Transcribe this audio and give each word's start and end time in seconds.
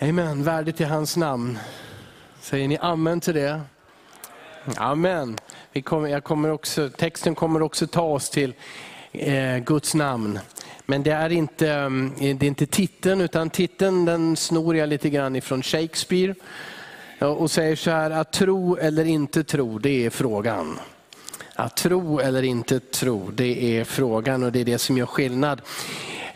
Amen, 0.00 0.44
värdigt 0.44 0.80
i 0.80 0.84
hans 0.84 1.16
namn. 1.16 1.58
Säger 2.40 2.68
ni 2.68 2.78
amen 2.80 3.20
till 3.20 3.34
det? 3.34 3.60
Amen. 4.76 5.38
Vi 5.72 5.82
kommer, 5.82 6.08
jag 6.08 6.24
kommer 6.24 6.50
också, 6.50 6.90
texten 6.90 7.34
kommer 7.34 7.62
också 7.62 7.86
ta 7.86 8.02
oss 8.02 8.30
till 8.30 8.54
eh, 9.12 9.58
Guds 9.58 9.94
namn. 9.94 10.38
Men 10.86 11.02
det 11.02 11.10
är, 11.10 11.32
inte, 11.32 11.70
mm, 11.70 12.12
det 12.18 12.46
är 12.46 12.48
inte 12.48 12.66
titeln, 12.66 13.20
utan 13.20 13.50
titeln 13.50 14.04
den 14.04 14.36
snor 14.36 14.76
jag 14.76 14.88
lite 14.88 15.10
grann 15.10 15.36
ifrån 15.36 15.62
Shakespeare. 15.62 16.34
Och 17.20 17.50
säger 17.50 17.76
så 17.76 17.90
här, 17.90 18.10
att 18.10 18.32
tro 18.32 18.76
eller 18.76 19.04
inte 19.04 19.44
tro, 19.44 19.78
det 19.78 20.06
är 20.06 20.10
frågan. 20.10 20.78
Att 21.54 21.76
tro 21.76 22.20
eller 22.20 22.42
inte 22.42 22.80
tro, 22.80 23.30
det 23.30 23.78
är 23.78 23.84
frågan 23.84 24.42
och 24.42 24.52
det 24.52 24.60
är 24.60 24.64
det 24.64 24.78
som 24.78 24.98
gör 24.98 25.06
skillnad. 25.06 25.62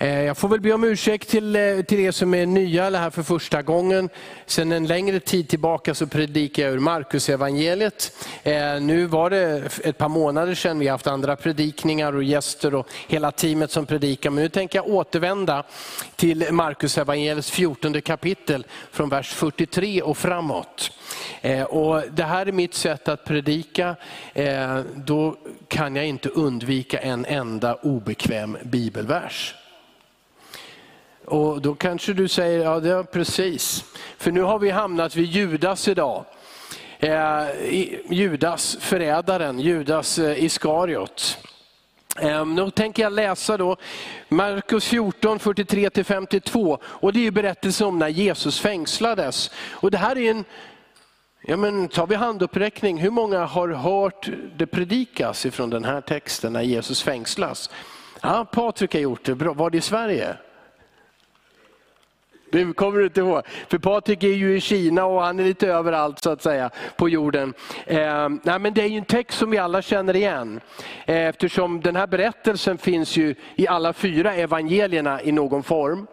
Eh, 0.03 0.23
jag 0.23 0.37
får 0.37 0.48
väl 0.48 0.61
be 0.61 0.73
om 0.73 0.85
ursäkt 0.85 1.29
till, 1.29 1.57
eh, 1.57 1.80
till 1.80 2.01
er 2.01 2.11
som 2.11 2.35
är 2.35 2.46
nya 2.46 2.87
eller 2.87 2.98
här 2.98 3.11
för 3.11 3.23
första 3.23 3.62
gången. 3.62 4.09
Sedan 4.46 4.73
en 4.73 4.87
längre 4.87 5.20
tid 5.20 5.48
tillbaka 5.48 5.95
så 5.95 6.07
predikar 6.07 6.62
jag 6.62 6.73
ur 6.73 6.79
Markus 6.79 7.29
evangeliet. 7.29 8.27
Eh, 8.43 8.80
nu 8.80 9.07
var 9.07 9.30
det 9.30 9.62
ett 9.84 9.98
par 9.98 10.09
månader 10.09 10.55
sedan 10.55 10.79
vi 10.79 10.88
haft 10.88 11.07
andra 11.07 11.37
predikningar 11.37 12.16
och 12.16 12.23
gäster 12.23 12.74
och 12.74 12.88
hela 13.09 13.30
teamet 13.30 13.71
som 13.71 13.87
predikar. 13.87 14.30
Men 14.30 14.43
nu 14.43 14.48
tänker 14.48 14.79
jag 14.79 14.88
återvända 14.88 15.65
till 16.16 16.52
Markus 16.52 16.98
evangeliets 16.98 17.51
14 17.51 18.01
kapitel 18.01 18.66
från 18.93 19.09
vers 19.09 19.32
43 19.32 20.02
och 20.02 20.19
framåt. 20.19 20.93
Och 21.69 22.02
det 22.10 22.24
här 22.24 22.46
är 22.46 22.52
mitt 22.52 22.74
sätt 22.74 23.09
att 23.09 23.24
predika. 23.24 23.96
Då 24.95 25.37
kan 25.69 25.96
jag 25.96 26.07
inte 26.07 26.29
undvika 26.29 26.98
en 26.98 27.24
enda 27.24 27.74
obekväm 27.74 28.57
bibelvers. 28.62 29.55
Och 31.30 31.61
då 31.61 31.75
kanske 31.75 32.12
du 32.12 32.29
säger, 32.29 32.65
ja 32.65 32.80
det 32.80 32.91
är 32.91 33.02
precis. 33.02 33.84
För 34.19 34.33
nu 34.33 34.43
har 34.43 34.59
vi 34.59 34.71
hamnat 34.71 35.16
vid 35.16 35.30
Judas 35.30 35.88
idag. 35.88 36.25
Eh, 36.99 37.46
Judas, 38.10 38.77
förrädaren, 38.80 39.60
Judas 39.60 40.19
eh, 40.19 40.45
Iskariot. 40.45 41.38
Eh, 42.21 42.46
nu 42.46 42.71
tänker 42.71 43.02
jag 43.02 43.13
läsa 43.13 43.57
då 43.57 43.77
Markus 44.29 44.85
14, 44.85 45.38
43-52. 45.38 46.79
Och 46.85 47.13
det 47.13 47.27
är 47.27 47.30
berättelsen 47.30 47.87
om 47.87 47.99
när 47.99 48.09
Jesus 48.09 48.60
fängslades. 48.60 49.51
Och 49.71 49.91
det 49.91 49.99
här 49.99 50.19
är 50.19 50.30
en, 50.30 50.45
ja 51.43 51.57
men 51.57 51.88
tar 51.88 52.07
vi 52.07 52.15
handuppräckning, 52.15 52.99
hur 52.99 53.10
många 53.10 53.45
har 53.45 53.69
hört 53.69 54.29
det 54.57 54.66
predikas 54.66 55.47
ifrån 55.47 55.71
den 55.71 55.85
här 55.85 56.01
texten 56.01 56.52
när 56.52 56.63
Jesus 56.63 57.02
fängslas? 57.02 57.71
Ja, 58.23 58.45
Patrik 58.52 58.95
har 58.95 59.01
gjort 59.01 59.24
det, 59.24 59.35
bra. 59.35 59.52
var 59.52 59.71
det 59.71 59.79
i 59.79 59.80
Sverige? 59.80 60.37
Det 62.52 62.73
kommer 62.76 62.98
du 62.98 63.04
inte 63.04 63.20
ihåg. 63.20 63.43
För 63.68 63.79
Patrik 63.79 64.25
är 64.25 64.28
ju 64.28 64.56
i 64.56 64.60
Kina 64.60 65.04
och 65.04 65.22
han 65.22 65.41
är 65.41 65.44
lite 65.44 65.69
överallt 65.69 66.22
så 66.22 66.31
att 66.31 66.43
säga 66.43 66.70
på 66.97 67.09
jorden. 67.09 67.54
Eh, 67.87 68.28
nej, 68.42 68.59
men 68.59 68.75
det 68.75 68.82
är 68.82 68.87
ju 68.87 68.98
en 68.98 69.04
text 69.04 69.38
som 69.38 69.50
vi 69.50 69.59
alla 69.59 69.82
känner 69.82 70.16
igen. 70.16 70.60
Eh, 71.06 71.16
eftersom 71.16 71.81
den 71.81 71.97
här 71.97 72.06
berättelsen 72.06 72.78
finns 72.78 73.16
ju 73.16 73.34
i 73.54 73.69
alla 73.69 73.92
fyra 73.92 74.34
evangelierna 74.34 75.22
i 75.22 75.32
någon 75.32 75.62
form. 75.62 76.06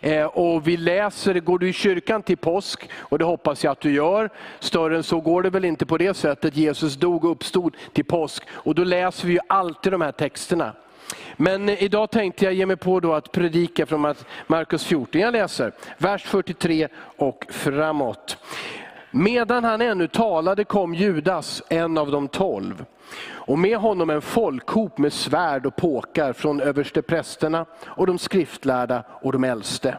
Eh, 0.00 0.24
och 0.24 0.68
vi 0.68 0.76
läser, 0.76 1.34
går 1.34 1.58
du 1.58 1.68
i 1.68 1.72
kyrkan 1.72 2.22
till 2.22 2.36
påsk, 2.36 2.88
och 2.94 3.18
det 3.18 3.24
hoppas 3.24 3.64
jag 3.64 3.70
att 3.70 3.80
du 3.80 3.92
gör, 3.92 4.30
större 4.60 4.96
än 4.96 5.02
så 5.02 5.20
går 5.20 5.42
det 5.42 5.50
väl 5.50 5.64
inte 5.64 5.86
på 5.86 5.98
det 5.98 6.14
sättet. 6.14 6.56
Jesus 6.56 6.94
dog 6.94 7.24
och 7.24 7.30
uppstod 7.30 7.76
till 7.92 8.04
påsk. 8.04 8.42
Och 8.50 8.74
då 8.74 8.84
läser 8.84 9.26
vi 9.26 9.32
ju 9.32 9.40
alltid 9.48 9.92
de 9.92 10.00
här 10.00 10.12
texterna. 10.12 10.72
Men 11.36 11.68
idag 11.68 12.10
tänkte 12.10 12.44
jag 12.44 12.54
ge 12.54 12.66
mig 12.66 12.76
på 12.76 13.00
då 13.00 13.14
att 13.14 13.32
predika 13.32 13.86
från 13.86 14.14
Markus 14.46 14.84
14. 14.84 15.20
Jag 15.20 15.32
läser 15.32 15.72
vers 15.98 16.22
43 16.24 16.88
och 17.16 17.46
framåt. 17.50 18.38
Medan 19.10 19.64
han 19.64 19.80
ännu 19.80 20.08
talade 20.08 20.64
kom 20.64 20.94
Judas, 20.94 21.62
en 21.68 21.98
av 21.98 22.10
de 22.10 22.28
tolv. 22.28 22.84
Och 23.24 23.58
med 23.58 23.76
honom 23.76 24.10
en 24.10 24.22
folkhop 24.22 24.98
med 24.98 25.12
svärd 25.12 25.66
och 25.66 25.76
påkar 25.76 26.32
från 26.32 26.60
översteprästerna 26.60 27.66
och 27.84 28.06
de 28.06 28.18
skriftlärda 28.18 29.04
och 29.22 29.32
de 29.32 29.44
äldste. 29.44 29.98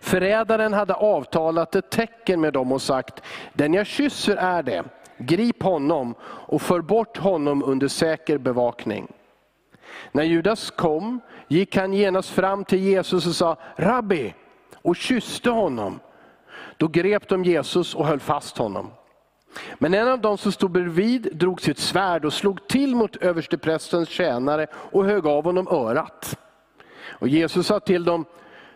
Förrädaren 0.00 0.72
hade 0.72 0.94
avtalat 0.94 1.74
ett 1.74 1.90
tecken 1.90 2.40
med 2.40 2.52
dem 2.52 2.72
och 2.72 2.82
sagt, 2.82 3.22
den 3.52 3.74
jag 3.74 3.86
kysser 3.86 4.36
är 4.36 4.62
det, 4.62 4.84
grip 5.18 5.62
honom 5.62 6.14
och 6.22 6.62
för 6.62 6.80
bort 6.80 7.16
honom 7.16 7.62
under 7.64 7.88
säker 7.88 8.38
bevakning. 8.38 9.08
När 10.12 10.24
Judas 10.24 10.70
kom 10.70 11.20
gick 11.48 11.76
han 11.76 11.92
genast 11.92 12.30
fram 12.30 12.64
till 12.64 12.78
Jesus 12.78 13.26
och 13.26 13.34
sa, 13.34 13.56
Rabbi, 13.76 14.34
och 14.82 14.96
kysste 14.96 15.50
honom. 15.50 16.00
Då 16.76 16.88
grep 16.88 17.28
de 17.28 17.44
Jesus 17.44 17.94
och 17.94 18.06
höll 18.06 18.20
fast 18.20 18.58
honom. 18.58 18.90
Men 19.78 19.94
en 19.94 20.08
av 20.08 20.20
dem 20.20 20.38
som 20.38 20.52
stod 20.52 20.70
bredvid 20.70 21.28
drog 21.32 21.60
sitt 21.60 21.78
svärd 21.78 22.24
och 22.24 22.32
slog 22.32 22.68
till 22.68 22.96
mot 22.96 23.16
översteprästens 23.16 24.08
tjänare 24.08 24.66
och 24.72 25.04
högg 25.04 25.26
av 25.26 25.44
honom 25.44 25.68
örat. 25.68 26.38
Och 27.08 27.28
Jesus 27.28 27.66
sa 27.66 27.80
till 27.80 28.04
dem, 28.04 28.24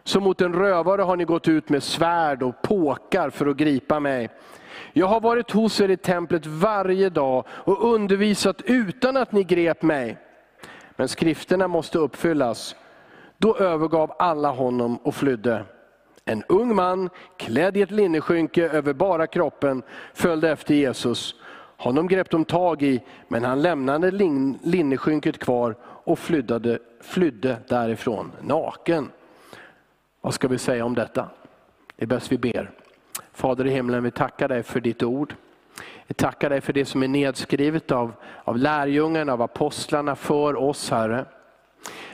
som 0.05 0.23
mot 0.23 0.41
en 0.41 0.55
rövare 0.55 1.03
har 1.03 1.17
ni 1.17 1.25
gått 1.25 1.49
ut 1.49 1.69
med 1.69 1.83
svärd 1.83 2.43
och 2.43 2.63
påkar 2.63 3.31
för 3.31 3.47
att 3.47 3.57
gripa 3.57 4.01
mig. 4.01 4.31
Jag 4.93 5.07
har 5.07 5.21
varit 5.21 5.51
hos 5.51 5.81
er 5.81 5.89
i 5.89 5.97
templet 5.97 6.47
varje 6.47 7.09
dag 7.09 7.45
och 7.49 7.95
undervisat 7.95 8.63
utan 8.65 9.17
att 9.17 9.33
ni 9.33 9.45
grep 9.45 9.83
mig. 9.83 10.19
Men 10.97 11.09
skrifterna 11.09 11.69
måste 11.69 11.99
uppfyllas. 11.99 12.77
Då 13.39 13.57
övergav 13.57 14.13
alla 14.19 14.51
honom 14.51 14.97
och 14.97 15.15
flydde. 15.15 15.65
En 16.25 16.43
ung 16.49 16.75
man 16.75 17.11
klädd 17.37 17.77
i 17.77 17.83
ett 17.83 17.91
linneskynke 17.91 18.69
över 18.69 18.93
bara 18.93 19.27
kroppen 19.27 19.83
följde 20.15 20.51
efter 20.51 20.75
Jesus. 20.75 21.35
Honom 21.77 22.09
grep 22.09 22.31
de 22.31 22.45
tag 22.45 22.83
i, 22.83 23.03
men 23.29 23.45
han 23.45 23.63
lämnade 23.63 24.11
lin 24.11 24.59
linneskynket 24.63 25.39
kvar 25.39 25.77
och 25.83 26.19
flydde, 26.19 26.79
flydde 27.01 27.57
därifrån 27.69 28.33
naken. 28.41 29.11
Vad 30.21 30.35
ska 30.35 30.49
vi 30.49 30.59
säga 30.59 30.85
om 30.85 30.95
detta? 30.95 31.29
Det 31.97 32.05
är 32.05 32.07
bäst 32.07 32.33
vi 32.33 32.39
ber. 32.39 32.71
Fader 33.33 33.67
i 33.67 33.71
himlen, 33.71 34.03
vi 34.03 34.11
tackar 34.11 34.49
dig 34.49 34.63
för 34.63 34.81
ditt 34.81 35.03
ord. 35.03 35.35
Vi 36.07 36.15
tackar 36.15 36.51
dig 36.51 36.61
för 36.61 36.73
det 36.73 36.85
som 36.85 37.03
är 37.03 37.09
nedskrivet 37.09 37.93
av, 37.93 38.13
av 38.45 38.59
lärjungarna, 38.59 39.33
av 39.33 39.43
apostlarna 39.43 40.17
för 40.17 40.57
oss 40.57 40.91
Herre. 40.91 41.25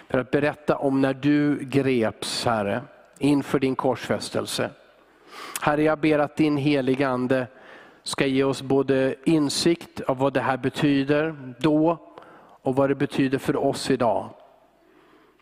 För 0.09 0.19
att 0.19 0.31
berätta 0.31 0.77
om 0.77 1.01
när 1.01 1.15
du 1.15 1.59
greps 1.65 2.45
Herre, 2.45 2.83
inför 3.19 3.59
din 3.59 3.77
korsfästelse. 3.77 4.71
Herre 5.61 5.83
jag 5.83 5.99
ber 5.99 6.19
att 6.19 6.37
din 6.37 6.57
heliga 6.57 7.09
Ande 7.09 7.47
ska 8.03 8.27
ge 8.27 8.45
oss 8.45 8.63
både 8.63 9.15
insikt 9.25 10.01
av 10.01 10.19
vad 10.19 10.33
det 10.33 10.41
här 10.41 10.57
betyder 10.57 11.55
då 11.59 11.99
och 12.63 12.77
vad 12.77 12.91
det 12.91 12.95
betyder 12.95 13.39
för 13.39 13.57
oss 13.57 13.91
idag. 13.91 14.29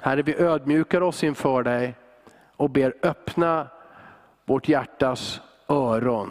Herre 0.01 0.23
vi 0.23 0.35
ödmjukar 0.35 1.01
oss 1.01 1.25
inför 1.25 1.63
dig 1.63 1.95
och 2.57 2.71
ber 2.71 2.95
öppna 3.03 3.69
vårt 4.45 4.69
hjärtas 4.69 5.41
öron 5.69 6.31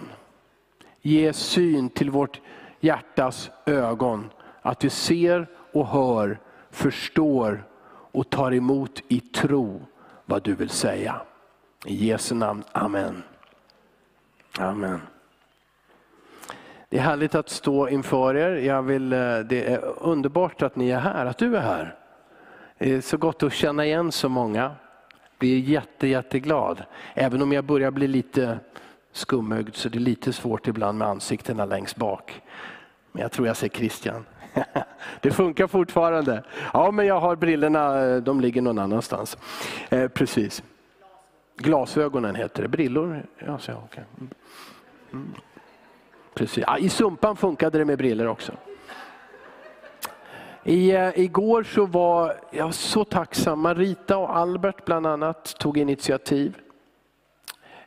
ge 1.08 1.34
syn 1.34 1.90
till 1.90 2.10
vårt 2.10 2.42
hjärtas 2.80 3.52
ögon. 3.66 4.30
Att 4.62 4.84
vi 4.84 4.90
ser 4.90 5.48
och 5.72 5.88
hör, 5.88 6.40
förstår 6.72 7.64
och 8.12 8.30
tar 8.30 8.54
emot 8.54 9.02
i 9.08 9.20
tro 9.20 9.82
vad 10.26 10.44
du 10.44 10.56
vill 10.56 10.70
säga. 10.70 11.22
I 11.86 12.08
Jesu 12.08 12.36
namn, 12.36 12.64
Amen. 12.72 13.24
Amen. 14.60 15.02
Det 16.90 16.98
är 16.98 17.02
härligt 17.02 17.36
att 17.36 17.50
stå 17.50 17.90
inför 17.90 18.36
er. 18.36 18.56
Jag 18.56 18.84
vill, 18.84 19.14
eh, 19.14 19.40
det 19.40 19.74
är 19.74 19.82
underbart 20.00 20.62
att 20.62 20.76
ni 20.76 20.90
är 20.90 21.00
här, 21.00 21.26
att 21.26 21.38
du 21.38 21.58
är 21.58 21.62
här. 21.62 21.96
Det 22.78 22.94
är 22.94 23.02
så 23.02 23.18
gott 23.18 23.44
att 23.44 23.54
känna 23.54 23.86
igen 23.86 24.12
så 24.12 24.30
många. 24.30 24.62
Jag 24.62 25.40
blir 25.40 25.60
jätte, 25.60 26.08
jätteglad. 26.08 26.84
Även 27.14 27.42
om 27.42 27.52
jag 27.52 27.64
börjar 27.64 27.92
bli 27.92 28.08
lite 28.08 28.60
skumögd 29.18 29.76
så 29.76 29.90
det 29.90 29.98
är 29.98 30.00
lite 30.00 30.34
svårt 30.34 30.68
ibland 30.68 30.98
med 30.98 31.08
ansiktena 31.08 31.66
längst 31.66 31.96
bak. 31.96 32.42
Men 33.12 33.22
jag 33.22 33.32
tror 33.32 33.48
jag 33.48 33.58
ser 33.58 33.70
Christian. 33.70 34.26
Det 35.22 35.32
funkar 35.32 35.68
fortfarande. 35.68 36.44
Ja, 36.74 36.92
men 36.92 37.06
jag 37.06 37.20
har 37.20 37.36
brillorna, 37.36 38.20
de 38.20 38.42
ligger 38.42 38.62
någon 38.62 38.80
annanstans. 38.80 39.38
Eh, 39.90 40.08
precis. 40.08 40.64
Glasögonen 41.58 42.36
heter 42.36 42.62
det, 42.62 42.70
brillor. 42.70 43.26
Ja, 43.46 43.58
så, 43.58 43.74
okay. 43.74 44.04
Mm. 44.18 44.30
mm. 45.14 45.34
Precis. 46.34 46.64
Ja, 46.68 46.78
I 46.78 46.90
Sumpan 46.90 47.36
funkade 47.36 47.78
det 47.78 47.86
med 47.86 47.98
brillor 47.98 48.28
också. 48.28 48.54
I, 50.64 50.92
eh, 50.92 51.20
igår 51.20 51.64
så 51.64 51.86
var 51.86 52.34
jag 52.52 52.74
så 52.74 53.04
tacksam. 53.04 53.60
Marita 53.60 54.18
och 54.18 54.38
Albert 54.38 54.86
bland 54.86 55.08
annat 55.08 55.56
tog 55.60 55.78
initiativ. 55.78 56.58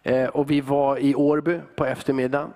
Eh, 0.02 0.28
och 0.28 0.50
vi 0.50 0.60
var 0.60 0.98
i 0.98 1.14
Årby 1.14 1.60
på 1.76 1.86
eftermiddagen. 1.86 2.52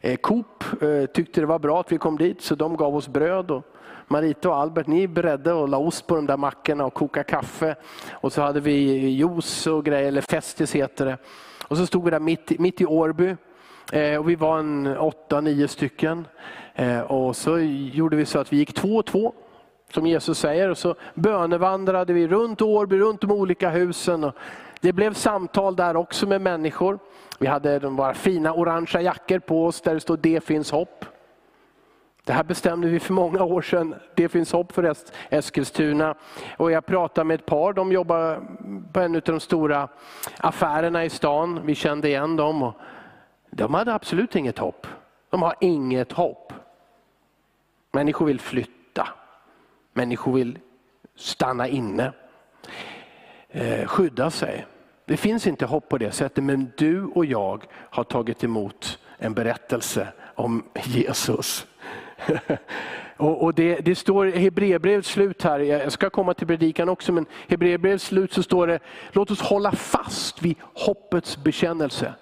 Eh, 0.00 0.16
Coop 0.16 0.64
eh, 0.82 1.06
tyckte 1.06 1.40
det 1.40 1.46
var 1.46 1.58
bra 1.58 1.80
att 1.80 1.92
vi 1.92 1.98
kom 1.98 2.18
dit 2.18 2.42
så 2.42 2.54
de 2.54 2.76
gav 2.76 2.96
oss 2.96 3.08
bröd. 3.08 3.50
Och 3.50 3.62
Marita 4.08 4.48
och 4.48 4.56
Albert, 4.56 4.86
ni 4.86 5.08
beredde 5.08 5.52
och 5.52 5.68
la 5.68 5.78
ost 5.78 6.06
på 6.06 6.16
de 6.16 6.26
där 6.26 6.36
mackorna 6.36 6.84
och 6.84 6.94
koka 6.94 7.22
kaffe. 7.22 7.76
Och 8.10 8.32
så 8.32 8.42
hade 8.42 8.60
vi 8.60 8.72
juice 9.08 9.66
och 9.66 9.84
grejer, 9.84 10.08
eller 10.08 10.20
Festis 10.20 10.74
heter 10.74 11.06
det. 11.06 11.18
Och 11.68 11.76
så 11.76 11.86
stod 11.86 12.04
vi 12.04 12.10
där 12.10 12.20
mitt, 12.20 12.58
mitt 12.58 12.80
i 12.80 12.86
Årby. 12.86 13.36
Eh, 13.92 14.16
och 14.16 14.28
vi 14.28 14.34
var 14.34 14.58
en 14.58 14.96
åtta, 14.98 15.40
nio 15.40 15.68
stycken. 15.68 16.26
Och 17.06 17.36
så 17.36 17.58
gjorde 17.58 18.16
vi 18.16 18.26
så 18.26 18.38
att 18.38 18.52
vi 18.52 18.56
gick 18.56 18.74
två 18.74 18.96
och 18.96 19.06
två, 19.06 19.32
som 19.94 20.06
Jesus 20.06 20.38
säger. 20.38 20.68
Och 20.68 20.78
så 20.78 20.94
bönevandrade 21.14 22.12
vi 22.12 22.28
runt 22.28 22.62
Årby, 22.62 22.98
runt 22.98 23.20
de 23.20 23.30
olika 23.30 23.70
husen. 23.70 24.32
Det 24.80 24.92
blev 24.92 25.14
samtal 25.14 25.76
där 25.76 25.96
också 25.96 26.26
med 26.26 26.40
människor. 26.40 26.98
Vi 27.38 27.46
hade 27.46 27.78
de 27.78 27.96
våra 27.96 28.14
fina 28.14 28.52
orangea 28.52 29.02
jackor 29.02 29.38
på 29.38 29.66
oss 29.66 29.80
där 29.80 29.94
det 29.94 30.00
stod 30.00 30.18
Det 30.18 30.44
finns 30.44 30.70
hopp. 30.70 31.04
Det 32.24 32.32
här 32.32 32.44
bestämde 32.44 32.88
vi 32.88 33.00
för 33.00 33.12
många 33.12 33.44
år 33.44 33.62
sedan. 33.62 33.94
Det 34.14 34.28
finns 34.28 34.52
hopp 34.52 34.72
för 34.72 34.94
Eskilstuna. 35.30 36.14
Och 36.56 36.72
jag 36.72 36.86
pratade 36.86 37.24
med 37.24 37.34
ett 37.34 37.46
par, 37.46 37.72
de 37.72 37.92
jobbar 37.92 38.40
på 38.92 39.00
en 39.00 39.14
av 39.14 39.20
de 39.20 39.40
stora 39.40 39.88
affärerna 40.38 41.04
i 41.04 41.10
stan. 41.10 41.60
Vi 41.64 41.74
kände 41.74 42.08
igen 42.08 42.36
dem. 42.36 42.62
Och 42.62 42.74
de 43.50 43.74
hade 43.74 43.94
absolut 43.94 44.36
inget 44.36 44.58
hopp. 44.58 44.86
De 45.30 45.42
har 45.42 45.54
inget 45.60 46.12
hopp. 46.12 46.52
Människor 47.92 48.26
vill 48.26 48.40
flytta. 48.40 49.08
Människor 49.92 50.32
vill 50.32 50.58
stanna 51.14 51.68
inne. 51.68 52.12
Eh, 53.52 53.86
skydda 53.86 54.30
sig. 54.30 54.66
Det 55.04 55.16
finns 55.16 55.46
inte 55.46 55.66
hopp 55.66 55.88
på 55.88 55.98
det 55.98 56.12
sättet, 56.12 56.44
men 56.44 56.72
du 56.76 57.04
och 57.04 57.24
jag 57.24 57.64
har 57.72 58.04
tagit 58.04 58.44
emot 58.44 58.98
en 59.18 59.34
berättelse 59.34 60.08
om 60.34 60.64
Jesus. 60.84 61.66
och, 63.16 63.42
och 63.42 63.54
det, 63.54 63.80
det, 63.80 63.94
står 63.94 64.28
i 64.28 64.38
Hebreerbrevets 64.38 65.08
slut 65.08 65.42
här, 65.42 65.60
jag 65.60 65.92
ska 65.92 66.10
komma 66.10 66.34
till 66.34 66.46
predikan 66.46 66.88
också, 66.88 67.12
men 67.12 67.24
i 67.24 67.26
Hebreerbrevets 67.48 68.04
slut 68.04 68.32
så 68.32 68.42
står 68.42 68.66
det, 68.66 68.78
låt 69.12 69.30
oss 69.30 69.40
hålla 69.40 69.72
fast 69.72 70.42
vid 70.42 70.56
hoppets 70.60 71.36
bekännelse. 71.36 72.14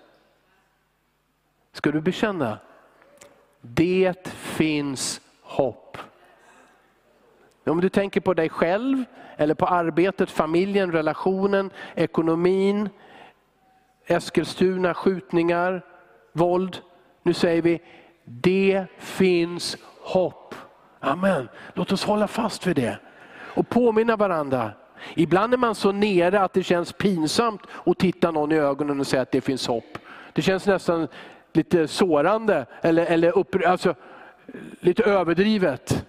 Ska 1.73 1.91
du 1.91 2.01
bekänna? 2.01 2.59
Det 3.61 4.29
finns 4.35 5.21
hopp. 5.43 5.99
Om 7.69 7.81
du 7.81 7.89
tänker 7.89 8.21
på 8.21 8.35
dig 8.35 8.49
själv, 8.49 9.05
eller 9.37 9.55
på 9.55 9.67
arbetet, 9.67 10.31
familjen, 10.31 10.93
relationen, 10.93 11.71
ekonomin, 11.95 12.89
Eskilstuna, 14.07 14.95
skjutningar, 14.95 15.83
våld. 16.33 16.79
Nu 17.23 17.35
säger 17.35 17.63
vi, 17.63 17.81
det 18.25 18.85
finns 18.99 19.77
hopp. 20.01 20.55
Amen. 21.01 21.49
Låt 21.75 21.93
oss 21.93 22.05
hålla 22.05 22.29
fast 22.29 22.67
vid 22.67 22.77
det. 22.77 22.99
Och 23.55 23.69
påminna 23.69 24.17
varandra. 24.17 24.71
Ibland 25.15 25.55
är 25.55 25.59
man 25.59 25.75
så 25.75 25.93
nere 25.93 26.41
att 26.41 26.53
det 26.53 26.63
känns 26.63 26.93
pinsamt 26.93 27.63
att 27.87 27.99
titta 27.99 28.31
någon 28.31 28.53
i 28.53 28.57
ögonen 28.57 29.01
och 29.01 29.07
säga 29.07 29.23
att 29.23 29.33
det 29.33 29.41
finns 29.41 29.67
hopp. 29.67 29.99
Det 30.33 30.43
känns 30.43 30.67
nästan 30.67 31.09
lite 31.53 31.89
sårande 31.89 32.67
eller, 32.83 33.07
eller 33.07 33.39
upp, 33.39 33.57
alltså, 33.67 33.95
lite 34.81 35.03
överdrivet. 35.03 36.07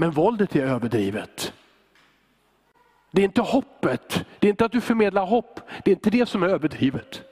Men 0.00 0.10
våldet 0.10 0.56
är 0.56 0.66
överdrivet. 0.66 1.52
Det 3.10 3.22
är 3.22 3.24
inte 3.24 3.40
hoppet, 3.40 4.24
det 4.38 4.46
är 4.46 4.50
inte 4.50 4.64
att 4.64 4.72
du 4.72 4.80
förmedlar 4.80 5.26
hopp, 5.26 5.60
det 5.84 5.90
är 5.90 5.94
inte 5.94 6.10
det 6.10 6.26
som 6.26 6.42
är 6.42 6.48
överdrivet. 6.48 7.22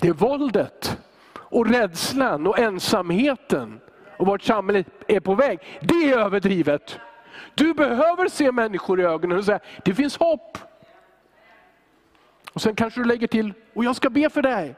Det 0.00 0.08
är 0.08 0.12
våldet 0.12 0.98
och 1.34 1.66
rädslan 1.66 2.46
och 2.46 2.58
ensamheten 2.58 3.80
och 4.16 4.26
vart 4.26 4.42
samhället 4.42 4.86
är 5.08 5.20
på 5.20 5.34
väg. 5.34 5.58
Det 5.80 6.12
är 6.12 6.18
överdrivet. 6.18 6.98
Du 7.54 7.74
behöver 7.74 8.28
se 8.28 8.52
människor 8.52 9.00
i 9.00 9.04
ögonen 9.04 9.38
och 9.38 9.44
säga, 9.44 9.60
det 9.84 9.94
finns 9.94 10.16
hopp. 10.16 10.58
Och 12.52 12.62
Sen 12.62 12.74
kanske 12.74 13.00
du 13.00 13.04
lägger 13.04 13.26
till, 13.26 13.52
och 13.74 13.84
jag 13.84 13.96
ska 13.96 14.10
be 14.10 14.30
för 14.30 14.42
dig. 14.42 14.74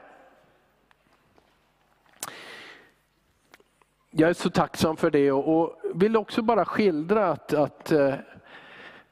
Jag 4.17 4.29
är 4.29 4.33
så 4.33 4.49
tacksam 4.49 4.97
för 4.97 5.11
det 5.11 5.31
och 5.31 5.81
vill 5.93 6.17
också 6.17 6.41
bara 6.41 6.65
skildra 6.65 7.31
att, 7.31 7.53
att 7.53 7.91
eh, 7.91 8.13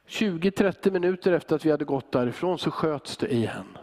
20-30 0.08 0.90
minuter 0.90 1.32
efter 1.32 1.56
att 1.56 1.64
vi 1.64 1.70
hade 1.70 1.84
gått 1.84 2.12
därifrån 2.12 2.58
så 2.58 2.70
sköts 2.70 3.16
det 3.16 3.32
igen. 3.32 3.78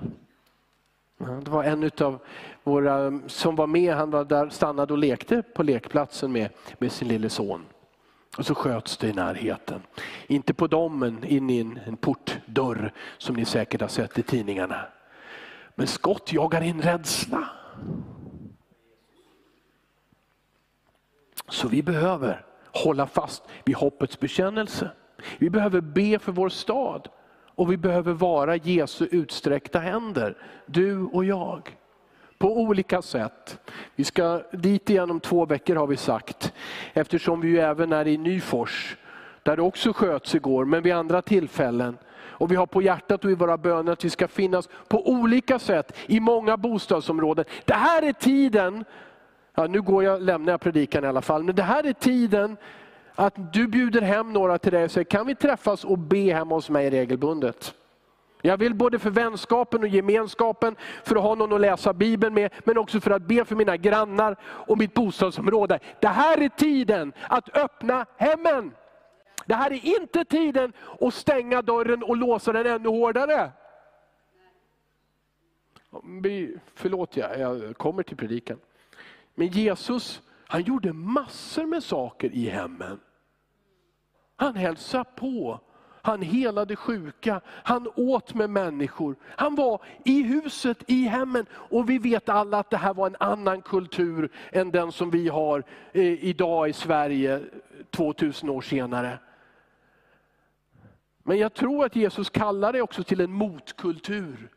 Det 1.17 1.51
var 1.51 1.63
en 1.63 1.91
av 2.01 2.19
våra 2.63 3.19
som 3.27 3.55
var 3.55 3.67
med, 3.67 3.93
han 3.93 4.11
var 4.11 4.25
där, 4.25 4.49
stannade 4.49 4.93
och 4.93 4.99
lekte 4.99 5.41
på 5.41 5.63
lekplatsen 5.63 6.31
med, 6.31 6.49
med 6.77 6.91
sin 6.91 7.07
lille 7.07 7.29
son. 7.29 7.65
Och 8.37 8.45
så 8.45 8.55
sköts 8.55 8.97
det 8.97 9.07
i 9.07 9.13
närheten. 9.13 9.81
Inte 10.27 10.53
på 10.53 10.67
dem, 10.67 10.99
men 10.99 11.23
in 11.23 11.49
i 11.49 11.59
en, 11.59 11.79
en 11.85 11.97
portdörr 11.97 12.93
som 13.17 13.35
ni 13.35 13.45
säkert 13.45 13.81
har 13.81 13.87
sett 13.87 14.19
i 14.19 14.23
tidningarna. 14.23 14.85
Men 15.75 15.87
skott 15.87 16.33
jagar 16.33 16.61
in 16.61 16.81
rädsla. 16.81 17.49
Så 21.51 21.67
vi 21.67 21.83
behöver 21.83 22.45
hålla 22.83 23.07
fast 23.07 23.43
vid 23.65 23.75
hoppets 23.75 24.19
bekännelse. 24.19 24.91
Vi 25.37 25.49
behöver 25.49 25.81
be 25.81 26.19
för 26.19 26.31
vår 26.31 26.49
stad 26.49 27.07
och 27.55 27.71
vi 27.71 27.77
behöver 27.77 28.13
vara 28.13 28.55
Jesu 28.55 29.07
utsträckta 29.11 29.79
händer, 29.79 30.37
du 30.65 31.03
och 31.03 31.25
jag. 31.25 31.77
På 32.37 32.57
olika 32.57 33.01
sätt. 33.01 33.59
Vi 33.95 34.03
ska 34.03 34.41
dit 34.51 34.89
igen 34.89 35.11
om 35.11 35.19
två 35.19 35.45
veckor 35.45 35.75
har 35.75 35.87
vi 35.87 35.97
sagt. 35.97 36.53
Eftersom 36.93 37.41
vi 37.41 37.47
ju 37.47 37.59
även 37.59 37.93
är 37.93 38.07
i 38.07 38.17
Nyfors, 38.17 38.97
där 39.43 39.55
det 39.55 39.61
också 39.61 39.93
sköts 39.93 40.35
igår, 40.35 40.65
men 40.65 40.83
vid 40.83 40.93
andra 40.93 41.21
tillfällen. 41.21 41.97
Och 42.13 42.51
vi 42.51 42.55
har 42.55 42.65
på 42.65 42.81
hjärtat 42.81 43.25
och 43.25 43.31
i 43.31 43.35
våra 43.35 43.57
böner 43.57 43.91
att 43.91 44.05
vi 44.05 44.09
ska 44.09 44.27
finnas 44.27 44.69
på 44.87 45.09
olika 45.09 45.59
sätt 45.59 45.97
i 46.07 46.19
många 46.19 46.57
bostadsområden. 46.57 47.45
Det 47.65 47.73
här 47.73 48.01
är 48.01 48.13
tiden, 48.13 48.85
ja, 49.55 49.67
nu 49.67 49.81
går 49.81 50.03
jag, 50.03 50.21
lämnar 50.21 50.53
jag 50.53 50.61
predikan 50.61 51.03
i 51.03 51.07
alla 51.07 51.21
fall, 51.21 51.43
men 51.43 51.55
det 51.55 51.63
här 51.63 51.83
är 51.83 51.93
tiden 51.93 52.57
att 53.15 53.53
du 53.53 53.67
bjuder 53.67 54.01
hem 54.01 54.33
några 54.33 54.57
till 54.57 54.71
dig 54.71 54.83
och 54.83 54.91
säger, 54.91 55.05
kan 55.05 55.27
vi 55.27 55.35
träffas 55.35 55.85
och 55.85 55.97
be 55.97 56.33
hemma 56.33 56.55
hos 56.55 56.69
mig 56.69 56.89
regelbundet? 56.89 57.73
Jag 58.41 58.57
vill 58.57 58.75
både 58.75 58.99
för 58.99 59.09
vänskapen 59.09 59.81
och 59.81 59.87
gemenskapen, 59.87 60.75
för 61.03 61.15
att 61.15 61.21
ha 61.21 61.35
någon 61.35 61.53
att 61.53 61.61
läsa 61.61 61.93
Bibeln 61.93 62.33
med, 62.33 62.53
men 62.63 62.77
också 62.77 63.01
för 63.01 63.11
att 63.11 63.21
be 63.21 63.45
för 63.45 63.55
mina 63.55 63.77
grannar 63.77 64.35
och 64.43 64.77
mitt 64.77 64.93
bostadsområde. 64.93 65.79
Det 65.99 66.07
här 66.07 66.41
är 66.41 66.49
tiden 66.49 67.13
att 67.27 67.57
öppna 67.57 68.05
hemmen. 68.17 68.71
Det 69.45 69.55
här 69.55 69.71
är 69.71 70.01
inte 70.01 70.25
tiden 70.25 70.73
att 71.01 71.13
stänga 71.13 71.61
dörren 71.61 72.03
och 72.03 72.17
låsa 72.17 72.53
den 72.53 72.65
ännu 72.65 72.89
hårdare. 72.89 73.51
Förlåt, 76.75 77.17
jag, 77.17 77.39
jag 77.39 77.77
kommer 77.77 78.03
till 78.03 78.17
predikan. 78.17 78.57
Men 79.35 79.47
Jesus, 79.47 80.21
han 80.47 80.61
gjorde 80.61 80.93
massor 80.93 81.65
med 81.65 81.83
saker 81.83 82.29
i 82.29 82.49
hemmen. 82.49 82.99
Han 84.35 84.55
hälsade 84.55 85.05
på, 85.15 85.59
han 86.01 86.21
helade 86.21 86.75
sjuka, 86.75 87.41
han 87.45 87.87
åt 87.95 88.33
med 88.33 88.49
människor. 88.49 89.15
Han 89.25 89.55
var 89.55 89.83
i 90.05 90.23
huset, 90.23 90.83
i 90.87 91.03
hemmen. 91.03 91.45
Och 91.51 91.89
vi 91.89 91.97
vet 91.97 92.29
alla 92.29 92.59
att 92.59 92.69
det 92.69 92.77
här 92.77 92.93
var 92.93 93.07
en 93.07 93.15
annan 93.19 93.61
kultur 93.61 94.31
än 94.51 94.71
den 94.71 94.91
som 94.91 95.11
vi 95.11 95.27
har 95.27 95.63
eh, 95.91 96.23
idag 96.23 96.69
i 96.69 96.73
Sverige 96.73 97.41
2000 97.89 98.49
år 98.49 98.61
senare. 98.61 99.19
Men 101.23 101.37
jag 101.37 101.53
tror 101.53 101.85
att 101.85 101.95
Jesus 101.95 102.29
kallar 102.29 102.73
det 102.73 102.81
också 102.81 103.03
till 103.03 103.21
en 103.21 103.31
motkultur. 103.31 104.49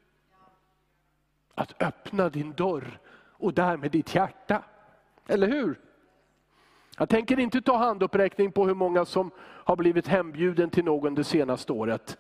Att 1.55 1.83
öppna 1.83 2.29
din 2.29 2.53
dörr 2.53 2.99
och 3.37 3.55
därmed 3.55 3.91
ditt 3.91 4.15
hjärta. 4.15 4.65
Eller 5.27 5.49
hur? 5.49 5.81
Jag 6.99 7.09
tänker 7.09 7.39
inte 7.39 7.63
ta 7.63 7.77
handuppräckning 7.77 8.53
på 8.53 8.67
hur 8.67 8.75
många 8.75 9.05
som 9.05 9.31
har 9.39 9.77
blivit 9.77 10.07
hembjuden 10.07 10.71
till 10.71 10.85
någon 10.85 11.15
det 11.15 11.25
senaste 11.25 11.73
året. 11.73 12.19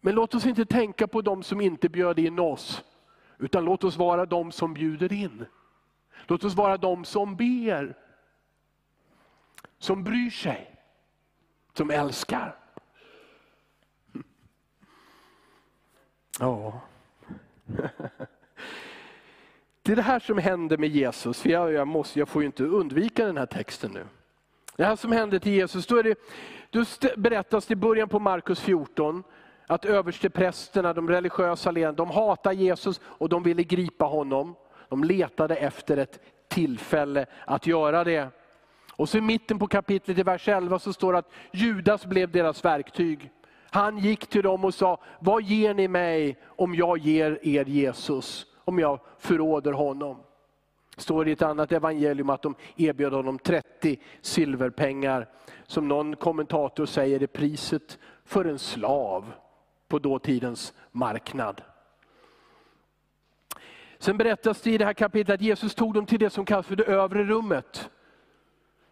Men 0.00 0.14
låt 0.14 0.34
oss 0.34 0.46
inte 0.46 0.64
tänka 0.64 1.06
på 1.06 1.22
de 1.22 1.42
som 1.42 1.60
inte 1.60 1.88
bjöd 1.88 2.18
in 2.18 2.38
oss, 2.38 2.84
utan 3.38 3.64
låt 3.64 3.84
oss 3.84 3.96
vara 3.96 4.26
de 4.26 4.52
som 4.52 4.74
bjuder 4.74 5.12
in. 5.12 5.46
Låt 6.26 6.44
oss 6.44 6.54
vara 6.54 6.76
de 6.76 7.04
som 7.04 7.36
ber, 7.36 7.96
som 9.78 10.04
bryr 10.04 10.30
sig, 10.30 10.80
som 11.72 11.90
älskar. 11.90 12.56
Ja. 16.38 16.80
Det 19.86 19.92
är 19.92 19.96
det 19.96 20.02
här 20.02 20.20
som 20.20 20.38
händer 20.38 20.76
med 20.76 20.88
Jesus. 20.88 21.42
För 21.42 21.50
jag, 21.50 21.72
jag, 21.72 21.88
måste, 21.88 22.18
jag 22.18 22.28
får 22.28 22.42
ju 22.42 22.46
inte 22.46 22.64
undvika 22.64 23.26
den 23.26 23.36
här 23.36 23.46
texten 23.46 23.90
nu. 23.90 24.04
Det 24.76 24.84
här 24.84 24.96
som 24.96 25.12
hände 25.12 25.40
till 25.40 25.52
Jesus, 25.52 25.86
då, 25.86 25.96
är 25.96 26.02
det, 26.02 26.18
då 26.70 26.84
berättas 27.16 27.66
det 27.66 27.72
i 27.72 27.76
början 27.76 28.08
på 28.08 28.18
Markus 28.18 28.60
14, 28.60 29.22
att 29.66 29.84
översteprästerna, 29.84 30.92
de 30.92 31.08
religiösa 31.08 31.70
ledarna, 31.70 31.96
de 31.96 32.10
hatar 32.10 32.52
Jesus 32.52 33.00
och 33.04 33.28
de 33.28 33.42
ville 33.42 33.62
gripa 33.62 34.04
honom. 34.04 34.54
De 34.88 35.04
letade 35.04 35.56
efter 35.56 35.96
ett 35.96 36.20
tillfälle 36.48 37.26
att 37.44 37.66
göra 37.66 38.04
det. 38.04 38.28
Och 38.96 39.08
så 39.08 39.18
i 39.18 39.20
mitten 39.20 39.58
på 39.58 39.66
kapitlet 39.66 40.18
i 40.18 40.22
vers 40.22 40.48
11 40.48 40.78
så 40.78 40.92
står 40.92 41.12
det 41.12 41.18
att 41.18 41.32
Judas 41.52 42.06
blev 42.06 42.30
deras 42.30 42.64
verktyg. 42.64 43.30
Han 43.70 43.98
gick 43.98 44.26
till 44.26 44.42
dem 44.42 44.64
och 44.64 44.74
sa, 44.74 45.00
vad 45.18 45.42
ger 45.42 45.74
ni 45.74 45.88
mig 45.88 46.38
om 46.46 46.74
jag 46.74 46.98
ger 46.98 47.38
er 47.42 47.64
Jesus? 47.64 48.46
Om 48.64 48.78
jag 48.78 49.00
förråder 49.18 49.72
honom. 49.72 50.16
Det 50.96 51.02
står 51.02 51.28
i 51.28 51.32
ett 51.32 51.42
annat 51.42 51.72
evangelium 51.72 52.30
att 52.30 52.42
de 52.42 52.54
erbjöd 52.76 53.12
honom 53.12 53.38
30 53.38 53.98
silverpengar. 54.20 55.28
Som 55.66 55.88
någon 55.88 56.16
kommentator 56.16 56.86
säger 56.86 57.22
är 57.22 57.26
priset 57.26 57.98
för 58.24 58.44
en 58.44 58.58
slav 58.58 59.32
på 59.88 59.98
dåtidens 59.98 60.74
marknad. 60.92 61.62
Sen 63.98 64.16
berättas 64.16 64.60
det 64.60 64.70
i 64.70 64.78
det 64.78 64.84
här 64.84 64.92
kapitlet 64.92 65.34
att 65.34 65.40
Jesus 65.40 65.74
tog 65.74 65.94
dem 65.94 66.06
till 66.06 66.18
det 66.18 66.30
som 66.30 66.44
kallas 66.44 66.66
för 66.66 66.76
det 66.76 66.84
övre 66.84 67.24
rummet. 67.24 67.90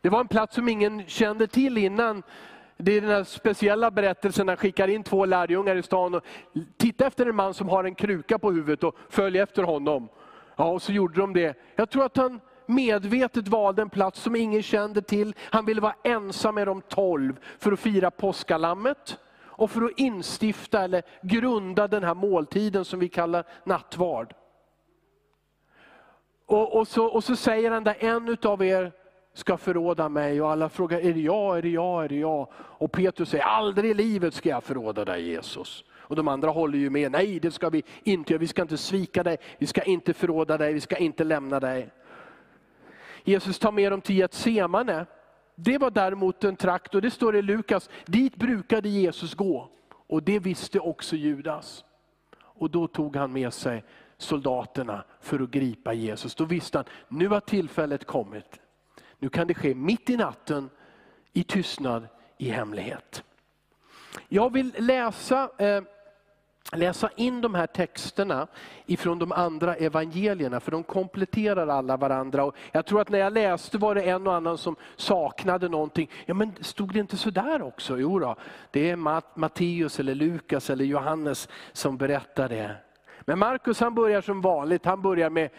Det 0.01 0.09
var 0.09 0.21
en 0.21 0.29
plats 0.29 0.55
som 0.55 0.69
ingen 0.69 1.07
kände 1.07 1.47
till 1.47 1.79
innan. 1.79 2.23
Det 2.85 2.97
är 2.97 3.01
den 3.01 3.11
här 3.11 3.25
speciella 3.25 3.91
berättelsen 3.91 4.47
när 4.47 4.53
han 4.53 4.57
skickar 4.57 4.89
in 4.89 5.03
två 5.03 5.25
lärjungar 5.25 5.77
i 5.77 5.83
stan 5.83 6.15
och 6.15 6.25
titta 6.77 7.07
efter 7.07 7.27
en 7.27 7.37
man 7.37 7.55
som 7.55 7.69
har 7.69 7.85
en 7.85 7.95
kruka 7.95 8.39
på 8.39 8.51
huvudet 8.51 8.85
och 8.85 8.97
följ 9.09 9.39
efter 9.39 9.63
honom. 9.63 10.09
Ja, 10.57 10.65
och 10.65 10.83
så 10.83 10.93
gjorde 10.93 11.21
de 11.21 11.33
det. 11.33 11.59
Jag 11.77 11.91
tror 11.91 12.05
att 12.05 12.17
han 12.17 12.41
medvetet 12.67 13.49
valde 13.49 13.83
en 13.83 13.91
plats 13.91 14.21
som 14.21 14.37
ingen 14.37 14.63
kände 14.63 15.03
till. 15.03 15.35
Han 15.41 15.67
ville 15.67 15.81
vara 15.81 15.95
ensam 16.05 16.55
med 16.55 16.67
de 16.67 16.81
tolv 16.81 17.39
för 17.59 17.73
att 17.73 17.81
fira 17.81 18.11
påskalammet 18.11 19.19
och 19.41 19.71
för 19.71 19.85
att 19.85 19.99
instifta 19.99 20.85
eller 20.85 21.03
grunda 21.23 21.89
den 21.89 22.05
här 22.05 22.15
måltiden 22.15 22.85
som 22.85 23.01
vi 23.01 23.09
kallar 23.09 23.45
nattvard. 23.65 24.35
Och, 26.47 26.77
och, 26.77 26.89
så, 26.89 27.05
och 27.05 27.25
så 27.25 27.37
säger 27.37 27.71
han 27.71 27.85
där, 27.85 27.97
en 27.99 28.37
av 28.43 28.63
er 28.65 28.93
ska 29.35 29.57
förråda 29.57 30.09
mig 30.09 30.43
och 30.43 30.51
alla 30.51 30.69
frågar, 30.69 31.01
är 31.01 31.13
det 31.13 31.21
jag, 31.21 31.59
är 31.59 31.63
det 31.63 31.69
jag, 31.69 32.05
är 32.05 32.09
det 32.09 32.19
jag? 32.19 32.49
Och 32.55 32.93
Petrus 32.93 33.29
säger, 33.29 33.45
aldrig 33.45 33.91
i 33.91 33.95
livet 33.95 34.35
ska 34.35 34.49
jag 34.49 34.65
förråda 34.65 35.05
dig 35.05 35.29
Jesus. 35.29 35.85
Och 35.91 36.17
de 36.17 36.29
andra 36.29 36.51
håller 36.51 36.79
ju 36.79 36.91
med, 36.91 37.13
nej 37.13 37.41
det 37.41 37.51
ska 37.51 37.71
vi 37.71 37.83
inte 38.03 38.33
göra, 38.33 38.41
vi 38.41 38.47
ska 38.47 38.63
inte 38.63 38.77
svika 38.77 39.23
dig, 39.23 39.37
vi 39.59 39.67
ska 39.67 39.83
inte 39.83 40.15
förråda 40.15 40.59
dig, 40.59 40.73
vi 40.73 40.81
ska 40.81 40.97
inte 40.97 41.25
lämna 41.25 41.61
dig. 41.61 41.91
Jesus 43.25 43.59
tar 43.59 43.73
med 43.73 43.93
dem 43.93 44.01
till 44.01 44.17
Getsemane. 44.17 45.07
Det 45.55 45.79
var 45.79 45.91
däremot 45.91 46.45
en 46.45 46.57
trakt, 46.57 46.95
och 46.95 47.03
det 47.03 47.11
står 47.11 47.37
i 47.37 47.43
Lukas, 47.43 47.91
dit 48.07 48.37
brukade 48.37 48.89
Jesus 48.89 49.35
gå. 49.35 49.69
Och 50.07 50.23
det 50.23 50.39
visste 50.39 50.81
också 50.81 51.17
Judas. 51.17 51.85
Och 52.41 52.71
då 52.71 52.87
tog 52.87 53.17
han 53.17 53.33
med 53.33 53.53
sig 53.53 53.85
soldaterna 54.19 55.05
för 55.21 55.41
att 55.41 55.51
gripa 55.51 55.93
Jesus. 55.93 56.35
Då 56.35 56.45
visste 56.45 56.79
han, 56.79 56.85
nu 57.09 57.29
har 57.29 57.41
tillfället 57.41 58.05
kommit. 58.05 58.62
Nu 59.23 59.29
kan 59.29 59.47
det 59.47 59.55
ske 59.55 59.75
mitt 59.75 60.11
i 60.11 60.17
natten, 60.17 60.71
i 61.33 61.45
tystnad, 61.45 62.09
i 62.39 62.49
hemlighet. 62.51 63.25
Jag 64.29 64.53
vill 64.53 64.73
läsa, 64.79 65.51
eh, 65.59 65.83
läsa 66.73 67.11
in 67.17 67.41
de 67.41 67.55
här 67.55 67.67
texterna 67.67 68.47
ifrån 68.87 69.19
de 69.19 69.33
andra 69.33 69.75
evangelierna, 69.75 70.61
för 70.61 70.71
de 70.71 70.83
kompletterar 70.83 71.67
alla 71.67 71.97
varandra. 71.97 72.45
Och 72.45 72.57
jag 72.73 72.87
tror 72.87 73.01
att 73.01 73.09
när 73.09 73.19
jag 73.19 73.33
läste 73.33 73.79
var 73.79 73.95
det 73.95 74.03
en 74.03 74.27
och 74.27 74.35
annan 74.35 74.59
som 74.59 74.77
saknade 74.97 75.69
någonting. 75.69 76.11
Ja 76.27 76.35
men 76.35 76.53
stod 76.61 76.93
det 76.93 76.99
inte 76.99 77.17
så 77.17 77.31
där 77.31 77.63
också? 77.63 77.99
Jo 77.99 78.19
då, 78.19 78.37
det 78.71 78.91
är 78.91 78.97
Matteus, 79.39 80.01
eller 80.01 80.15
Lukas 80.15 80.71
eller 80.71 80.85
Johannes 80.85 81.49
som 81.73 81.97
berättar 81.97 82.49
det. 82.49 82.77
Men 83.21 83.39
Markus 83.39 83.81
han 83.81 83.95
börjar 83.95 84.21
som 84.21 84.41
vanligt, 84.41 84.85
han 84.85 85.03
börjar 85.03 85.31
med 85.31 85.51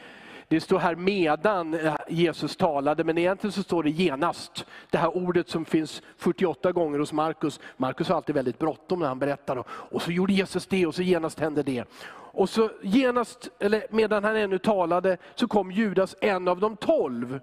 det 0.47 0.61
står 0.61 0.79
här 0.79 0.95
medan 0.95 1.73
eh, 1.73 1.95
Jesus 2.09 2.55
talade, 2.55 3.03
men 3.03 3.17
egentligen 3.17 3.51
så 3.51 3.63
står 3.63 3.83
det 3.83 3.89
genast. 3.89 4.65
Det 4.89 4.97
här 4.97 5.17
ordet 5.17 5.49
som 5.49 5.65
finns 5.65 6.01
48 6.17 6.71
gånger 6.71 6.99
hos 6.99 7.13
Markus. 7.13 7.59
Markus 7.77 8.09
har 8.09 8.15
alltid 8.15 8.35
väldigt 8.35 8.59
bråttom 8.59 8.99
när 8.99 9.07
han 9.07 9.19
berättar. 9.19 9.63
Och 9.69 10.01
så 10.01 10.11
gjorde 10.11 10.33
Jesus 10.33 10.67
det 10.67 10.85
och 10.85 10.95
så 10.95 11.01
genast 11.01 11.39
hände 11.39 11.63
det. 11.63 11.85
Och 12.35 12.49
så 12.49 12.69
genast, 12.81 13.49
eller 13.59 13.85
medan 13.89 14.23
han 14.23 14.35
ännu 14.35 14.57
talade, 14.57 15.17
så 15.35 15.47
kom 15.47 15.71
Judas, 15.71 16.15
en 16.21 16.47
av 16.47 16.59
de 16.59 16.77
tolv. 16.77 17.39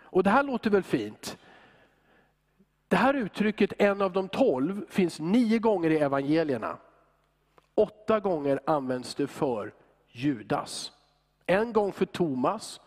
Och 0.00 0.22
det 0.22 0.30
här 0.30 0.42
låter 0.42 0.70
väl 0.70 0.82
fint? 0.82 1.36
Det 2.88 2.96
här 2.96 3.14
uttrycket, 3.14 3.72
en 3.78 4.02
av 4.02 4.12
de 4.12 4.28
tolv, 4.28 4.84
finns 4.88 5.20
nio 5.20 5.58
gånger 5.58 5.90
i 5.90 5.98
evangelierna. 5.98 6.76
Åtta 7.74 8.20
gånger 8.20 8.60
används 8.66 9.14
det 9.14 9.26
för 9.26 9.72
Judas. 10.08 10.92
En 11.46 11.72
gång 11.72 11.92
för 11.92 12.06
Thomas, 12.06 12.80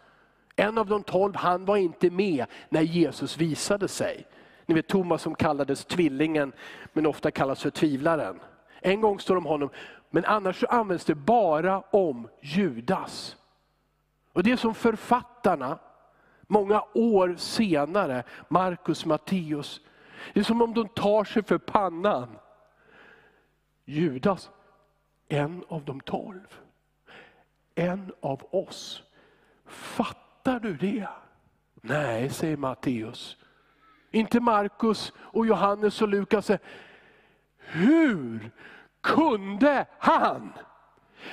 en 0.55 0.77
av 0.77 0.87
de 0.87 1.03
tolv, 1.03 1.35
han 1.35 1.65
var 1.65 1.77
inte 1.77 2.09
med 2.09 2.45
när 2.69 2.81
Jesus 2.81 3.37
visade 3.37 3.87
sig. 3.87 4.27
Ni 4.65 4.75
vet 4.75 4.87
Thomas 4.87 5.21
som 5.21 5.35
kallades 5.35 5.85
tvillingen, 5.85 6.53
men 6.93 7.05
ofta 7.05 7.31
kallas 7.31 7.61
för 7.61 7.69
tvivlaren. 7.69 8.39
En 8.81 9.01
gång 9.01 9.19
står 9.19 9.35
det 9.35 9.39
om 9.39 9.45
honom, 9.45 9.69
men 10.09 10.25
annars 10.25 10.59
så 10.59 10.65
används 10.65 11.05
det 11.05 11.15
bara 11.15 11.79
om 11.79 12.27
Judas. 12.41 13.37
Och 14.33 14.43
det 14.43 14.51
är 14.51 14.57
som 14.57 14.75
författarna, 14.75 15.79
många 16.47 16.83
år 16.93 17.35
senare, 17.37 18.23
Markus, 18.47 19.05
Matteus, 19.05 19.81
det 20.33 20.39
är 20.39 20.43
som 20.43 20.61
om 20.61 20.73
de 20.73 20.87
tar 20.87 21.23
sig 21.23 21.43
för 21.43 21.57
pannan. 21.57 22.37
Judas, 23.85 24.49
en 25.27 25.63
av 25.67 25.85
de 25.85 25.99
tolv. 25.99 26.64
En 27.75 28.11
av 28.21 28.47
oss. 28.51 29.03
Fattar 29.65 30.59
du 30.59 30.77
det? 30.77 31.07
Nej, 31.81 32.29
säger 32.29 32.57
Matteus. 32.57 33.37
Inte 34.11 34.39
Markus 34.39 35.13
och 35.17 35.45
Johannes 35.45 36.01
och 36.01 36.07
Lukas. 36.07 36.51
Hur 37.57 38.51
kunde 39.01 39.85
han, 39.99 40.53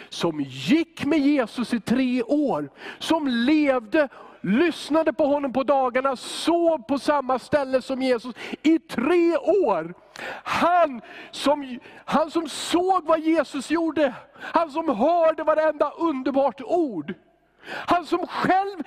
som 0.09 0.41
gick 0.41 1.05
med 1.05 1.19
Jesus 1.19 1.75
i 1.75 1.81
tre 1.81 2.23
år, 2.23 2.71
som 2.99 3.29
levde 3.29 4.09
lyssnade 4.43 5.13
på 5.13 5.27
honom 5.27 5.53
på 5.53 5.63
dagarna, 5.63 6.17
sov 6.17 6.79
på 6.79 6.99
samma 6.99 7.39
ställe 7.39 7.83
som 7.83 8.03
Jesus 8.03 8.35
i 8.63 8.79
tre 8.79 9.37
år. 9.37 9.95
Han 10.45 11.01
som, 11.31 11.79
han 12.05 12.31
som 12.31 12.49
såg 12.49 13.05
vad 13.05 13.21
Jesus 13.21 13.71
gjorde, 13.71 14.15
han 14.39 14.71
som 14.71 14.89
hörde 14.89 15.45
varenda 15.45 15.91
underbart 15.91 16.61
ord. 16.61 17.15
Han 17.65 18.07
som 18.07 18.27
själv 18.27 18.83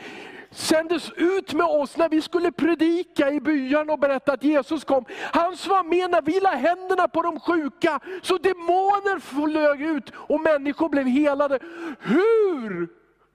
sändes 0.51 1.11
ut 1.11 1.53
med 1.53 1.65
oss 1.65 1.97
när 1.97 2.09
vi 2.09 2.21
skulle 2.21 2.51
predika 2.51 3.29
i 3.29 3.39
byarna 3.39 3.93
och 3.93 3.99
berätta 3.99 4.33
att 4.33 4.43
Jesus 4.43 4.83
kom. 4.83 5.05
Han 5.33 5.57
som 5.57 5.69
var 5.69 5.83
med 5.83 6.11
när 6.11 6.21
vi 6.21 6.39
la 6.39 6.49
händerna 6.49 7.07
på 7.07 7.21
de 7.21 7.39
sjuka, 7.39 7.99
så 8.21 8.37
demoner 8.37 9.19
flög 9.19 9.81
ut 9.81 10.11
och 10.15 10.41
människor 10.41 10.89
blev 10.89 11.07
helade. 11.07 11.59
Hur 11.99 12.87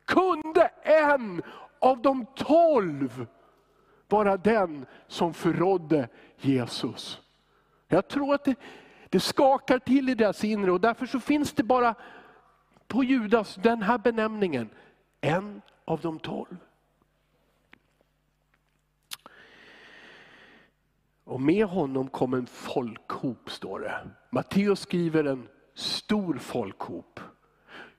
kunde 0.06 0.70
en 0.82 1.42
av 1.80 2.02
de 2.02 2.26
tolv 2.36 3.26
vara 4.08 4.36
den 4.36 4.86
som 5.06 5.34
förrådde 5.34 6.08
Jesus. 6.36 7.20
Jag 7.88 8.08
tror 8.08 8.34
att 8.34 8.44
det, 8.44 8.54
det 9.08 9.20
skakar 9.20 9.78
till 9.78 10.08
i 10.08 10.14
deras 10.14 10.44
inre 10.44 10.72
och 10.72 10.80
därför 10.80 11.06
så 11.06 11.20
finns 11.20 11.52
det 11.52 11.62
bara 11.62 11.94
på 12.86 13.04
Judas 13.04 13.54
den 13.54 13.82
här 13.82 13.98
benämningen, 13.98 14.68
en 15.20 15.62
av 15.84 16.00
de 16.00 16.18
tolv. 16.18 16.56
Och 21.24 21.40
med 21.40 21.66
honom 21.66 22.08
kom 22.08 22.34
en 22.34 22.46
folkhop, 22.46 23.50
står 23.50 23.80
det. 23.80 24.00
Matteus 24.30 24.80
skriver 24.80 25.24
en 25.24 25.48
stor 25.74 26.38
folkhop. 26.38 27.20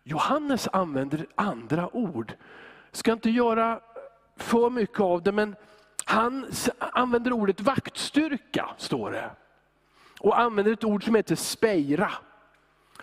Johannes 0.03 0.67
använder 0.73 1.27
andra 1.35 1.95
ord 1.95 2.33
ska 2.91 3.11
inte 3.11 3.29
göra 3.29 3.79
för 4.37 4.69
mycket 4.69 4.99
av 4.99 5.23
det, 5.23 5.31
men 5.31 5.55
han 6.05 6.51
använder 6.79 7.33
ordet 7.33 7.61
vaktstyrka, 7.61 8.69
står 8.77 9.11
det. 9.11 9.31
Och 10.19 10.39
använder 10.39 10.73
ett 10.73 10.83
ord 10.83 11.03
som 11.03 11.15
heter 11.15 11.35
spejra. 11.35 12.11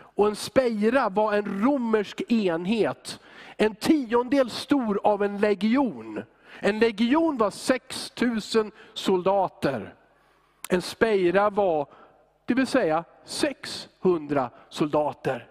Och 0.01 0.27
en 0.27 0.37
spejra 0.37 1.09
var 1.09 1.33
en 1.33 1.63
romersk 1.65 2.23
enhet, 2.29 3.21
en 3.57 3.75
tiondel 3.75 4.51
stor 4.51 5.01
av 5.05 5.23
en 5.23 5.39
legion. 5.39 6.23
En 6.61 6.79
legion 6.79 7.37
var 7.37 7.51
6000 7.51 8.73
soldater. 8.95 9.95
En 10.69 10.83
spejra 10.83 11.51
var, 11.51 11.87
det 12.45 12.55
vill 12.55 12.67
säga 12.67 13.05
600 13.25 14.51
soldater. 14.69 15.49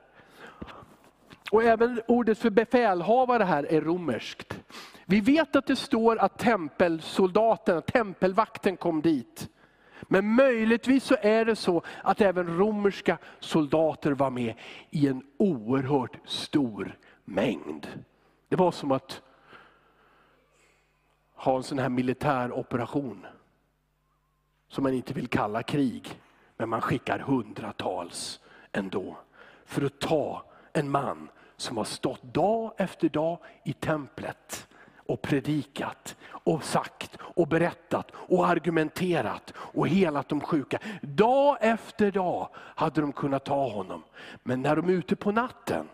Och 1.51 1.63
även 1.63 2.01
ordet 2.07 2.37
för 2.37 2.49
befälhavare 2.49 3.43
här 3.43 3.63
är 3.63 3.81
romerskt. 3.81 4.59
Vi 5.05 5.21
vet 5.21 5.55
att 5.55 5.67
det 5.67 5.75
står 5.75 6.17
att 6.17 6.37
tempelsoldaterna, 6.37 7.81
tempelvakten 7.81 8.77
kom 8.77 9.01
dit. 9.01 9.49
Men 10.01 10.35
möjligtvis 10.35 11.03
så 11.03 11.15
är 11.21 11.45
det 11.45 11.55
så 11.55 11.81
att 12.03 12.21
även 12.21 12.57
romerska 12.57 13.17
soldater 13.39 14.11
var 14.11 14.29
med 14.29 14.53
i 14.89 15.07
en 15.07 15.23
oerhört 15.37 16.17
stor 16.25 16.97
mängd. 17.25 17.87
Det 18.49 18.55
var 18.55 18.71
som 18.71 18.91
att 18.91 19.21
ha 21.35 21.57
en 21.57 21.63
sån 21.63 21.79
här 21.79 21.89
militär 21.89 22.51
operation. 22.51 23.25
Som 24.67 24.83
man 24.83 24.93
inte 24.93 25.13
vill 25.13 25.27
kalla 25.27 25.63
krig. 25.63 26.21
Men 26.57 26.69
man 26.69 26.81
skickar 26.81 27.19
hundratals 27.19 28.39
ändå 28.71 29.17
för 29.65 29.85
att 29.85 29.99
ta 29.99 30.43
en 30.73 30.89
man 30.89 31.29
som 31.57 31.77
har 31.77 31.83
stått 31.83 32.23
dag 32.23 32.73
efter 32.77 33.09
dag 33.09 33.37
i 33.63 33.73
templet 33.73 34.67
och 35.05 35.21
predikat 35.21 36.15
och 36.29 36.63
sagt 36.63 37.17
och 37.21 37.47
berättat 37.47 38.11
och 38.13 38.47
argumenterat 38.47 39.53
och 39.57 39.87
helat 39.87 40.29
de 40.29 40.41
sjuka. 40.41 40.79
Dag 41.01 41.57
efter 41.61 42.11
dag 42.11 42.49
hade 42.55 43.01
de 43.01 43.13
kunnat 43.13 43.45
ta 43.45 43.69
honom. 43.69 44.03
Men 44.43 44.61
när 44.61 44.75
de 44.75 44.89
är 44.89 44.93
ute 44.93 45.15
på 45.15 45.31
natten 45.31 45.87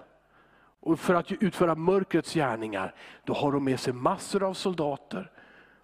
och 0.80 1.00
för 1.00 1.14
att 1.14 1.32
utföra 1.32 1.76
mörkrets 1.76 2.34
gärningar, 2.34 2.94
då 3.24 3.34
har 3.34 3.52
de 3.52 3.64
med 3.64 3.80
sig 3.80 3.94
massor 3.94 4.44
av 4.44 4.54
soldater 4.54 5.32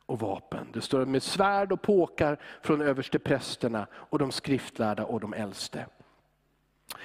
och 0.06 0.20
vapen. 0.20 0.68
Det 0.74 0.82
står 0.82 1.06
med 1.06 1.24
svärd 1.24 1.72
och 1.72 1.82
påkar 1.82 2.40
från 2.62 2.82
översteprästerna 2.82 3.88
och 3.94 4.20
de 4.20 4.32
skriftlärda 4.32 5.06
och 5.06 5.20
de 5.20 5.34
äldste. 5.34 5.86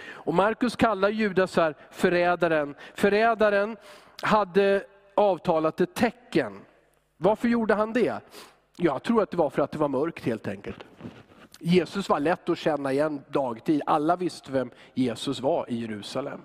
Och 0.06 0.34
Markus 0.34 0.76
kallar 0.76 1.08
Judas 1.08 1.56
här 1.56 1.74
förrädaren. 1.90 2.74
Förrädaren 2.94 3.76
hade 4.22 4.84
avtalat 5.14 5.80
ett 5.80 5.94
tecken. 5.94 6.60
Varför 7.16 7.48
gjorde 7.48 7.74
han 7.74 7.92
det? 7.92 8.20
Jag 8.76 9.02
tror 9.02 9.22
att 9.22 9.30
det 9.30 9.36
var 9.36 9.50
för 9.50 9.62
att 9.62 9.72
det 9.72 9.78
var 9.78 9.88
mörkt 9.88 10.24
helt 10.24 10.48
enkelt. 10.48 10.84
Jesus 11.60 12.08
var 12.08 12.20
lätt 12.20 12.48
att 12.48 12.58
känna 12.58 12.92
igen 12.92 13.22
dagtid. 13.28 13.82
Alla 13.86 14.16
visste 14.16 14.52
vem 14.52 14.70
Jesus 14.94 15.40
var 15.40 15.70
i 15.70 15.80
Jerusalem. 15.80 16.40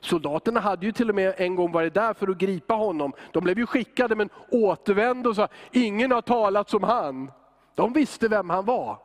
Soldaterna 0.00 0.60
hade 0.60 0.86
ju 0.86 0.92
till 0.92 1.08
och 1.08 1.14
med 1.14 1.34
en 1.36 1.54
gång 1.54 1.72
varit 1.72 1.94
där 1.94 2.14
för 2.14 2.28
att 2.28 2.38
gripa 2.38 2.74
honom. 2.74 3.12
De 3.32 3.44
blev 3.44 3.58
ju 3.58 3.66
skickade 3.66 4.16
men 4.16 4.30
återvände 4.50 5.28
och 5.28 5.36
sa, 5.36 5.48
ingen 5.72 6.10
har 6.10 6.22
talat 6.22 6.70
som 6.70 6.82
han. 6.82 7.32
De 7.74 7.92
visste 7.92 8.28
vem 8.28 8.50
han 8.50 8.64
var. 8.64 8.98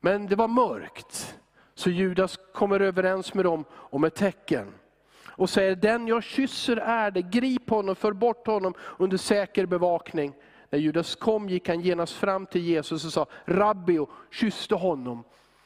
Men 0.00 0.26
det 0.26 0.36
var 0.36 0.48
mörkt. 0.48 1.38
Så 1.74 1.90
Judas 1.90 2.38
kommer 2.52 2.80
överens 2.80 3.34
med 3.34 3.44
dem 3.44 3.64
om 3.72 4.04
ett 4.04 4.14
tecken. 4.14 4.74
Och 5.26 5.50
säger, 5.50 5.76
den 5.76 6.06
jag 6.06 6.22
kysser 6.22 6.76
är 6.76 7.10
det, 7.10 7.22
grip 7.22 7.70
honom, 7.70 7.96
för 7.96 8.12
bort 8.12 8.46
honom 8.46 8.74
under 8.98 9.16
säker 9.16 9.66
bevakning. 9.66 10.34
När 10.70 10.78
Judas 10.78 11.14
kom 11.14 11.48
gick 11.48 11.68
han 11.68 11.80
genast 11.80 12.12
fram 12.12 12.46
till 12.46 12.64
Jesus 12.64 13.04
och 13.04 13.12
sa, 13.12 13.26
Rabbi, 13.44 13.98
och 13.98 14.10
kysste 14.30 14.74
honom. 14.74 15.24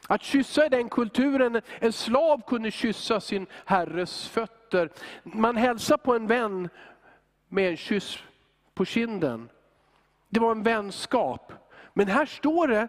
Att 0.09 0.23
kyssa 0.23 0.67
i 0.67 0.69
den 0.69 0.89
kulturen, 0.89 1.61
en 1.79 1.93
slav 1.93 2.43
kunde 2.47 2.71
kyssa 2.71 3.21
sin 3.21 3.47
herres 3.65 4.29
fötter. 4.29 4.91
Man 5.23 5.57
hälsar 5.57 5.97
på 5.97 6.15
en 6.15 6.27
vän 6.27 6.69
med 7.49 7.71
en 7.71 7.77
kyss 7.77 8.19
på 8.75 8.85
kinden. 8.85 9.49
Det 10.29 10.41
var 10.41 10.51
en 10.51 10.63
vänskap. 10.63 11.53
Men 11.95 12.09
här 12.09 12.27
står 12.27 12.69
det, 12.69 12.89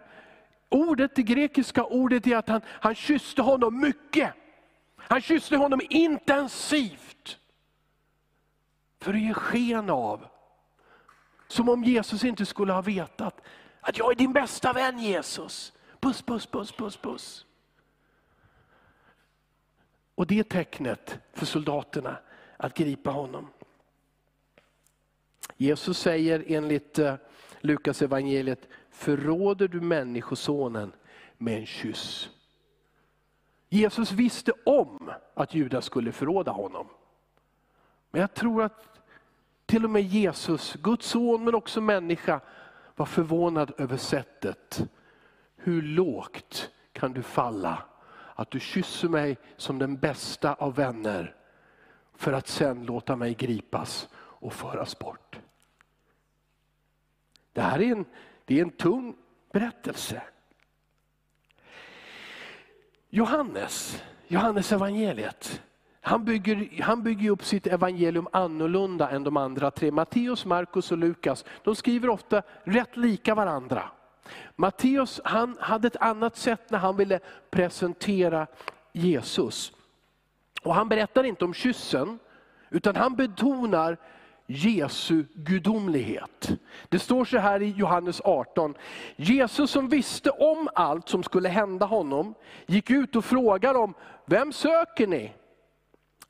ordet, 0.68 1.14
det 1.14 1.22
grekiska 1.22 1.84
ordet 1.84 2.26
är 2.26 2.36
att 2.36 2.48
han, 2.48 2.60
han 2.66 2.94
kysste 2.94 3.42
honom 3.42 3.80
mycket. 3.80 4.32
Han 4.96 5.20
kysste 5.20 5.56
honom 5.56 5.80
intensivt. 5.90 7.38
För 9.00 9.14
att 9.14 9.20
ge 9.20 9.34
sken 9.34 9.90
av, 9.90 10.26
som 11.48 11.68
om 11.68 11.84
Jesus 11.84 12.24
inte 12.24 12.46
skulle 12.46 12.72
ha 12.72 12.82
vetat, 12.82 13.40
att 13.80 13.98
jag 13.98 14.10
är 14.10 14.14
din 14.14 14.32
bästa 14.32 14.72
vän 14.72 14.98
Jesus. 14.98 15.72
Puss, 16.00 16.22
puss, 16.22 16.46
puss, 16.46 16.72
puss, 16.72 16.96
puss. 16.96 17.46
Och 20.14 20.26
det 20.26 20.38
är 20.38 20.42
tecknet 20.42 21.18
för 21.32 21.46
soldaterna 21.46 22.18
att 22.56 22.74
gripa 22.74 23.10
honom. 23.10 23.48
Jesus 25.56 25.98
säger 25.98 26.44
enligt 26.46 26.98
eh, 26.98 27.14
Lukas 27.60 28.02
evangeliet, 28.02 28.68
förråder 28.98 29.68
du 29.68 29.80
människosonen 29.80 30.92
med 31.36 31.58
en 31.58 31.66
kyss. 31.66 32.30
Jesus 33.68 34.12
visste 34.12 34.52
om 34.64 35.12
att 35.34 35.54
Judas 35.54 35.84
skulle 35.84 36.12
förråda 36.12 36.52
honom. 36.52 36.86
Men 38.10 38.20
jag 38.20 38.34
tror 38.34 38.62
att 38.62 39.00
till 39.66 39.84
och 39.84 39.90
med 39.90 40.02
Jesus, 40.02 40.74
Guds 40.74 41.06
son 41.06 41.44
men 41.44 41.54
också 41.54 41.80
människa, 41.80 42.40
var 42.96 43.06
förvånad 43.06 43.72
över 43.78 43.96
sättet 43.96 44.82
hur 45.56 45.82
lågt 45.82 46.70
kan 46.92 47.12
du 47.12 47.22
falla? 47.22 47.82
Att 48.34 48.50
du 48.50 48.60
kysser 48.60 49.08
mig 49.08 49.36
som 49.56 49.78
den 49.78 49.96
bästa 49.96 50.54
av 50.54 50.74
vänner 50.74 51.34
för 52.14 52.32
att 52.32 52.48
sen 52.48 52.86
låta 52.86 53.16
mig 53.16 53.34
gripas 53.34 54.08
och 54.14 54.52
föras 54.52 54.98
bort. 54.98 55.38
Det 57.52 57.60
här 57.62 57.80
är 57.80 57.92
en, 57.92 58.04
det 58.48 58.58
är 58.58 58.62
en 58.62 58.70
tung 58.70 59.16
berättelse. 59.52 60.22
Johannes, 63.10 64.02
Johannes 64.26 64.72
evangeliet. 64.72 65.62
Han 66.00 66.24
bygger, 66.24 66.82
han 66.82 67.02
bygger 67.02 67.30
upp 67.30 67.44
sitt 67.44 67.66
evangelium 67.66 68.28
annorlunda 68.32 69.10
än 69.10 69.24
de 69.24 69.36
andra 69.36 69.70
tre. 69.70 69.90
Matteus, 69.90 70.44
Markus 70.44 70.92
och 70.92 70.98
Lukas, 70.98 71.44
de 71.64 71.76
skriver 71.76 72.08
ofta 72.08 72.42
rätt 72.64 72.96
lika 72.96 73.34
varandra. 73.34 73.90
Matteus 74.56 75.20
han 75.24 75.56
hade 75.60 75.86
ett 75.86 75.96
annat 75.96 76.36
sätt 76.36 76.70
när 76.70 76.78
han 76.78 76.96
ville 76.96 77.20
presentera 77.50 78.46
Jesus. 78.92 79.72
Och 80.62 80.74
Han 80.74 80.88
berättar 80.88 81.24
inte 81.24 81.44
om 81.44 81.54
kyssen, 81.54 82.18
utan 82.70 82.96
han 82.96 83.16
betonar 83.16 83.96
Jesu 84.50 85.24
gudomlighet. 85.34 86.50
Det 86.88 86.98
står 86.98 87.24
så 87.24 87.38
här 87.38 87.62
i 87.62 87.70
Johannes 87.70 88.20
18. 88.24 88.74
Jesus 89.16 89.70
som 89.70 89.88
visste 89.88 90.30
om 90.30 90.68
allt 90.74 91.08
som 91.08 91.22
skulle 91.22 91.48
hända 91.48 91.86
honom, 91.86 92.34
gick 92.66 92.90
ut 92.90 93.16
och 93.16 93.24
frågade 93.24 93.78
dem, 93.78 93.94
vem 94.24 94.52
söker 94.52 95.06
ni? 95.06 95.32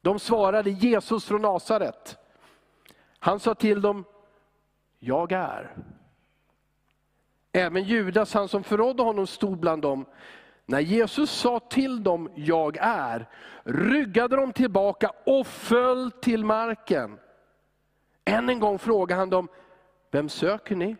De 0.01 0.19
svarade 0.19 0.71
Jesus 0.71 1.25
från 1.25 1.43
Nasaret. 1.43 2.19
Han 3.19 3.41
sa 3.41 3.55
till 3.55 3.81
dem, 3.81 4.05
jag 4.99 5.33
är. 5.33 5.75
Även 7.53 7.85
Judas, 7.85 8.35
han 8.35 8.49
som 8.49 8.65
förrådde 8.65 9.03
honom, 9.03 9.27
stod 9.27 9.59
bland 9.59 9.83
dem. 9.83 10.07
När 10.67 10.81
Jesus 10.81 11.31
sa 11.31 11.61
till 11.61 12.03
dem, 12.03 12.31
jag 12.35 12.77
är, 12.81 13.29
ryggade 13.65 14.37
de 14.37 14.53
tillbaka 14.53 15.13
och 15.27 15.47
föll 15.47 16.11
till 16.11 16.45
marken. 16.45 17.19
Än 18.29 18.49
en 18.49 18.61
gång 18.61 18.79
frågade 18.79 19.21
han 19.21 19.31
dem, 19.31 19.49
vem 20.11 20.29
söker 20.29 20.77
ni? 20.77 20.97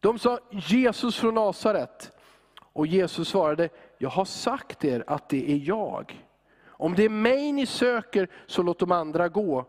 De 0.00 0.18
sa, 0.18 0.38
Jesus 0.50 1.16
från 1.16 1.34
Nasaret. 1.34 2.12
Och 2.60 2.86
Jesus 2.86 3.28
svarade, 3.28 3.68
jag 3.98 4.10
har 4.10 4.24
sagt 4.24 4.84
er 4.84 5.04
att 5.06 5.28
det 5.28 5.52
är 5.52 5.56
jag. 5.56 6.24
Om 6.66 6.94
det 6.94 7.04
är 7.04 7.08
mig 7.08 7.52
ni 7.52 7.66
söker, 7.66 8.28
så 8.46 8.62
låt 8.62 8.78
de 8.78 8.92
andra 8.92 9.28
gå. 9.28 9.66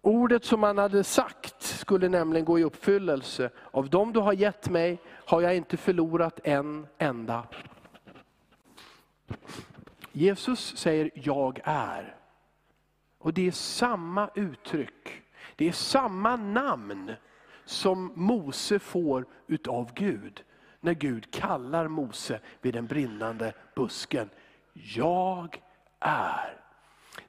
Ordet 0.00 0.44
som 0.44 0.62
han 0.62 0.78
hade 0.78 1.04
sagt 1.04 1.62
skulle 1.62 2.08
nämligen 2.08 2.44
gå 2.44 2.58
i 2.58 2.64
uppfyllelse. 2.64 3.50
Av 3.70 3.90
dem 3.90 4.12
du 4.12 4.20
har 4.20 4.32
gett 4.32 4.68
mig 4.68 4.98
har 5.06 5.40
jag 5.40 5.56
inte 5.56 5.76
förlorat 5.76 6.40
en 6.44 6.86
enda. 6.98 7.46
Jesus 10.12 10.76
säger 10.76 11.10
jag 11.14 11.60
är. 11.64 12.16
Och 13.18 13.34
det 13.34 13.46
är 13.46 13.52
samma 13.52 14.30
uttryck, 14.34 15.22
det 15.56 15.68
är 15.68 15.72
samma 15.72 16.36
namn 16.36 17.12
som 17.64 18.12
Mose 18.14 18.78
får 18.78 19.26
utav 19.46 19.90
Gud. 19.94 20.42
När 20.80 20.94
Gud 20.94 21.30
kallar 21.30 21.88
Mose 21.88 22.40
vid 22.60 22.74
den 22.74 22.86
brinnande 22.86 23.52
busken. 23.74 24.30
Jag 24.72 25.62
är. 26.00 26.60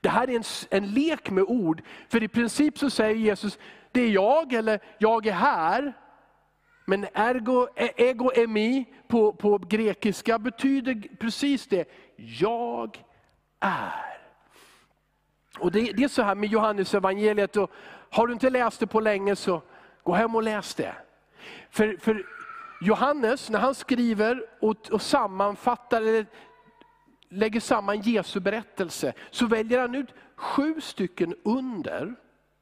Det 0.01 0.09
här 0.09 0.29
är 0.29 0.35
en, 0.35 0.43
en 0.69 0.93
lek 0.93 1.29
med 1.29 1.43
ord, 1.43 1.81
för 2.09 2.23
i 2.23 2.27
princip 2.27 2.77
så 2.77 2.89
säger 2.89 3.15
Jesus, 3.15 3.59
det 3.91 4.01
är 4.01 4.09
jag 4.09 4.53
eller 4.53 4.79
jag 4.97 5.27
är 5.27 5.31
här. 5.31 5.93
Men 6.85 7.07
ergo, 7.13 7.67
e-, 7.75 7.93
ego 7.97 8.31
emi 8.35 8.85
på, 9.07 9.33
på 9.33 9.57
grekiska 9.57 10.39
betyder 10.39 11.17
precis 11.19 11.67
det, 11.67 11.89
jag 12.15 13.03
är. 13.59 14.17
Och 15.59 15.71
det, 15.71 15.91
det 15.91 16.03
är 16.03 16.07
så 16.07 16.21
här 16.21 16.35
med 16.35 16.49
Johannes 16.49 16.93
evangeliet 16.93 17.57
och 17.57 17.71
har 18.09 18.27
du 18.27 18.33
inte 18.33 18.49
läst 18.49 18.79
det 18.79 18.87
på 18.87 18.99
länge 18.99 19.35
så 19.35 19.61
gå 20.03 20.13
hem 20.13 20.35
och 20.35 20.43
läs 20.43 20.75
det. 20.75 20.95
För, 21.69 21.97
för 21.97 22.25
Johannes, 22.81 23.49
när 23.49 23.59
han 23.59 23.75
skriver 23.75 24.45
och, 24.59 24.91
och 24.91 25.01
sammanfattar, 25.01 26.01
eller 26.01 26.25
lägger 27.29 27.59
samman 27.59 28.01
Jesu 28.01 28.39
berättelse, 28.39 29.13
så 29.31 29.45
väljer 29.45 29.79
han 29.79 29.95
ut 29.95 30.13
sju 30.35 30.81
stycken 30.81 31.35
under. 31.43 32.15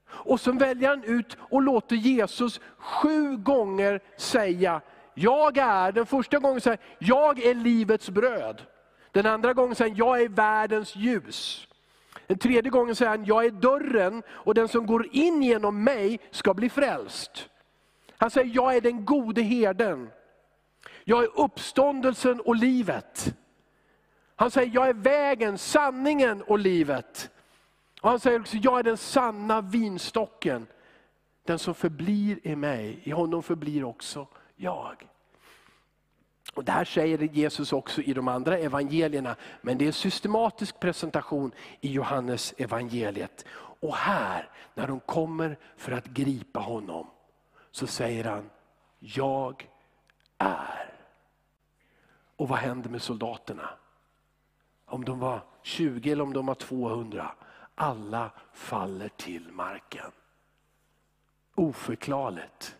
Och 0.10 0.40
så 0.40 0.52
väljer 0.52 0.90
han 0.90 1.04
ut 1.04 1.38
och 1.40 1.62
låter 1.62 1.96
Jesus 1.96 2.60
sju 2.78 3.38
gånger 3.38 4.00
säga, 4.18 4.82
jag 5.14 5.58
är, 5.58 5.92
den 5.92 6.06
första 6.06 6.40
gången 6.40 6.62
säger 6.62 6.80
jag 7.00 7.40
är 7.40 7.54
livets 7.54 8.10
bröd. 8.10 8.62
Den 9.12 9.26
andra 9.26 9.54
gången 9.54 9.76
säger 9.76 9.96
jag 9.98 10.22
är 10.22 10.30
världens 10.30 10.96
ljus. 10.96 11.68
Den 12.28 12.38
tredje 12.38 12.72
gången 12.72 12.96
säger 12.96 13.10
han, 13.10 13.26
jag 13.26 13.46
är 13.46 13.52
dörren 13.52 14.24
och 14.30 14.54
den 14.54 14.68
som 14.68 14.86
går 14.86 15.08
in 15.12 15.44
genom 15.44 15.84
mig 15.84 16.20
ska 16.32 16.54
bli 16.54 16.70
frälst. 16.70 17.50
Han 18.18 18.32
säger, 18.32 18.56
jag 18.56 18.76
är 18.76 18.82
den 18.82 19.06
gode 19.06 19.42
herden. 19.42 20.10
Jag 21.04 21.24
är 21.24 21.40
uppståndelsen 21.40 22.40
och 22.40 22.56
livet. 22.56 23.36
Han 24.36 24.52
säger, 24.52 24.72
jag 24.74 24.90
är 24.90 24.94
vägen, 24.94 25.58
sanningen 25.58 26.42
och 26.42 26.60
livet. 26.60 27.30
Och 28.02 28.10
han 28.10 28.20
säger 28.20 28.40
också, 28.40 28.58
jag 28.58 28.80
är 28.80 28.84
den 28.84 28.98
sanna 28.98 29.62
vinstocken. 29.62 30.68
Den 31.44 31.60
som 31.60 31.76
förblir 31.76 32.48
i 32.48 32.56
mig, 32.56 33.00
i 33.04 33.12
honom 33.12 33.44
förblir 33.44 33.84
också 33.84 34.28
jag. 34.56 35.08
Och 36.54 36.64
det 36.64 36.72
här 36.72 36.86
säger 36.86 37.18
Jesus 37.18 37.74
också 37.74 38.02
i 38.02 38.14
de 38.14 38.28
andra 38.28 38.58
evangelierna, 38.58 39.36
men 39.62 39.78
det 39.78 39.86
är 39.86 39.88
en 39.88 39.94
systematisk 39.94 40.80
presentation 40.80 41.52
i 41.82 41.92
Johannes 41.92 42.54
evangeliet. 42.58 43.46
Och 43.80 43.96
här, 43.96 44.50
när 44.74 44.88
de 44.88 45.00
kommer 45.00 45.58
för 45.78 45.92
att 45.92 46.06
gripa 46.06 46.60
honom, 46.60 47.08
så 47.72 47.88
säger 47.88 48.24
han, 48.24 48.50
jag 49.00 49.70
är. 50.38 50.94
Och 52.36 52.48
vad 52.48 52.60
händer 52.60 52.90
med 52.90 53.02
soldaterna? 53.02 53.70
Om 54.86 55.06
de 55.06 55.20
var 55.20 55.42
20 55.62 56.12
eller 56.12 56.24
om 56.24 56.34
de 56.34 56.46
var 56.46 56.56
200. 56.56 57.36
Alla 57.76 58.32
faller 58.54 59.10
till 59.10 59.52
marken. 59.52 60.12
Oförklarligt. 61.56 62.76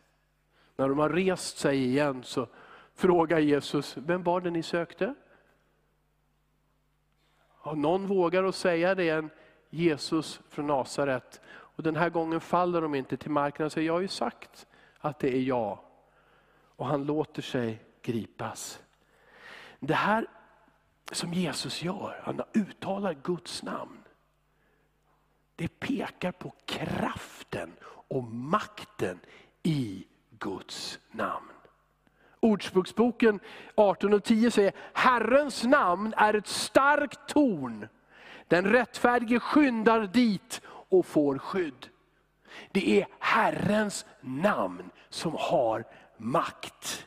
När 0.76 0.90
de 0.90 1.00
har 1.00 1.10
rest 1.10 1.58
sig 1.58 1.86
igen 1.86 2.24
så 2.24 2.48
frågar 2.96 3.40
Jesus, 3.40 3.98
vem 3.98 4.24
var 4.24 4.42
det 4.42 4.50
ni 4.50 4.64
sökte? 4.64 5.16
Och 7.66 7.78
någon 7.78 8.08
vågar 8.08 8.44
att 8.44 8.56
säga 8.56 8.96
det 8.96 9.10
än 9.10 9.30
Jesus 9.70 10.42
från 10.50 10.68
Nasaret. 10.68 11.42
Och 11.48 11.84
den 11.84 11.96
här 11.96 12.10
gången 12.10 12.42
faller 12.42 12.82
de 12.82 12.96
inte 12.96 13.18
till 13.18 13.32
marken 13.32 13.66
och 13.66 13.72
säger, 13.72 13.88
jag 13.88 13.94
har 13.94 14.02
ju 14.02 14.08
sagt 14.08 14.68
att 15.00 15.20
det 15.20 15.36
är 15.36 15.42
jag. 15.42 15.80
Och 16.76 16.86
han 16.86 17.04
låter 17.04 17.42
sig 17.42 17.84
gripas. 18.02 18.80
Det 19.80 19.94
här 19.94 20.28
som 21.12 21.34
Jesus 21.34 21.84
gör, 21.84 22.22
han 22.24 22.42
uttalar 22.54 23.14
Guds 23.14 23.64
namn. 23.64 24.04
Det 25.56 25.80
pekar 25.80 26.32
på 26.32 26.54
kraften 26.66 27.72
och 27.86 28.24
makten 28.24 29.20
i 29.64 30.06
Guds 30.30 31.00
namn. 31.12 31.55
Ordspråksboken 32.46 33.40
18 33.76 34.14
och 34.14 34.24
10 34.24 34.52
säger, 34.52 34.74
Herrens 34.94 35.64
namn 35.64 36.14
är 36.18 36.34
ett 36.34 36.48
starkt 36.48 37.20
torn. 37.28 37.88
Den 38.48 38.66
rättfärdige 38.66 39.40
skyndar 39.40 40.08
dit 40.14 40.62
och 40.68 41.06
får 41.06 41.38
skydd. 41.38 41.90
Det 42.72 43.02
är 43.02 43.08
Herrens 43.20 44.06
namn 44.22 44.90
som 45.10 45.36
har 45.40 45.84
makt. 46.18 47.06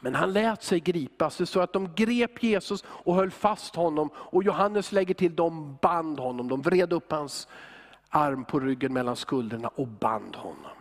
Men 0.00 0.14
han 0.14 0.32
lät 0.32 0.62
sig 0.62 0.80
gripas. 0.80 1.36
Det 1.36 1.46
så 1.46 1.60
att 1.60 1.72
de 1.72 1.94
grep 1.94 2.42
Jesus 2.42 2.84
och 2.86 3.14
höll 3.14 3.30
fast 3.30 3.76
honom. 3.76 4.10
Och 4.14 4.42
Johannes 4.44 4.92
lägger 4.92 5.14
till, 5.14 5.36
de 5.36 5.78
band 5.82 6.20
honom. 6.20 6.48
De 6.48 6.62
vred 6.62 6.92
upp 6.92 7.12
hans 7.12 7.48
arm 8.08 8.44
på 8.44 8.60
ryggen 8.60 8.92
mellan 8.92 9.16
skulderna 9.16 9.68
och 9.68 9.88
band 9.88 10.36
honom. 10.36 10.77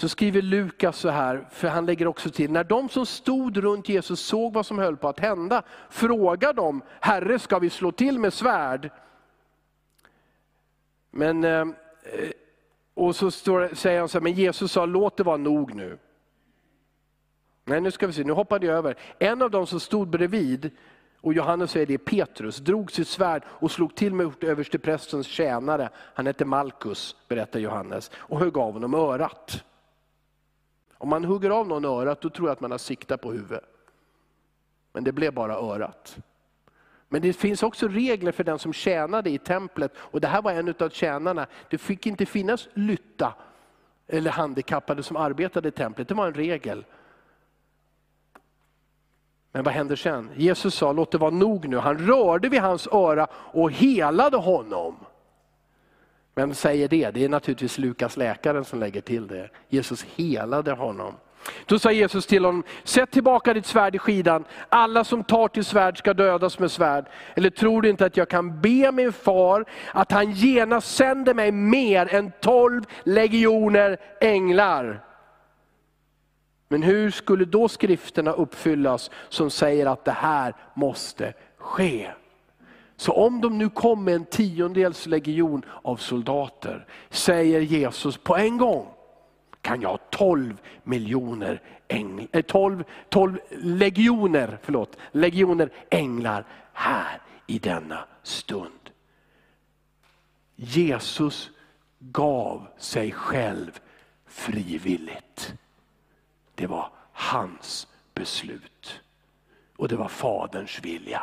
Så 0.00 0.08
skriver 0.08 0.42
Lukas 0.42 0.98
så 0.98 1.08
här, 1.08 1.48
för 1.50 1.68
han 1.68 1.86
lägger 1.86 2.06
också 2.06 2.30
till, 2.30 2.50
när 2.52 2.64
de 2.64 2.88
som 2.88 3.06
stod 3.06 3.56
runt 3.56 3.88
Jesus 3.88 4.20
såg 4.20 4.52
vad 4.52 4.66
som 4.66 4.78
höll 4.78 4.96
på 4.96 5.08
att 5.08 5.20
hända, 5.20 5.62
frågade 5.90 6.52
de, 6.52 6.82
Herre 7.00 7.38
ska 7.38 7.58
vi 7.58 7.70
slå 7.70 7.92
till 7.92 8.18
med 8.18 8.32
svärd? 8.32 8.90
Men, 11.10 11.44
eh, 11.44 11.66
och 12.94 13.16
så 13.16 13.30
står, 13.30 13.74
säger 13.74 13.98
han 13.98 14.08
så 14.08 14.18
här, 14.18 14.22
men 14.22 14.32
Jesus 14.32 14.72
sa, 14.72 14.86
låt 14.86 15.16
det 15.16 15.22
vara 15.22 15.36
nog 15.36 15.74
nu. 15.74 15.98
Nej, 17.64 17.80
nu 17.80 17.90
ska 17.90 18.06
vi 18.06 18.12
se, 18.12 18.24
nu 18.24 18.32
hoppade 18.32 18.66
jag 18.66 18.76
över. 18.76 18.96
En 19.18 19.42
av 19.42 19.50
dem 19.50 19.66
som 19.66 19.80
stod 19.80 20.08
bredvid, 20.08 20.70
och 21.20 21.34
Johannes 21.34 21.70
säger 21.70 21.86
det 21.86 21.94
är 21.94 21.98
Petrus, 21.98 22.56
drog 22.56 22.92
sitt 22.92 23.08
svärd 23.08 23.42
och 23.48 23.70
slog 23.70 23.94
till 23.94 24.14
mot 24.14 24.44
översteprästens 24.44 25.26
tjänare, 25.26 25.88
han 26.14 26.26
hette 26.26 26.44
Malkus, 26.44 27.16
berättar 27.28 27.60
Johannes, 27.60 28.10
och 28.14 28.38
högg 28.38 28.58
av 28.58 28.72
honom 28.72 28.94
örat. 28.94 29.64
Om 31.00 31.08
man 31.08 31.24
hugger 31.24 31.50
av 31.50 31.68
någon 31.68 31.84
örat, 31.84 32.20
då 32.20 32.30
tror 32.30 32.48
jag 32.48 32.52
att 32.52 32.60
man 32.60 32.70
har 32.70 32.78
siktat 32.78 33.20
på 33.20 33.32
huvudet. 33.32 33.64
Men 34.92 35.04
det 35.04 35.12
blev 35.12 35.34
bara 35.34 35.54
örat. 35.54 36.16
Men 37.08 37.22
det 37.22 37.32
finns 37.32 37.62
också 37.62 37.88
regler 37.88 38.32
för 38.32 38.44
den 38.44 38.58
som 38.58 38.72
tjänade 38.72 39.30
i 39.30 39.38
templet, 39.38 39.92
och 39.96 40.20
det 40.20 40.28
här 40.28 40.42
var 40.42 40.52
en 40.52 40.74
av 40.78 40.88
tjänarna. 40.88 41.46
Det 41.70 41.78
fick 41.78 42.06
inte 42.06 42.26
finnas 42.26 42.68
lytta 42.74 43.34
eller 44.06 44.30
handikappade 44.30 45.02
som 45.02 45.16
arbetade 45.16 45.68
i 45.68 45.72
templet, 45.72 46.08
det 46.08 46.14
var 46.14 46.26
en 46.26 46.34
regel. 46.34 46.84
Men 49.52 49.64
vad 49.64 49.74
händer 49.74 49.96
sen? 49.96 50.30
Jesus 50.36 50.74
sa, 50.74 50.92
låt 50.92 51.10
det 51.10 51.18
vara 51.18 51.30
nog 51.30 51.68
nu. 51.68 51.76
Han 51.76 51.98
rörde 51.98 52.48
vid 52.48 52.60
hans 52.60 52.86
öra 52.86 53.26
och 53.32 53.70
helade 53.70 54.36
honom. 54.36 54.96
Vem 56.34 56.54
säger 56.54 56.88
det? 56.88 57.10
Det 57.10 57.24
är 57.24 57.28
naturligtvis 57.28 57.78
Lukas 57.78 58.16
läkaren 58.16 58.64
som 58.64 58.80
lägger 58.80 59.00
till 59.00 59.26
det. 59.26 59.50
Jesus 59.68 60.04
helade 60.16 60.72
honom. 60.72 61.14
Då 61.66 61.78
sa 61.78 61.92
Jesus 61.92 62.26
till 62.26 62.44
honom, 62.44 62.62
sätt 62.84 63.10
tillbaka 63.10 63.54
ditt 63.54 63.66
svärd 63.66 63.94
i 63.94 63.98
skidan. 63.98 64.44
Alla 64.68 65.04
som 65.04 65.24
tar 65.24 65.48
till 65.48 65.64
svärd 65.64 65.98
ska 65.98 66.14
dödas 66.14 66.58
med 66.58 66.70
svärd. 66.70 67.06
Eller 67.36 67.50
tror 67.50 67.82
du 67.82 67.90
inte 67.90 68.06
att 68.06 68.16
jag 68.16 68.28
kan 68.28 68.60
be 68.60 68.92
min 68.92 69.12
far 69.12 69.64
att 69.92 70.12
han 70.12 70.30
genast 70.30 70.96
sänder 70.96 71.34
mig 71.34 71.52
mer 71.52 72.14
än 72.14 72.32
tolv 72.40 72.84
legioner 73.04 73.96
änglar? 74.20 75.04
Men 76.68 76.82
hur 76.82 77.10
skulle 77.10 77.44
då 77.44 77.68
skrifterna 77.68 78.32
uppfyllas 78.32 79.10
som 79.28 79.50
säger 79.50 79.86
att 79.86 80.04
det 80.04 80.10
här 80.10 80.54
måste 80.74 81.32
ske? 81.58 82.10
Så 83.00 83.12
om 83.12 83.40
de 83.40 83.58
nu 83.58 83.68
kom 83.68 84.04
med 84.04 84.14
en 84.14 84.24
tiondels 84.24 85.06
legion 85.06 85.62
av 85.82 85.96
soldater, 85.96 86.86
säger 87.10 87.60
Jesus 87.60 88.16
på 88.16 88.36
en 88.36 88.58
gång, 88.58 88.88
kan 89.60 89.80
jag 89.80 89.88
ha 89.88 89.98
12 90.10 90.60
miljoner 90.82 91.62
ängl, 91.88 92.26
12, 92.46 92.84
12 93.08 93.38
legioner, 93.50 94.58
förlåt, 94.62 94.96
legioner 95.12 95.70
änglar 95.90 96.46
här 96.72 97.20
i 97.46 97.58
denna 97.58 98.04
stund. 98.22 98.90
Jesus 100.56 101.50
gav 101.98 102.66
sig 102.78 103.12
själv 103.12 103.80
frivilligt. 104.26 105.54
Det 106.54 106.66
var 106.66 106.92
hans 107.12 107.86
beslut. 108.14 109.00
Och 109.76 109.88
det 109.88 109.96
var 109.96 110.08
Faderns 110.08 110.80
vilja. 110.82 111.22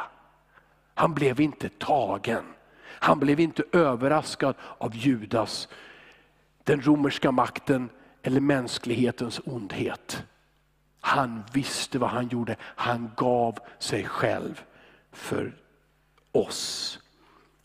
Han 0.97 1.13
blev 1.13 1.39
inte 1.39 1.69
tagen. 1.69 2.43
Han 2.83 3.19
blev 3.19 3.39
inte 3.39 3.63
överraskad 3.71 4.55
av 4.77 4.95
Judas, 4.95 5.67
den 6.63 6.81
romerska 6.81 7.31
makten 7.31 7.89
eller 8.21 8.41
mänsklighetens 8.41 9.41
ondhet. 9.45 10.23
Han 10.99 11.43
visste 11.53 11.99
vad 11.99 12.09
han 12.09 12.27
gjorde. 12.27 12.55
Han 12.61 13.11
gav 13.15 13.59
sig 13.79 14.03
själv 14.03 14.63
för 15.11 15.55
oss. 16.31 16.99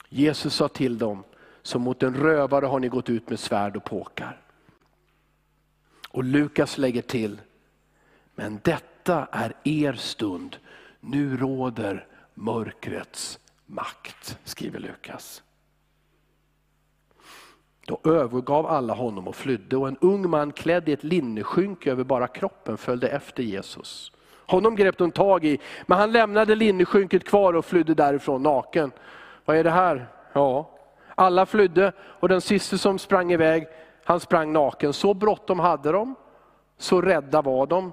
Jesus 0.08 0.54
sa 0.54 0.68
till 0.68 0.98
dem, 0.98 1.24
som 1.62 1.82
mot 1.82 2.02
en 2.02 2.14
rövare 2.14 2.66
har 2.66 2.80
ni 2.80 2.88
gått 2.88 3.10
ut 3.10 3.30
med 3.30 3.38
svärd 3.38 3.76
och 3.76 3.84
påkar. 3.84 4.40
Och 6.08 6.24
Lukas 6.24 6.78
lägger 6.78 7.02
till, 7.02 7.40
men 8.34 8.60
detta 8.64 9.28
är 9.32 9.54
er 9.64 9.92
stund. 9.92 10.56
Nu 11.00 11.36
råder 11.36 12.06
mörkrets 12.34 13.38
makt, 13.66 14.38
skriver 14.44 14.78
Lukas. 14.78 15.42
Då 17.86 18.00
övergav 18.04 18.66
alla 18.66 18.94
honom 18.94 19.28
och 19.28 19.36
flydde 19.36 19.76
och 19.76 19.88
en 19.88 19.96
ung 20.00 20.30
man 20.30 20.52
klädd 20.52 20.88
i 20.88 20.92
ett 20.92 21.04
linneskynke 21.04 21.90
över 21.90 22.04
bara 22.04 22.26
kroppen 22.26 22.76
följde 22.76 23.08
efter 23.08 23.42
Jesus. 23.42 24.12
Honom 24.46 24.76
grep 24.76 24.98
de 24.98 25.10
tag 25.10 25.44
i, 25.44 25.58
men 25.86 25.98
han 25.98 26.12
lämnade 26.12 26.54
linneskynket 26.54 27.24
kvar 27.24 27.52
och 27.52 27.64
flydde 27.64 27.94
därifrån 27.94 28.42
naken. 28.42 28.92
Vad 29.44 29.56
är 29.56 29.64
det 29.64 29.70
här? 29.70 30.06
Ja, 30.32 30.70
alla 31.14 31.46
flydde 31.46 31.92
och 32.00 32.28
den 32.28 32.40
sista 32.40 32.78
som 32.78 32.98
sprang 32.98 33.32
iväg, 33.32 33.66
han 34.04 34.20
sprang 34.20 34.52
naken. 34.52 34.92
Så 34.92 35.14
bråttom 35.14 35.60
hade 35.60 35.92
de, 35.92 36.14
så 36.78 37.00
rädda 37.00 37.42
var 37.42 37.66
de. 37.66 37.92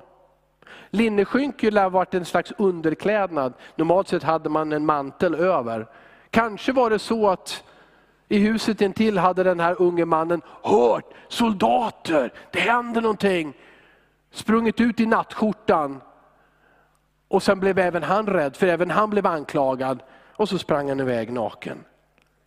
Linneskynke 0.90 1.72
lär 1.72 1.84
ha 1.84 1.90
varit 1.90 2.14
en 2.14 2.26
slags 2.26 2.54
underklädnad. 2.58 3.54
Normalt 3.76 4.08
sett 4.08 4.24
hade 4.24 4.50
man 4.50 4.74
en 4.74 4.86
mantel 4.86 5.36
över. 5.36 5.88
Kanske 6.30 6.72
var 6.72 6.90
det 6.90 7.00
så 7.00 7.30
att 7.30 7.64
i 8.28 8.38
huset 8.40 8.82
intill 8.82 9.18
hade 9.18 9.44
den 9.44 9.60
här 9.60 9.82
unge 9.82 10.06
mannen 10.06 10.42
hört 10.64 11.14
soldater, 11.28 12.34
det 12.52 12.60
händer 12.60 13.02
någonting. 13.02 13.54
Sprungit 14.32 14.82
ut 14.82 15.00
i 15.00 15.06
nattskjortan. 15.06 16.02
Och 17.28 17.44
sen 17.44 17.60
blev 17.60 17.80
även 17.80 18.04
han 18.04 18.28
rädd, 18.28 18.56
för 18.56 18.68
även 18.68 18.92
han 18.92 19.10
blev 19.10 19.28
anklagad. 19.28 20.04
Och 20.36 20.50
så 20.50 20.58
sprang 20.58 20.90
han 20.90 21.00
iväg 21.00 21.32
naken. 21.32 21.84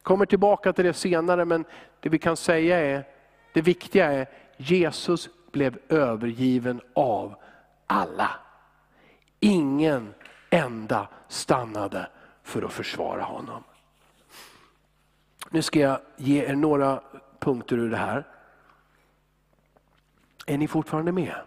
Kommer 0.02 0.26
tillbaka 0.26 0.72
till 0.72 0.84
det 0.84 0.94
senare, 0.94 1.44
men 1.44 1.64
det 2.00 2.08
vi 2.08 2.18
kan 2.18 2.36
säga 2.36 2.78
är, 2.78 3.04
det 3.52 3.60
viktiga 3.60 4.12
är, 4.12 4.26
Jesus 4.56 5.28
blev 5.52 5.78
övergiven 5.88 6.80
av 6.94 7.34
alla. 7.86 8.30
Ingen 9.40 10.14
enda 10.50 11.08
stannade 11.28 12.10
för 12.42 12.62
att 12.62 12.72
försvara 12.72 13.22
honom. 13.22 13.64
Nu 15.50 15.62
ska 15.62 15.78
jag 15.78 16.00
ge 16.16 16.44
er 16.44 16.54
några 16.54 17.02
punkter 17.38 17.76
ur 17.76 17.90
det 17.90 17.96
här. 17.96 18.26
Är 20.46 20.58
ni 20.58 20.68
fortfarande 20.68 21.12
med? 21.12 21.42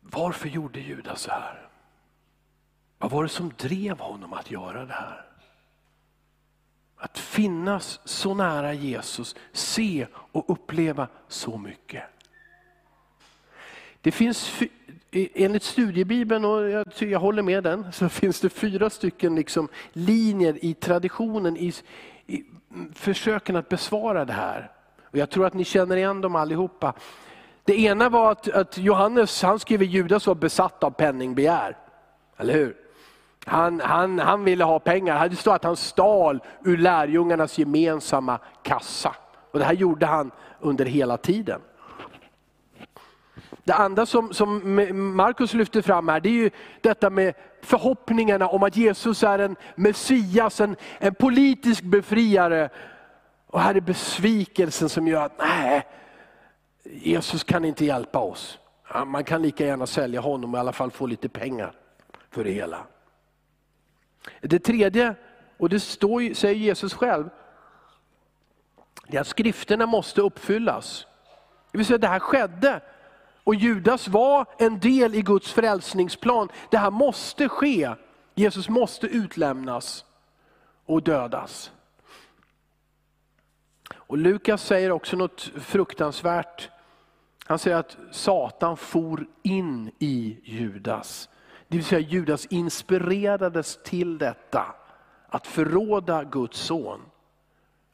Varför 0.00 0.48
gjorde 0.48 0.80
Judas 0.80 1.20
så 1.20 1.30
här? 1.30 1.68
Vad 2.98 3.10
var 3.10 3.22
det 3.22 3.28
som 3.28 3.52
drev 3.56 3.98
honom 3.98 4.32
att 4.32 4.50
göra 4.50 4.84
det 4.84 4.92
här? 4.92 5.27
Att 6.98 7.18
finnas 7.18 8.00
så 8.04 8.34
nära 8.34 8.72
Jesus, 8.72 9.34
se 9.52 10.06
och 10.14 10.44
uppleva 10.50 11.08
så 11.28 11.58
mycket. 11.58 12.02
Det 14.00 14.10
finns, 14.12 14.52
enligt 15.10 15.62
studiebibeln, 15.62 16.44
och 16.44 16.70
jag, 16.70 16.86
jag 16.98 17.20
håller 17.20 17.42
med 17.42 17.64
den, 17.64 17.92
så 17.92 18.08
finns 18.08 18.40
det 18.40 18.48
fyra 18.48 18.90
stycken 18.90 19.34
liksom 19.34 19.68
linjer 19.92 20.64
i 20.64 20.74
traditionen 20.74 21.56
i, 21.56 21.74
i 22.26 22.44
försöken 22.94 23.56
att 23.56 23.68
besvara 23.68 24.24
det 24.24 24.32
här. 24.32 24.70
Och 25.04 25.18
jag 25.18 25.30
tror 25.30 25.46
att 25.46 25.54
ni 25.54 25.64
känner 25.64 25.96
igen 25.96 26.20
dem 26.20 26.36
allihopa. 26.36 26.94
Det 27.64 27.80
ena 27.80 28.08
var 28.08 28.32
att, 28.32 28.48
att 28.48 28.78
Johannes 28.78 29.42
han 29.42 29.58
skriver 29.58 29.86
Judas 29.86 30.26
var 30.26 30.34
besatt 30.34 30.84
av 30.84 30.90
penningbegär. 30.90 31.76
Eller 32.36 32.54
hur? 32.54 32.76
Han, 33.46 33.80
han, 33.80 34.18
han 34.18 34.44
ville 34.44 34.64
ha 34.64 34.78
pengar. 34.78 35.28
Det 35.28 35.36
står 35.36 35.54
att 35.54 35.64
han 35.64 35.76
stal 35.76 36.40
ur 36.64 36.76
lärjungarnas 36.76 37.58
gemensamma 37.58 38.38
kassa. 38.62 39.14
Och 39.52 39.58
Det 39.58 39.64
här 39.64 39.72
gjorde 39.72 40.06
han 40.06 40.30
under 40.60 40.84
hela 40.84 41.16
tiden. 41.16 41.60
Det 43.64 43.74
andra 43.74 44.06
som, 44.06 44.32
som 44.34 44.60
Markus 45.16 45.54
lyfter 45.54 45.82
fram 45.82 46.08
här, 46.08 46.20
det 46.20 46.28
är 46.28 46.32
ju 46.32 46.50
detta 46.80 47.10
med 47.10 47.34
förhoppningarna 47.62 48.48
om 48.48 48.62
att 48.62 48.76
Jesus 48.76 49.22
är 49.22 49.38
en 49.38 49.56
Messias, 49.74 50.60
en, 50.60 50.76
en 50.98 51.14
politisk 51.14 51.82
befriare. 51.82 52.70
Och 53.46 53.60
här 53.60 53.74
är 53.74 53.80
besvikelsen 53.80 54.88
som 54.88 55.08
gör 55.08 55.24
att, 55.24 55.38
nej, 55.38 55.86
Jesus 56.82 57.44
kan 57.44 57.64
inte 57.64 57.84
hjälpa 57.84 58.18
oss. 58.18 58.58
Man 59.06 59.24
kan 59.24 59.42
lika 59.42 59.66
gärna 59.66 59.86
sälja 59.86 60.20
honom 60.20 60.54
och 60.54 60.58
i 60.58 60.60
alla 60.60 60.72
fall 60.72 60.90
få 60.90 61.06
lite 61.06 61.28
pengar 61.28 61.72
för 62.30 62.44
det 62.44 62.50
hela. 62.50 62.78
Det 64.40 64.58
tredje, 64.58 65.14
och 65.58 65.68
det 65.68 65.80
står, 65.80 66.34
säger 66.34 66.54
Jesus 66.54 66.94
själv, 66.94 67.28
det 69.08 69.16
är 69.16 69.20
att 69.20 69.26
skrifterna 69.26 69.86
måste 69.86 70.20
uppfyllas. 70.20 71.06
Det 71.72 71.78
vill 71.78 71.86
säga 71.86 71.98
det 71.98 72.08
här 72.08 72.18
skedde 72.18 72.80
och 73.48 73.54
Judas 73.54 74.08
var 74.08 74.46
en 74.58 74.80
del 74.80 75.14
i 75.14 75.22
Guds 75.22 75.52
frälsningsplan. 75.52 76.48
Det 76.70 76.78
här 76.78 76.90
måste 76.90 77.48
ske. 77.48 77.94
Jesus 78.34 78.68
måste 78.68 79.06
utlämnas 79.06 80.04
och 80.86 81.02
dödas. 81.02 81.72
Och 83.94 84.18
Lukas 84.18 84.62
säger 84.62 84.90
också 84.90 85.16
något 85.16 85.40
fruktansvärt. 85.60 86.70
Han 87.44 87.58
säger 87.58 87.76
att 87.76 87.96
Satan 88.10 88.76
for 88.76 89.26
in 89.42 89.90
i 89.98 90.38
Judas. 90.42 91.28
Det 91.68 91.76
vill 91.76 91.84
säga 91.84 92.00
Judas 92.00 92.46
inspirerades 92.46 93.78
till 93.82 94.18
detta, 94.18 94.74
att 95.28 95.46
förråda 95.46 96.24
Guds 96.24 96.58
son 96.58 97.00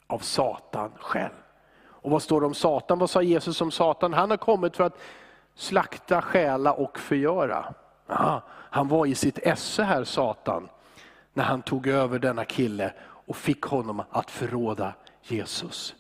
av 0.07 0.19
Satan 0.19 0.93
själv. 0.99 1.35
Och 1.83 2.11
vad 2.11 2.23
står 2.23 2.41
det 2.41 2.47
om 2.47 2.55
Satan? 2.55 2.99
Vad 2.99 3.11
sa 3.11 3.23
Jesus 3.23 3.61
om 3.61 3.71
Satan? 3.71 4.13
Han 4.15 4.31
har 4.31 4.37
kommit 4.37 4.77
för 4.77 4.85
att 4.85 4.99
slakta, 5.55 6.23
stjäla 6.23 6.73
och 6.73 6.99
förgöra. 6.99 7.75
Aha, 8.09 8.43
han 8.51 8.89
var 8.89 9.07
i 9.07 9.15
sitt 9.15 9.39
esse 9.39 9.83
här 9.83 10.05
Satan, 10.05 10.69
när 11.33 11.45
han 11.45 11.63
tog 11.63 11.87
över 11.87 12.19
denna 12.19 12.45
kille 12.45 12.93
och 13.03 13.37
fick 13.37 13.63
honom 13.63 14.03
att 14.11 14.31
förråda 14.31 14.93
Jesus. 15.23 15.95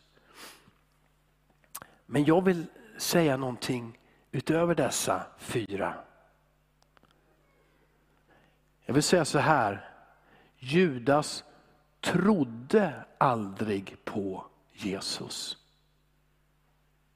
Men 2.06 2.24
jag 2.24 2.44
vill 2.44 2.66
säga 2.98 3.36
någonting 3.36 3.98
utöver 4.32 4.74
dessa 4.74 5.22
fyra. 5.38 5.94
Jag 8.84 8.94
vill 8.94 9.02
säga 9.02 9.24
så 9.24 9.38
här, 9.38 9.88
Judas 10.58 11.44
trodde 12.00 12.94
aldrig 13.18 13.96
på 14.04 14.44
Jesus. 14.72 15.56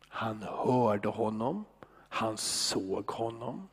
Han 0.08 0.42
hörde 0.42 1.08
honom, 1.08 1.64
han 2.08 2.36
såg 2.36 3.10
honom. 3.10 3.68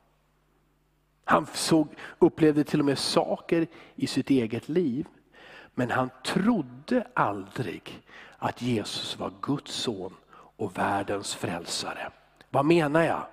Han 1.24 1.48
såg, 1.54 1.88
upplevde 2.20 2.64
till 2.64 2.80
och 2.80 2.86
med 2.86 3.00
saker 3.00 3.68
i 3.96 4.08
sitt 4.08 4.30
eget 4.30 4.70
liv. 4.70 5.08
Men 5.74 5.92
han 5.92 6.10
trodde 6.24 7.08
aldrig 7.14 8.04
att 8.38 8.62
Jesus 8.62 9.20
var 9.20 9.32
Guds 9.42 9.74
son 9.74 10.14
och 10.34 10.78
världens 10.78 11.36
frälsare. 11.36 12.12
Vad 12.50 12.66
menar 12.66 13.02
jag? 13.02 13.28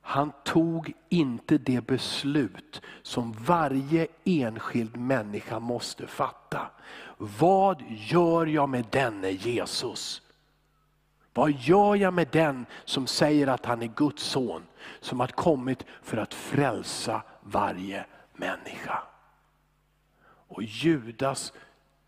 Han 0.00 0.32
tog 0.44 0.92
inte 1.08 1.58
det 1.58 1.86
beslut 1.86 2.82
som 3.02 3.32
varje 3.32 4.06
enskild 4.24 4.96
människa 4.96 5.58
måste 5.58 6.06
fatta. 6.06 6.70
Vad 7.16 7.82
gör 7.88 8.46
jag 8.46 8.68
med 8.68 8.86
denne 8.90 9.30
Jesus? 9.30 10.22
Vad 11.34 11.50
gör 11.50 11.94
jag 11.94 12.14
med 12.14 12.28
den 12.32 12.66
som 12.84 13.06
säger 13.06 13.46
att 13.46 13.66
han 13.66 13.82
är 13.82 13.86
Guds 13.96 14.22
son, 14.22 14.62
som 15.00 15.20
har 15.20 15.26
kommit 15.26 15.84
för 16.02 16.16
att 16.16 16.34
frälsa 16.34 17.22
varje 17.40 18.06
människa? 18.32 19.02
Och 20.22 20.62
Judas 20.62 21.52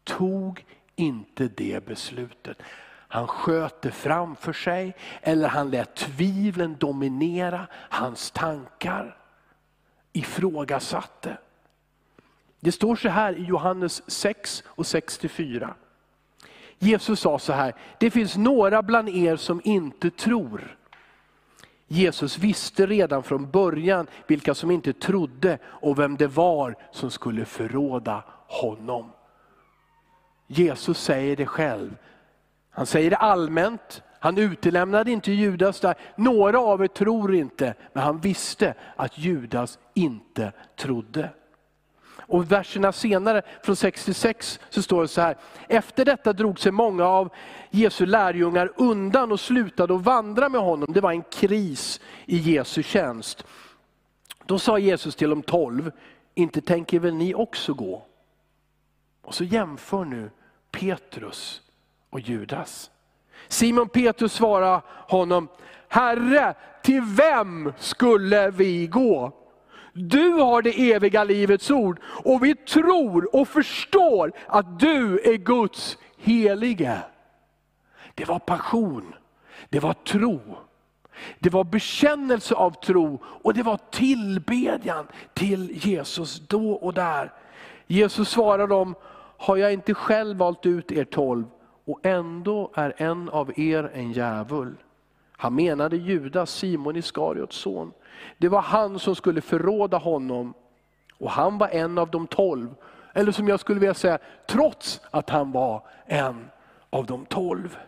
tog 0.05 0.65
inte 0.97 1.49
det 1.49 1.87
beslutet. 1.87 2.63
Han 3.13 3.27
sköt 3.27 3.83
det 3.83 3.91
framför 3.91 4.53
sig 4.53 4.95
eller 5.23 5.49
han 5.49 5.71
lät 5.71 5.95
tvivlen 5.95 6.77
dominera 6.79 7.67
hans 7.73 8.31
tankar. 8.31 9.17
Ifrågasatte. 10.13 11.39
Det 12.61 12.73
står 12.73 12.97
så 12.97 13.09
här 13.09 13.39
i 13.39 13.43
Johannes 13.45 14.11
6 14.11 14.65
och 14.67 14.87
64. 14.87 15.75
Jesus 16.79 17.21
sa 17.21 17.39
så 17.39 17.53
här, 17.53 17.75
det 17.99 18.11
finns 18.11 18.37
några 18.37 18.83
bland 18.83 19.09
er 19.09 19.37
som 19.37 19.61
inte 19.65 20.11
tror. 20.11 20.77
Jesus 21.89 22.39
visste 22.39 22.87
redan 22.87 23.23
från 23.23 23.51
början 23.51 24.07
vilka 24.27 24.55
som 24.55 24.71
inte 24.71 24.93
trodde 24.93 25.59
och 25.65 25.99
vem 25.99 26.17
det 26.17 26.27
var 26.27 26.75
som 26.93 27.11
skulle 27.11 27.45
förråda 27.45 28.25
honom. 28.47 29.13
Jesus 30.47 30.99
säger 30.99 31.37
det 31.37 31.47
själv. 31.47 31.97
Han 32.73 32.87
säger 32.87 33.11
det 33.11 33.17
allmänt, 33.17 34.03
han 34.21 34.39
utelämnade 34.39 35.11
inte 35.11 35.33
Judas 35.33 35.81
där. 35.81 35.95
Några 36.17 36.61
av 36.61 36.83
er 36.83 36.89
tror 36.89 37.35
inte, 37.35 37.75
men 37.93 38.03
han 38.03 38.21
visste 38.21 38.75
att 38.97 39.19
Judas 39.19 39.79
inte 39.95 40.53
trodde. 40.77 41.31
Och 42.17 42.53
verserna 42.53 42.93
senare, 42.93 43.43
från 43.63 43.77
66, 43.77 44.61
så 44.71 44.83
står 44.83 45.03
det 45.03 45.09
så 45.09 45.21
här. 45.21 45.37
Efter 45.69 46.05
detta 46.05 46.33
drog 46.33 46.61
sig 46.61 46.73
många 46.73 47.05
av 47.05 47.33
Jesu 47.71 48.07
lärjungar 48.07 48.73
undan 48.77 49.33
och 49.33 49.41
slutade 49.41 49.95
att 49.95 50.03
vandra 50.03 50.49
med 50.49 50.61
honom. 50.61 50.93
Det 50.93 51.01
var 51.01 51.13
en 51.13 51.23
kris 51.23 52.01
i 52.27 52.37
Jesu 52.37 52.83
tjänst. 52.83 53.45
Då 54.47 54.59
sa 54.59 54.79
Jesus 54.79 55.17
till 55.17 55.31
de 55.31 55.43
tolv, 55.43 55.91
inte 56.35 56.61
tänker 56.61 56.99
väl 56.99 57.15
ni 57.15 57.35
också 57.35 57.75
gå? 57.75 58.07
Och 59.23 59.35
så 59.35 59.45
jämför 59.45 60.05
nu 60.05 60.31
Petrus 60.71 61.63
och 62.13 62.21
Judas. 62.21 62.91
Simon 63.49 63.89
Petrus 63.89 64.33
svarade 64.33 64.83
honom, 65.09 65.49
Herre, 65.89 66.55
till 66.83 67.03
vem 67.03 67.73
skulle 67.79 68.51
vi 68.51 68.87
gå? 68.87 69.33
Du 69.93 70.29
har 70.29 70.63
det 70.63 70.93
eviga 70.93 71.25
livets 71.25 71.71
ord 71.71 72.01
och 72.05 72.45
vi 72.45 72.55
tror 72.55 73.37
och 73.37 73.49
förstår 73.49 74.33
att 74.47 74.81
du 74.81 75.21
är 75.21 75.37
Guds 75.37 75.99
helige. 76.17 76.99
Det 78.15 78.25
var 78.25 78.39
passion, 78.39 79.15
det 79.69 79.81
var 79.81 79.93
tro. 79.93 80.41
Det 81.39 81.51
var 81.51 81.65
bekännelse 81.65 82.55
av 82.55 82.71
tro 82.71 83.19
och 83.25 83.55
det 83.55 83.63
var 83.63 83.79
tillbedjan 83.91 85.07
till 85.35 85.87
Jesus 85.87 86.41
då 86.49 86.73
och 86.73 86.95
där. 86.95 87.33
Jesus 87.87 88.29
svarade 88.29 88.67
dem, 88.67 88.95
har 89.39 89.57
jag 89.57 89.73
inte 89.73 89.95
själv 89.95 90.37
valt 90.37 90.67
ut 90.67 90.93
er 90.93 91.05
tolv 91.05 91.45
och 91.85 92.07
ändå 92.07 92.71
är 92.75 92.95
en 92.97 93.29
av 93.29 93.59
er 93.61 93.91
en 93.95 94.13
djävul. 94.13 94.77
Han 95.37 95.55
menade 95.55 95.97
Judas, 95.97 96.51
Simon 96.51 96.97
Iskariots 96.97 97.57
son. 97.57 97.93
Det 98.39 98.49
var 98.49 98.63
han 98.63 98.99
som 98.99 99.15
skulle 99.15 99.41
förråda 99.41 99.99
honom 99.99 100.55
och 101.19 101.31
han 101.31 101.59
var 101.59 101.69
en 101.69 101.99
av 101.99 102.11
de 102.11 102.27
tolv. 102.27 102.75
Eller 103.15 103.33
som 103.33 103.49
jag 103.49 103.61
skulle 103.61 103.81
vilja 103.81 103.95
säga, 103.95 104.19
trots 104.47 105.01
att 105.11 105.31
han 105.31 105.53
var 105.53 105.87
en 106.07 106.51
av 106.91 107.07
de 107.07 107.27
tolv. 107.27 107.79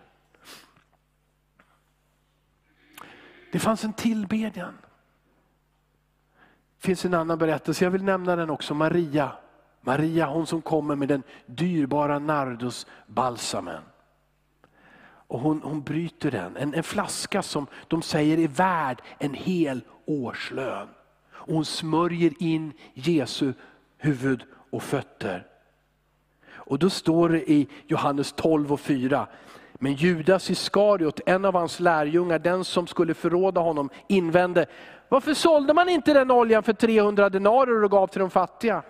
Det 3.52 3.58
fanns 3.58 3.84
en 3.84 3.92
tillbedjan. 3.92 4.74
Det 6.80 6.86
finns 6.86 7.04
en 7.04 7.14
annan 7.14 7.38
berättelse, 7.38 7.84
jag 7.84 7.90
vill 7.90 8.04
nämna 8.04 8.36
den 8.36 8.50
också, 8.50 8.74
Maria. 8.74 9.32
Maria, 9.84 10.26
hon 10.26 10.46
som 10.46 10.62
kommer 10.62 10.96
med 10.96 11.08
den 11.08 11.22
dyrbara 11.46 12.18
nardusbalsamen. 12.18 13.82
Och 15.26 15.40
hon, 15.40 15.60
hon 15.64 15.82
bryter 15.82 16.30
den, 16.30 16.56
en, 16.56 16.74
en 16.74 16.82
flaska 16.82 17.42
som 17.42 17.66
de 17.88 18.02
säger 18.02 18.38
är 18.38 18.48
värd 18.48 19.02
en 19.18 19.34
hel 19.34 19.80
årslön. 20.06 20.88
Och 21.32 21.54
hon 21.54 21.64
smörjer 21.64 22.32
in 22.38 22.72
Jesu 22.94 23.52
huvud 23.98 24.42
och 24.70 24.82
fötter. 24.82 25.46
Och 26.52 26.78
då 26.78 26.90
står 26.90 27.28
det 27.28 27.50
i 27.50 27.68
Johannes 27.86 28.32
12 28.32 28.72
och 28.72 28.80
4, 28.80 29.26
men 29.74 29.94
Judas 29.94 30.50
Iskariot, 30.50 31.20
en 31.26 31.44
av 31.44 31.54
hans 31.54 31.80
lärjungar, 31.80 32.38
den 32.38 32.64
som 32.64 32.86
skulle 32.86 33.14
förråda 33.14 33.60
honom, 33.60 33.90
invände, 34.08 34.66
varför 35.08 35.34
sålde 35.34 35.74
man 35.74 35.88
inte 35.88 36.14
den 36.14 36.30
oljan 36.30 36.62
för 36.62 36.72
300 36.72 37.30
denarer 37.30 37.84
och 37.84 37.90
gav 37.90 38.06
till 38.06 38.20
de 38.20 38.30
fattiga? 38.30 38.82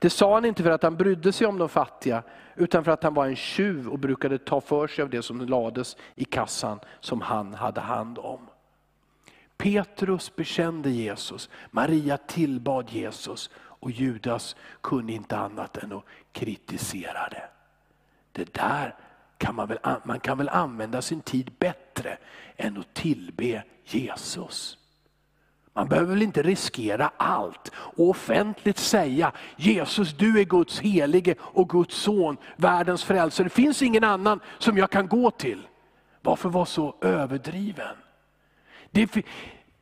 Det 0.00 0.10
sa 0.10 0.34
han 0.34 0.44
inte 0.44 0.62
för 0.62 0.70
att 0.70 0.82
han 0.82 0.96
brydde 0.96 1.32
sig 1.32 1.46
om 1.46 1.58
de 1.58 1.68
fattiga, 1.68 2.22
utan 2.56 2.84
för 2.84 2.92
att 2.92 3.02
han 3.02 3.14
var 3.14 3.26
en 3.26 3.36
tjuv 3.36 3.88
och 3.88 3.98
brukade 3.98 4.38
ta 4.38 4.60
för 4.60 4.86
sig 4.86 5.02
av 5.02 5.10
det 5.10 5.22
som 5.22 5.40
lades 5.40 5.96
i 6.14 6.24
kassan 6.24 6.80
som 7.00 7.20
han 7.20 7.54
hade 7.54 7.80
hand 7.80 8.18
om. 8.18 8.46
Petrus 9.56 10.36
bekände 10.36 10.90
Jesus, 10.90 11.50
Maria 11.70 12.16
tillbad 12.16 12.90
Jesus 12.90 13.50
och 13.56 13.90
Judas 13.90 14.56
kunde 14.80 15.12
inte 15.12 15.36
annat 15.36 15.76
än 15.76 15.92
att 15.92 16.04
kritisera 16.32 17.28
det. 17.28 17.48
Det 18.32 18.54
där 18.54 18.94
kan 19.38 19.54
man 19.54 19.68
väl, 19.68 19.78
man 20.04 20.20
kan 20.20 20.38
väl 20.38 20.48
använda 20.48 21.02
sin 21.02 21.20
tid 21.20 21.52
bättre 21.58 22.18
än 22.56 22.78
att 22.78 22.94
tillbe 22.94 23.62
Jesus. 23.84 24.78
Man 25.74 25.88
behöver 25.88 26.10
väl 26.10 26.22
inte 26.22 26.42
riskera 26.42 27.10
allt 27.16 27.72
och 27.74 28.08
offentligt 28.08 28.78
säga 28.78 29.32
Jesus 29.56 30.12
du 30.12 30.40
är 30.40 30.44
Guds 30.44 30.80
helige 30.80 31.34
och 31.40 31.68
Guds 31.68 31.94
son, 31.94 32.36
världens 32.56 33.04
frälsare. 33.04 33.44
Det 33.44 33.50
finns 33.50 33.82
ingen 33.82 34.04
annan 34.04 34.40
som 34.58 34.78
jag 34.78 34.90
kan 34.90 35.08
gå 35.08 35.30
till. 35.30 35.66
Varför 36.22 36.48
vara 36.48 36.66
så 36.66 36.94
överdriven? 37.00 37.96
Det, 38.90 39.16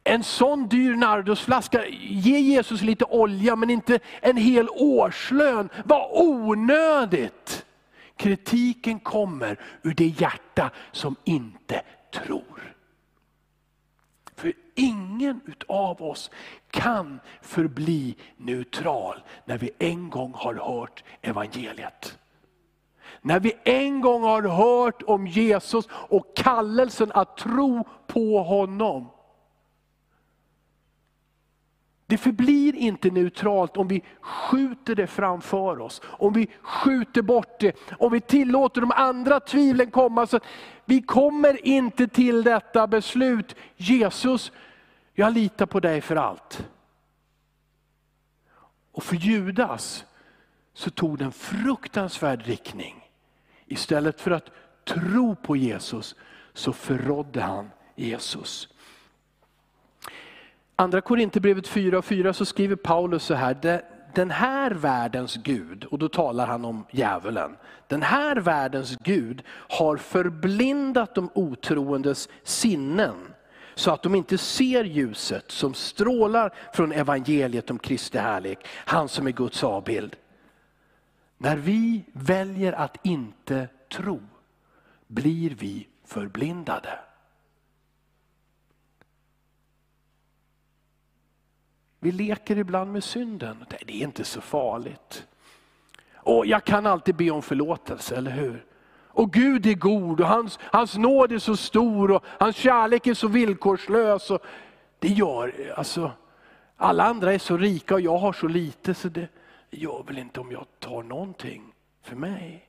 en 0.05 0.25
sån 0.25 0.69
dyr 0.69 0.95
nardusflaska, 0.95 1.87
ge 1.89 2.39
Jesus 2.39 2.83
lite 2.83 3.05
olja 3.05 3.57
men 3.57 3.71
inte 3.71 3.99
en 4.21 4.37
hel 4.37 4.69
årslön. 4.69 5.69
Vad 5.85 6.09
onödigt! 6.13 7.65
Kritiken 8.17 9.01
kommer 9.01 9.61
ur 9.83 9.95
det 9.95 10.07
hjärta 10.07 10.71
som 10.93 11.17
inte 11.25 11.83
tror. 12.13 12.75
Ingen 14.79 15.41
av 15.69 16.03
oss 16.03 16.31
kan 16.71 17.21
förbli 17.43 18.17
neutral 18.37 19.23
när 19.45 19.59
vi 19.59 19.71
en 19.79 20.11
gång 20.11 20.33
har 20.35 20.55
hört 20.55 21.05
evangeliet. 21.23 22.19
När 23.21 23.41
vi 23.41 23.53
en 23.65 24.01
gång 24.01 24.23
har 24.23 24.43
hört 24.43 25.03
om 25.03 25.27
Jesus 25.27 25.89
och 25.91 26.37
kallelsen 26.37 27.13
att 27.15 27.37
tro 27.37 27.85
på 28.07 28.43
honom. 28.43 29.09
Det 32.07 32.19
förblir 32.19 32.75
inte 32.77 33.11
neutralt 33.11 33.77
om 33.77 33.89
vi 33.89 34.03
skjuter 34.21 34.95
det 34.95 35.07
framför 35.07 35.81
oss, 35.81 36.03
om 36.05 36.33
vi 36.33 36.49
skjuter 36.63 37.23
bort 37.23 37.61
det, 37.61 37.77
om 37.99 38.13
vi 38.13 38.21
tillåter 38.21 38.81
de 38.81 38.93
andra 38.93 39.41
tvivlen 39.41 39.91
komma. 39.91 40.27
Så 40.27 40.41
vi 40.85 41.03
kommer 41.03 41.67
inte 41.67 42.09
till 42.09 42.43
detta 42.43 42.87
beslut. 42.87 43.57
Jesus, 43.77 44.53
jag 45.19 45.35
litar 45.35 45.67
på 45.67 45.81
dig 45.81 46.01
för 46.01 46.17
allt. 46.17 46.69
Och 48.93 49.03
för 49.03 49.17
Judas 49.17 50.05
så 50.75 50.91
tog 50.91 51.19
det 51.19 51.25
en 51.25 51.33
fruktansvärd 51.33 52.47
riktning. 52.47 53.11
Istället 53.67 54.21
för 54.21 54.31
att 54.31 54.51
tro 54.85 55.35
på 55.35 55.57
Jesus 55.57 56.15
så 56.53 56.73
förrådde 56.73 57.41
han 57.41 57.71
Jesus. 57.95 58.69
Andra 60.77 61.01
Korinthierbrevet 61.01 61.69
4 61.69 61.99
och 61.99 62.05
4 62.05 62.33
så 62.33 62.45
skriver 62.45 62.77
Paulus 62.77 63.25
så 63.25 63.35
här, 63.35 63.83
den 64.15 64.31
här 64.31 64.71
världens 64.71 65.37
Gud, 65.37 65.85
och 65.85 65.99
då 65.99 66.09
talar 66.09 66.47
han 66.47 66.65
om 66.65 66.87
djävulen. 66.91 67.57
Den 67.87 68.03
här 68.03 68.37
världens 68.37 68.97
Gud 68.97 69.43
har 69.49 69.97
förblindat 69.97 71.15
de 71.15 71.31
otroendes 71.35 72.29
sinnen 72.43 73.15
så 73.79 73.91
att 73.91 74.03
de 74.03 74.15
inte 74.15 74.39
ser 74.39 74.85
ljuset 74.85 75.51
som 75.51 75.75
strålar 75.75 76.55
från 76.73 76.93
evangeliet 76.93 77.71
om 77.71 77.79
Kristi 77.79 78.19
härlek, 78.19 78.67
han 78.69 79.09
som 79.09 79.27
är 79.27 79.31
Guds 79.31 79.65
avbild. 79.65 80.17
När 81.37 81.57
vi 81.57 82.05
väljer 82.13 82.73
att 82.73 83.07
inte 83.07 83.69
tro 83.93 84.21
blir 85.07 85.51
vi 85.51 85.89
förblindade. 86.05 86.99
Vi 91.99 92.13
leker 92.13 92.59
ibland 92.59 92.93
med 92.93 93.05
synden. 93.05 93.65
Det 93.69 93.95
är 93.95 94.03
inte 94.03 94.25
så 94.25 94.41
farligt. 94.41 95.27
Och 96.15 96.47
jag 96.47 96.65
kan 96.65 96.87
alltid 96.87 97.17
be 97.17 97.31
om 97.31 97.43
förlåtelse, 97.43 98.17
eller 98.17 98.31
hur? 98.31 98.68
Och 99.19 99.33
Gud 99.33 99.67
är 99.67 99.75
god 99.75 100.21
och 100.21 100.27
hans, 100.27 100.59
hans 100.63 100.97
nåd 100.97 101.33
är 101.33 101.39
så 101.39 101.57
stor 101.57 102.11
och 102.11 102.25
hans 102.27 102.57
kärlek 102.57 103.07
är 103.07 103.15
så 103.15 103.29
villkorslös. 103.29 104.31
Och 104.31 104.43
det 104.99 105.09
gör, 105.09 105.75
alltså, 105.77 106.13
alla 106.77 107.05
andra 107.05 107.35
är 107.35 107.39
så 107.39 107.57
rika 107.57 107.95
och 107.95 108.01
jag 108.01 108.19
har 108.19 108.33
så 108.33 108.49
lite 108.49 108.95
så 108.95 109.09
det 109.09 109.29
gör 109.71 110.03
väl 110.07 110.19
inte 110.19 110.41
om 110.41 110.53
jag 110.53 110.67
tar 110.79 111.03
någonting 111.03 111.63
för 112.03 112.17
mig. 112.17 112.69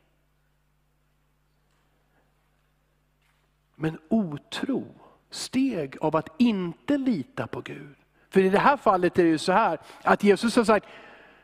Men 3.76 4.00
otro, 4.08 4.86
steg 5.30 5.98
av 6.02 6.16
att 6.16 6.30
inte 6.38 6.98
lita 6.98 7.48
på 7.48 7.62
Gud, 7.62 7.96
för 8.30 8.40
i 8.40 8.50
det 8.50 8.60
här 8.60 8.78
fallet 8.78 9.20
är 9.20 9.24
det 9.24 9.30
ju 9.30 9.38
så 9.38 9.52
här, 9.52 9.80
att 10.02 10.24
Jesus 10.24 10.56
har 10.56 10.64
sagt, 10.64 10.88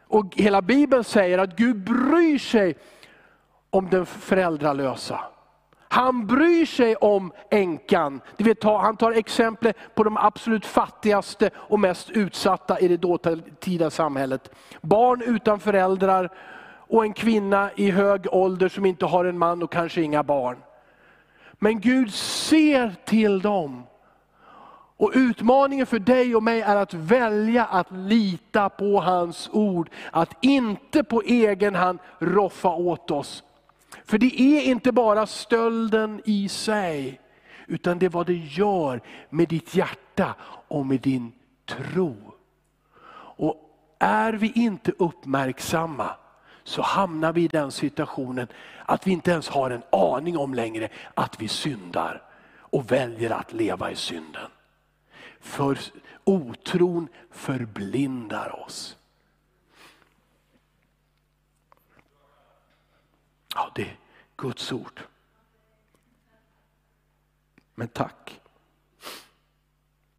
och 0.07 0.35
hela 0.35 0.61
Bibeln 0.61 1.03
säger 1.03 1.37
att 1.37 1.55
Gud 1.55 1.77
bryr 1.77 2.37
sig 2.37 2.77
om 3.75 3.89
den 3.89 4.05
föräldralösa. 4.05 5.19
Han 5.87 6.27
bryr 6.27 6.65
sig 6.65 6.95
om 6.95 7.31
änkan. 7.51 8.21
Det 8.37 8.43
vill 8.43 8.55
ta, 8.55 8.77
han 8.77 8.97
tar 8.97 9.11
exempel 9.11 9.73
på 9.95 10.03
de 10.03 10.17
absolut 10.17 10.65
fattigaste 10.65 11.49
och 11.55 11.79
mest 11.79 12.09
utsatta 12.09 12.79
i 12.79 12.87
det 12.87 12.97
dåtida 12.97 13.89
samhället. 13.89 14.51
Barn 14.81 15.21
utan 15.21 15.59
föräldrar 15.59 16.29
och 16.87 17.03
en 17.03 17.13
kvinna 17.13 17.69
i 17.75 17.91
hög 17.91 18.27
ålder 18.31 18.69
som 18.69 18.85
inte 18.85 19.05
har 19.05 19.25
en 19.25 19.37
man 19.37 19.63
och 19.63 19.71
kanske 19.71 20.01
inga 20.01 20.23
barn. 20.23 20.57
Men 21.53 21.79
Gud 21.79 22.13
ser 22.13 22.95
till 23.05 23.41
dem 23.41 23.83
och 24.97 25.11
utmaningen 25.13 25.85
för 25.85 25.99
dig 25.99 26.35
och 26.35 26.43
mig 26.43 26.61
är 26.61 26.75
att 26.75 26.93
välja 26.93 27.65
att 27.65 27.91
lita 27.91 28.69
på 28.69 28.99
hans 28.99 29.49
ord. 29.53 29.89
Att 30.11 30.35
inte 30.41 31.03
på 31.03 31.21
egen 31.21 31.75
hand 31.75 31.99
roffa 32.19 32.69
åt 32.69 33.11
oss. 33.11 33.43
För 34.05 34.17
det 34.17 34.41
är 34.41 34.61
inte 34.61 34.91
bara 34.91 35.25
stölden 35.25 36.21
i 36.25 36.49
sig, 36.49 37.21
utan 37.67 37.99
det 37.99 38.05
är 38.05 38.09
vad 38.09 38.27
det 38.27 38.33
gör 38.33 39.01
med 39.29 39.47
ditt 39.47 39.75
hjärta 39.75 40.35
och 40.67 40.85
med 40.85 41.01
din 41.01 41.31
tro. 41.65 42.15
Och 43.37 43.55
är 43.99 44.33
vi 44.33 44.51
inte 44.55 44.91
uppmärksamma 44.97 46.15
så 46.63 46.81
hamnar 46.81 47.33
vi 47.33 47.43
i 47.43 47.47
den 47.47 47.71
situationen 47.71 48.47
att 48.85 49.07
vi 49.07 49.11
inte 49.11 49.31
ens 49.31 49.49
har 49.49 49.71
en 49.71 49.83
aning 49.91 50.37
om 50.37 50.53
längre 50.53 50.89
att 51.13 51.41
vi 51.41 51.47
syndar 51.47 52.21
och 52.59 52.91
väljer 52.91 53.29
att 53.29 53.53
leva 53.53 53.91
i 53.91 53.95
synden. 53.95 54.51
För 55.39 55.79
otron 56.23 57.07
förblindar 57.31 58.63
oss. 58.65 58.97
Ja, 63.55 63.71
det 63.75 63.81
är 63.81 63.97
Guds 64.37 64.71
ord. 64.71 65.01
Men 67.75 67.87
tack. 67.87 68.41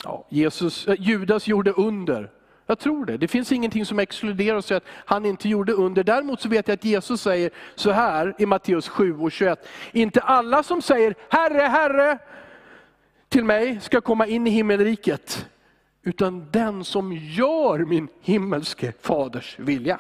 Ja, 0.05 0.27
Jesus, 0.29 0.89
eh, 0.89 0.95
Judas 0.99 1.47
gjorde 1.47 1.73
under. 1.73 2.31
Jag 2.67 2.79
tror 2.79 3.07
det. 3.07 3.17
Det 3.17 3.29
finns 3.29 3.53
ingenting 3.53 3.87
som 3.87 3.99
exkluderar 3.99 4.61
sig 4.61 4.77
att 4.77 4.85
han 4.89 5.27
inte 5.27 5.49
gjorde 5.49 5.73
under. 5.73 6.05
Däremot 6.05 6.41
så 6.41 6.49
vet 6.49 6.69
jag 6.69 6.75
att 6.75 6.85
Jesus 6.85 7.21
säger 7.21 7.51
så 7.75 7.91
här 7.91 8.35
i 8.39 8.47
Matteus 8.47 8.89
7 8.89 9.19
och 9.19 9.33
21. 9.33 9.69
Inte 9.93 10.21
alla 10.21 10.63
som 10.63 10.83
säger 10.83 11.15
Herre, 11.29 11.63
Herre, 11.63 12.19
till 13.29 13.45
mig 13.45 13.81
ska 13.81 14.01
komma 14.01 14.27
in 14.27 14.47
i 14.47 14.51
himmelriket, 14.51 15.49
utan 16.03 16.51
den 16.51 16.85
som 16.85 17.13
gör 17.13 17.79
min 17.79 18.09
himmelske 18.21 18.93
faders 19.01 19.59
vilja. 19.59 19.99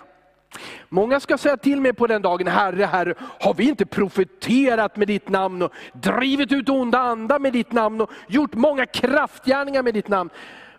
Många 0.88 1.20
ska 1.20 1.38
säga 1.38 1.56
till 1.56 1.80
mig 1.80 1.92
på 1.92 2.06
den 2.06 2.22
dagen, 2.22 2.46
Herre, 2.46 2.84
Herre, 2.84 3.14
har 3.18 3.54
vi 3.54 3.68
inte 3.68 3.86
profeterat 3.86 4.96
med 4.96 5.08
ditt 5.08 5.28
namn 5.28 5.62
och 5.62 5.72
drivit 5.92 6.52
ut 6.52 6.68
onda 6.68 6.98
andar 6.98 7.38
med 7.38 7.52
ditt 7.52 7.72
namn 7.72 8.00
och 8.00 8.10
gjort 8.28 8.54
många 8.54 8.86
kraftgärningar 8.86 9.82
med 9.82 9.94
ditt 9.94 10.08
namn? 10.08 10.30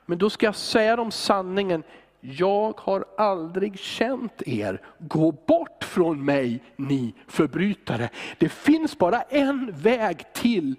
Men 0.06 0.18
då 0.18 0.30
ska 0.30 0.46
jag 0.46 0.56
säga 0.56 0.96
dem 0.96 1.12
sanningen, 1.12 1.84
jag 2.22 2.80
har 2.80 3.06
aldrig 3.18 3.80
känt 3.80 4.42
er. 4.46 4.82
Gå 5.00 5.32
bort 5.32 5.84
från 5.84 6.26
mig 6.26 6.64
ni 6.76 7.14
förbrytare. 7.28 8.10
Det 8.38 8.50
finns 8.50 8.98
bara 8.98 9.22
en 9.22 9.72
väg 9.72 10.34
till 10.34 10.76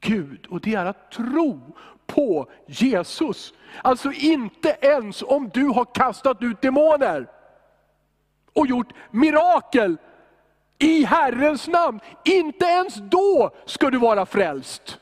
Gud 0.00 0.46
och 0.46 0.60
det 0.60 0.74
är 0.74 0.86
att 0.86 1.10
tro 1.10 1.76
på 2.06 2.50
Jesus. 2.66 3.52
Alltså 3.82 4.12
inte 4.12 4.76
ens 4.80 5.22
om 5.22 5.50
du 5.54 5.64
har 5.64 5.94
kastat 5.94 6.42
ut 6.42 6.60
demoner 6.60 7.26
och 8.56 8.66
gjort 8.66 8.92
mirakel 9.10 9.96
i 10.78 11.04
Herrens 11.04 11.68
namn. 11.68 12.00
Inte 12.24 12.64
ens 12.64 12.94
då 12.94 13.50
ska 13.66 13.90
du 13.90 13.98
vara 13.98 14.26
frälst. 14.26 14.98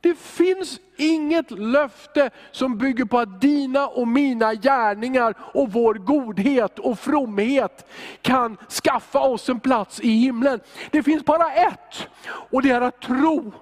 Det 0.00 0.18
finns 0.18 0.80
inget 0.96 1.50
löfte 1.50 2.30
som 2.50 2.78
bygger 2.78 3.04
på 3.04 3.18
att 3.18 3.40
dina 3.40 3.86
och 3.86 4.08
mina 4.08 4.54
gärningar 4.54 5.34
och 5.38 5.72
vår 5.72 5.94
godhet 5.94 6.78
och 6.78 6.98
fromhet 6.98 7.90
kan 8.22 8.56
skaffa 8.56 9.20
oss 9.20 9.48
en 9.48 9.60
plats 9.60 10.00
i 10.00 10.10
himlen. 10.10 10.60
Det 10.90 11.02
finns 11.02 11.24
bara 11.24 11.52
ett 11.52 12.08
och 12.26 12.62
det 12.62 12.70
är 12.70 12.80
att 12.80 13.00
tro. 13.00 13.52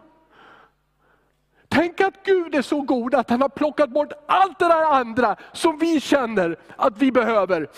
Tänk 1.68 2.00
att 2.00 2.24
Gud 2.24 2.54
är 2.54 2.62
så 2.62 2.80
god 2.80 3.14
att 3.14 3.30
han 3.30 3.42
har 3.42 3.48
plockat 3.48 3.90
bort 3.90 4.12
allt 4.26 4.58
det 4.58 4.68
där 4.68 4.84
andra 4.94 5.36
som 5.52 5.78
vi 5.78 6.00
känner 6.00 6.56
att 6.76 6.98
vi 6.98 7.12
behöver. 7.12 7.68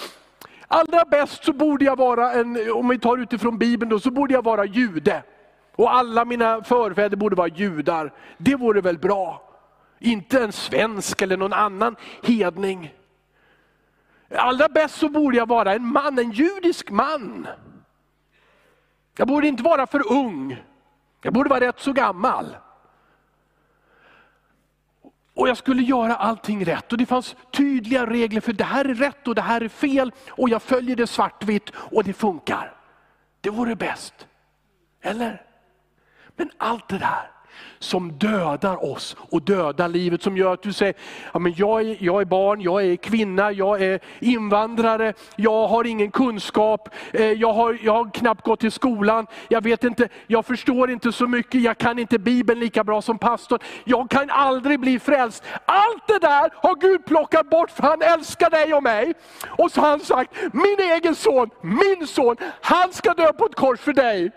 Allra 0.69 1.05
bäst 1.05 1.45
så 1.45 1.53
borde 1.53 1.85
jag 1.85 1.97
vara, 1.97 2.33
en, 2.33 2.73
om 2.73 2.89
vi 2.89 2.99
tar 2.99 3.19
utifrån 3.19 3.59
Bibeln, 3.59 3.91
då, 3.91 4.01
så 4.01 4.11
borde 4.11 4.35
jag 4.35 4.45
vara 4.45 4.65
jude. 4.65 5.23
Och 5.77 5.95
alla 5.95 6.25
mina 6.25 6.65
förfäder 6.65 7.17
borde 7.17 7.37
vara 7.37 7.49
judar. 7.49 8.13
Det 8.39 8.57
vore 8.57 8.81
väl 8.81 8.99
bra? 8.99 9.43
Inte 9.99 10.43
en 10.43 10.53
svensk 10.53 11.23
eller 11.23 11.37
någon 11.37 11.53
annan 11.53 11.97
hedning. 12.23 12.95
Allra 14.35 14.69
bäst 14.69 14.95
så 14.95 15.09
borde 15.09 15.37
jag 15.37 15.49
vara 15.49 15.75
en 15.75 15.85
man, 15.85 16.19
en 16.19 16.31
judisk 16.31 16.91
man. 16.91 17.49
Jag 19.17 19.29
borde 19.29 19.49
inte 19.49 19.63
vara 19.63 19.87
för 19.87 20.13
ung. 20.13 20.65
Jag 21.23 21.33
borde 21.33 21.51
vara 21.51 21.61
rätt 21.61 21.81
så 21.81 21.93
gammal. 21.93 22.57
Och 25.39 25.49
jag 25.49 25.57
skulle 25.57 25.83
göra 25.83 26.17
allting 26.17 26.65
rätt. 26.65 26.93
Och 26.93 26.99
det 26.99 27.07
fanns 27.07 27.37
tydliga 27.53 28.07
regler 28.07 28.41
för 28.41 28.53
det 28.53 28.65
här 28.65 28.85
är 28.85 28.95
rätt 28.95 29.29
och 29.29 29.35
det 29.35 29.43
här 29.43 29.61
är 29.61 29.69
fel. 29.69 30.13
Och 30.31 30.49
jag 30.49 30.63
följer 30.63 30.97
det 30.97 31.07
svartvitt 31.07 31.71
och 31.75 32.05
det 32.05 32.13
funkar. 32.13 32.77
Det 33.41 33.51
vore 33.51 33.77
bäst. 33.77 34.27
Eller? 35.03 35.43
Men 36.37 36.51
allt 36.59 36.89
det 36.89 36.99
där 36.99 37.31
som 37.79 38.13
dödar 38.13 38.85
oss 38.85 39.17
och 39.19 39.43
dödar 39.43 39.89
livet. 39.89 40.23
Som 40.23 40.37
gör 40.37 40.53
att 40.53 40.63
du 40.63 40.73
säger, 40.73 40.95
ja, 41.33 41.39
men 41.39 41.55
jag, 41.57 41.81
är, 41.81 41.97
jag 42.01 42.21
är 42.21 42.25
barn, 42.25 42.61
jag 42.61 42.85
är 42.85 42.97
kvinna, 42.97 43.53
jag 43.53 43.83
är 43.83 44.01
invandrare, 44.21 45.15
jag 45.37 45.69
har 45.69 45.85
ingen 45.85 46.11
kunskap, 46.11 46.89
eh, 47.13 47.33
jag 47.33 47.53
har, 47.53 47.79
jag 47.83 47.93
har 47.93 48.11
knappt 48.11 48.45
gått 48.45 48.61
till 48.61 48.73
skolan, 48.73 49.27
jag 49.49 49.63
vet 49.63 49.85
inte, 49.85 50.09
jag 50.27 50.47
förstår 50.47 50.91
inte 50.91 51.13
så 51.13 51.27
mycket, 51.27 51.63
jag 51.63 51.79
kan 51.79 51.99
inte 51.99 52.19
Bibeln 52.19 52.61
lika 52.61 52.85
bra 52.85 53.03
som 53.03 53.19
pastorn, 53.19 53.59
jag 53.85 54.11
kan 54.11 54.31
aldrig 54.31 54.81
bli 54.81 54.99
frälst. 54.99 55.45
Allt 55.65 56.07
det 56.07 56.19
där 56.19 56.51
har 56.55 56.81
Gud 56.81 57.07
plockat 57.07 57.51
bort 57.51 57.71
för 57.71 57.83
han 57.83 58.03
älskar 58.03 58.51
dig 58.51 58.75
och 58.75 58.83
mig. 58.83 59.15
Och 59.47 59.71
så 59.71 59.81
har 59.81 59.89
han 59.89 60.01
sagt, 60.01 60.35
min 60.53 60.77
egen 60.79 61.15
son, 61.15 61.51
min 61.61 62.07
son, 62.07 62.37
han 62.61 62.93
ska 62.93 63.15
dö 63.15 63.33
på 63.33 63.45
ett 63.47 63.55
kors 63.55 63.81
för 63.81 63.93
dig. 63.93 64.33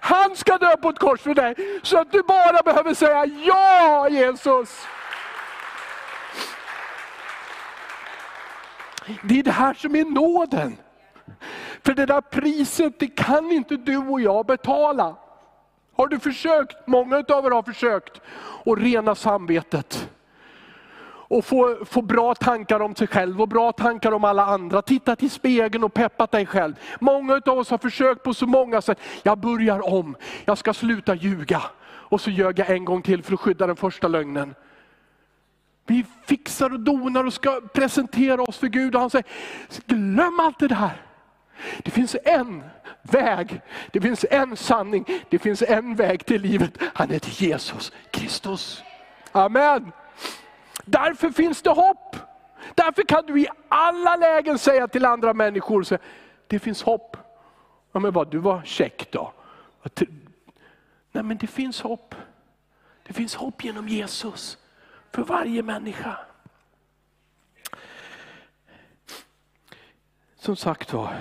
Han 0.00 0.36
ska 0.36 0.58
dö 0.58 0.76
på 0.76 0.88
ett 0.88 0.98
kors 0.98 1.20
för 1.20 1.34
dig, 1.34 1.54
så 1.82 1.98
att 1.98 2.12
du 2.12 2.22
bara 2.22 2.62
behöver 2.62 2.94
säga 2.94 3.26
ja 3.26 4.08
Jesus. 4.08 4.86
Det 9.22 9.38
är 9.38 9.42
det 9.42 9.50
här 9.50 9.74
som 9.74 9.96
är 9.96 10.04
nåden. 10.04 10.76
För 11.84 11.94
det 11.94 12.06
där 12.06 12.20
priset, 12.20 12.98
det 12.98 13.06
kan 13.06 13.50
inte 13.50 13.76
du 13.76 13.96
och 13.96 14.20
jag 14.20 14.46
betala. 14.46 15.16
Har 15.96 16.06
du 16.06 16.18
försökt, 16.18 16.86
många 16.86 17.16
av 17.16 17.46
er 17.46 17.50
har 17.50 17.62
försökt, 17.62 18.20
att 18.66 18.78
rena 18.78 19.14
samvetet 19.14 20.08
och 21.28 21.44
få, 21.44 21.84
få 21.84 22.02
bra 22.02 22.34
tankar 22.34 22.80
om 22.80 22.94
sig 22.94 23.06
själv 23.06 23.40
och 23.40 23.48
bra 23.48 23.72
tankar 23.72 24.12
om 24.12 24.24
alla 24.24 24.46
andra. 24.46 24.82
Titta 24.82 25.16
till 25.16 25.30
spegeln 25.30 25.84
och 25.84 25.94
peppat 25.94 26.30
dig 26.30 26.46
själv. 26.46 26.74
Många 27.00 27.40
av 27.46 27.58
oss 27.58 27.70
har 27.70 27.78
försökt 27.78 28.22
på 28.22 28.34
så 28.34 28.46
många 28.46 28.82
sätt. 28.82 29.00
Jag 29.22 29.38
börjar 29.38 29.94
om, 29.94 30.16
jag 30.44 30.58
ska 30.58 30.74
sluta 30.74 31.14
ljuga. 31.14 31.62
Och 31.86 32.20
så 32.20 32.30
ljög 32.30 32.58
jag 32.58 32.70
en 32.70 32.84
gång 32.84 33.02
till 33.02 33.22
för 33.22 33.34
att 33.34 33.40
skydda 33.40 33.66
den 33.66 33.76
första 33.76 34.08
lögnen. 34.08 34.54
Vi 35.86 36.04
fixar 36.26 36.72
och 36.72 36.80
donar 36.80 37.24
och 37.24 37.32
ska 37.32 37.60
presentera 37.74 38.42
oss 38.42 38.58
för 38.58 38.66
Gud 38.66 38.94
och 38.94 39.00
han 39.00 39.10
säger, 39.10 39.26
glöm 39.86 40.40
allt 40.40 40.58
det 40.58 40.68
där. 40.68 41.02
Det 41.78 41.90
finns 41.90 42.16
en 42.24 42.62
väg, 43.02 43.60
det 43.92 44.00
finns 44.00 44.24
en 44.30 44.56
sanning, 44.56 45.04
det 45.28 45.38
finns 45.38 45.62
en 45.62 45.94
väg 45.94 46.26
till 46.26 46.42
livet. 46.42 46.78
Han 46.94 47.10
heter 47.10 47.42
Jesus 47.42 47.92
Kristus. 48.10 48.82
Amen. 49.32 49.92
Därför 50.90 51.30
finns 51.30 51.62
det 51.62 51.70
hopp. 51.70 52.16
Därför 52.74 53.02
kan 53.02 53.26
du 53.26 53.40
i 53.40 53.48
alla 53.68 54.16
lägen 54.16 54.58
säga 54.58 54.88
till 54.88 55.04
andra 55.04 55.34
människor, 55.34 55.82
så, 55.82 55.98
det 56.46 56.58
finns 56.58 56.82
hopp. 56.82 57.16
Ja, 57.92 58.00
men 58.00 58.12
vad, 58.12 58.30
du 58.30 58.38
var 58.38 58.62
check 58.62 59.08
då. 59.10 59.32
Nej 61.12 61.24
men 61.24 61.36
det 61.36 61.46
finns 61.46 61.80
hopp. 61.80 62.14
Det 63.06 63.12
finns 63.12 63.34
hopp 63.34 63.64
genom 63.64 63.88
Jesus 63.88 64.58
för 65.12 65.22
varje 65.22 65.62
människa. 65.62 66.18
Som 70.36 70.56
sagt 70.56 70.92
var, 70.92 71.16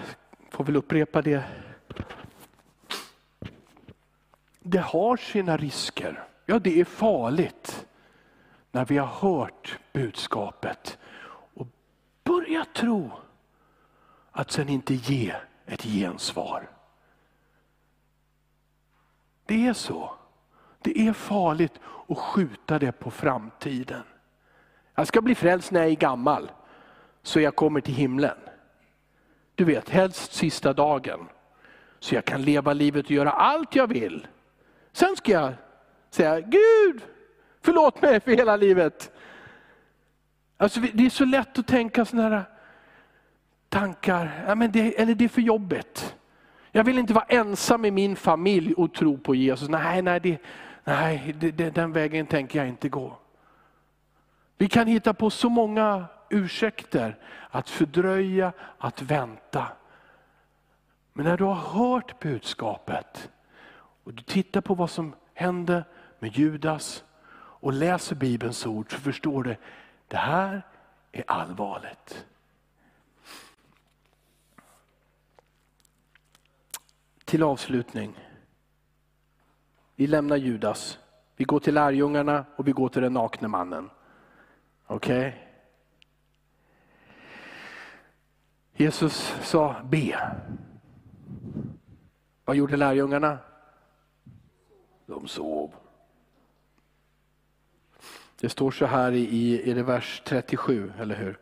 får 0.49 0.63
väl 0.63 0.75
upprepa 0.75 1.21
det. 1.21 1.43
Det 4.59 4.79
har 4.79 5.17
sina 5.17 5.57
risker. 5.57 6.23
Ja, 6.45 6.59
det 6.59 6.79
är 6.79 6.85
farligt 6.85 7.87
när 8.77 8.85
vi 8.85 8.97
har 8.97 9.07
hört 9.07 9.79
budskapet 9.93 10.97
och 11.53 11.67
börjat 12.23 12.73
tro 12.73 13.11
att 14.31 14.51
sen 14.51 14.69
inte 14.69 14.93
ge 14.93 15.35
ett 15.65 15.83
gensvar. 15.83 16.69
Det 19.45 19.67
är 19.67 19.73
så. 19.73 20.13
Det 20.81 21.07
är 21.07 21.13
farligt 21.13 21.79
att 22.07 22.17
skjuta 22.17 22.79
det 22.79 22.91
på 22.91 23.11
framtiden. 23.11 24.03
Jag 24.95 25.07
ska 25.07 25.21
bli 25.21 25.35
frälst 25.35 25.71
när 25.71 25.79
jag 25.81 25.89
är 25.89 25.95
gammal, 25.95 26.51
så 27.23 27.39
jag 27.39 27.55
kommer 27.55 27.81
till 27.81 27.95
himlen. 27.95 28.37
Du 29.55 29.63
vet, 29.63 29.89
helst 29.89 30.33
sista 30.33 30.73
dagen. 30.73 31.27
Så 31.99 32.15
jag 32.15 32.25
kan 32.25 32.41
leva 32.41 32.73
livet 32.73 33.05
och 33.05 33.11
göra 33.11 33.31
allt 33.31 33.75
jag 33.75 33.87
vill. 33.87 34.27
Sen 34.91 35.15
ska 35.15 35.31
jag 35.31 35.53
säga, 36.09 36.39
Gud, 36.39 37.01
Förlåt 37.67 38.01
mig 38.01 38.19
för 38.19 38.31
hela 38.31 38.55
livet. 38.55 39.11
Alltså, 40.57 40.79
det 40.79 41.05
är 41.05 41.09
så 41.09 41.25
lätt 41.25 41.59
att 41.59 41.67
tänka 41.67 42.05
sådana 42.05 42.29
här 42.29 42.43
tankar, 43.69 44.43
ja, 44.47 44.55
men 44.55 44.71
det, 44.71 45.01
eller 45.01 45.15
det 45.15 45.23
är 45.23 45.29
för 45.29 45.41
jobbigt. 45.41 46.15
Jag 46.71 46.83
vill 46.83 46.97
inte 46.97 47.13
vara 47.13 47.25
ensam 47.25 47.85
i 47.85 47.91
min 47.91 48.15
familj 48.15 48.73
och 48.73 48.93
tro 48.93 49.17
på 49.17 49.35
Jesus. 49.35 49.69
Nej, 49.69 50.01
nej, 50.01 50.19
det, 50.19 50.41
nej 50.83 51.35
det, 51.39 51.51
det, 51.51 51.69
den 51.69 51.91
vägen 51.91 52.25
tänker 52.25 52.59
jag 52.59 52.67
inte 52.67 52.89
gå. 52.89 53.17
Vi 54.57 54.67
kan 54.67 54.87
hitta 54.87 55.13
på 55.13 55.29
så 55.29 55.49
många 55.49 56.05
ursäkter 56.29 57.17
att 57.49 57.69
fördröja, 57.69 58.51
att 58.77 59.01
vänta. 59.01 59.67
Men 61.13 61.25
när 61.25 61.37
du 61.37 61.43
har 61.43 61.53
hört 61.53 62.19
budskapet 62.19 63.29
och 64.03 64.13
du 64.13 64.23
tittar 64.23 64.61
på 64.61 64.73
vad 64.73 64.89
som 64.89 65.15
hände 65.33 65.83
med 66.19 66.37
Judas 66.37 67.03
och 67.59 67.73
läser 67.73 68.15
Bibelns 68.15 68.65
ord 68.65 68.91
så 68.91 68.99
förstår 68.99 69.43
du, 69.43 69.55
det 70.07 70.17
här 70.17 70.61
är 71.11 71.23
allvarligt. 71.27 72.25
Till 77.25 77.43
avslutning. 77.43 78.17
Vi 79.95 80.07
lämnar 80.07 80.37
Judas, 80.37 80.99
vi 81.35 81.43
går 81.43 81.59
till 81.59 81.73
lärjungarna 81.73 82.45
och 82.55 82.67
vi 82.67 82.71
går 82.71 82.89
till 82.89 83.01
den 83.01 83.13
nakne 83.13 83.47
mannen. 83.47 83.89
Okej? 84.87 85.27
Okay? 85.27 85.47
Jesus 88.73 89.35
sa 89.41 89.75
be. 89.83 90.31
Vad 92.45 92.55
gjorde 92.55 92.77
lärjungarna? 92.77 93.37
De 95.05 95.27
sov. 95.27 95.73
Det 98.41 98.49
står 98.49 98.71
så 98.71 98.85
här 98.85 99.11
i, 99.11 99.61
i, 99.69 99.73
vers 99.73 100.21
37, 100.25 100.91
eller 100.99 101.15
hur? 101.15 101.37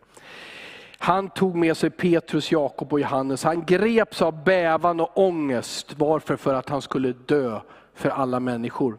Han 0.98 1.30
tog 1.30 1.56
med 1.56 1.78
sig 1.78 1.90
Petrus, 1.90 2.52
Jakob 2.52 2.94
och 2.94 3.00
Johannes. 3.00 3.44
Han 3.44 3.66
greps 3.66 4.22
av 4.22 4.44
bävan 4.44 5.00
och 5.00 5.18
ångest. 5.18 5.94
Varför? 5.98 6.36
För 6.36 6.54
att 6.54 6.70
han 6.70 6.82
skulle 6.82 7.14
dö 7.26 7.60
för 7.94 8.10
alla 8.10 8.40
människor. 8.40 8.98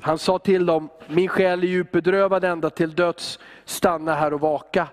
Han 0.00 0.18
sa 0.18 0.38
till 0.38 0.66
dem, 0.66 0.88
min 1.08 1.28
själ 1.28 1.62
är 1.62 1.66
djupt 1.66 1.92
bedrövad 1.92 2.44
ända 2.44 2.70
till 2.70 2.94
döds, 2.94 3.38
stanna 3.64 4.14
här 4.14 4.34
och 4.34 4.40
vaka. 4.40 4.88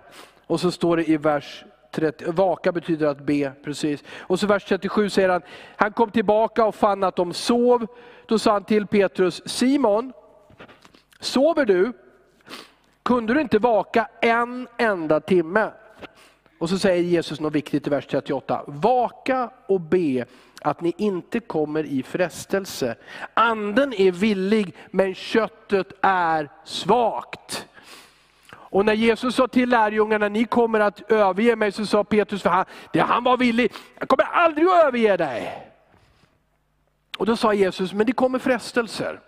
Och 0.48 0.60
så 0.60 0.72
står 0.72 0.98
det 0.98 1.10
i 1.10 1.18
vers 1.18 1.66
30, 1.92 2.32
vaka 2.32 2.72
betyder 2.72 3.08
att 3.08 3.22
be, 3.22 3.52
precis. 3.64 4.04
Och 4.20 4.39
så 4.39 4.48
vers 4.48 4.66
37 4.66 5.10
säger 5.10 5.30
han, 5.30 5.42
han 5.76 5.92
kom 5.92 6.12
tillbaka 6.12 6.66
och 6.66 6.76
fann 6.76 7.04
att 7.04 7.16
de 7.16 7.34
sov. 7.34 7.88
Då 8.26 8.39
sa 8.39 8.52
han 8.52 8.64
till 8.64 8.88
Petrus, 8.88 9.42
Simon, 9.46 10.14
sover 11.22 11.65
du? 11.65 11.93
Kunde 13.03 13.34
du 13.34 13.41
inte 13.41 13.59
vaka 13.59 14.07
en 14.22 14.67
enda 14.78 15.19
timme? 15.19 15.72
Och 16.59 16.69
så 16.69 16.80
säger 16.80 17.03
Jesus 17.03 17.39
något 17.39 17.53
viktigt 17.53 17.88
i 17.88 17.89
vers 17.89 18.07
38. 18.07 18.63
Vaka 18.67 19.49
och 19.67 19.82
be 19.82 20.26
att 20.61 20.82
ni 20.82 20.93
inte 20.97 21.39
kommer 21.39 21.84
i 21.84 22.03
frestelse. 22.03 22.95
Anden 23.34 23.93
är 23.93 24.11
villig 24.11 24.76
men 24.91 25.15
köttet 25.15 25.88
är 26.01 26.49
svagt. 26.63 27.67
Och 28.53 28.86
när 28.86 28.93
Jesus 28.93 29.36
sa 29.36 29.47
till 29.47 29.69
lärjungarna, 29.69 30.30
ni 30.30 30.45
kommer 30.45 30.80
att 30.80 31.11
överge 31.11 31.55
mig, 31.55 31.72
så 31.72 31.86
sa 31.86 32.03
Petrus, 32.03 32.41
för 32.41 32.49
han, 32.49 32.65
det, 32.93 32.99
han 32.99 33.24
var 33.24 33.38
villig, 33.38 33.74
jag 33.99 34.09
kommer 34.09 34.24
aldrig 34.24 34.67
att 34.67 34.86
överge 34.86 35.17
dig. 35.17 35.67
Och 37.17 37.26
då 37.26 37.36
sa 37.36 37.53
Jesus, 37.53 37.93
men 37.93 38.05
det 38.05 38.11
kommer 38.11 38.39
frestelser. 38.39 39.19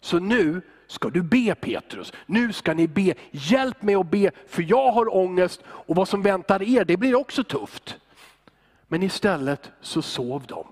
Så 0.00 0.18
nu 0.18 0.62
ska 0.92 1.10
du 1.10 1.22
be 1.22 1.54
Petrus. 1.54 2.12
Nu 2.26 2.52
ska 2.52 2.74
ni 2.74 2.88
be. 2.88 3.14
Hjälp 3.30 3.82
mig 3.82 3.94
att 3.94 4.10
be, 4.10 4.30
för 4.46 4.62
jag 4.62 4.92
har 4.92 5.16
ångest 5.16 5.62
och 5.66 5.96
vad 5.96 6.08
som 6.08 6.22
väntar 6.22 6.62
er, 6.62 6.84
det 6.84 6.96
blir 6.96 7.14
också 7.14 7.44
tufft. 7.44 7.96
Men 8.88 9.02
istället 9.02 9.70
så 9.80 10.02
sov 10.02 10.44
de. 10.46 10.66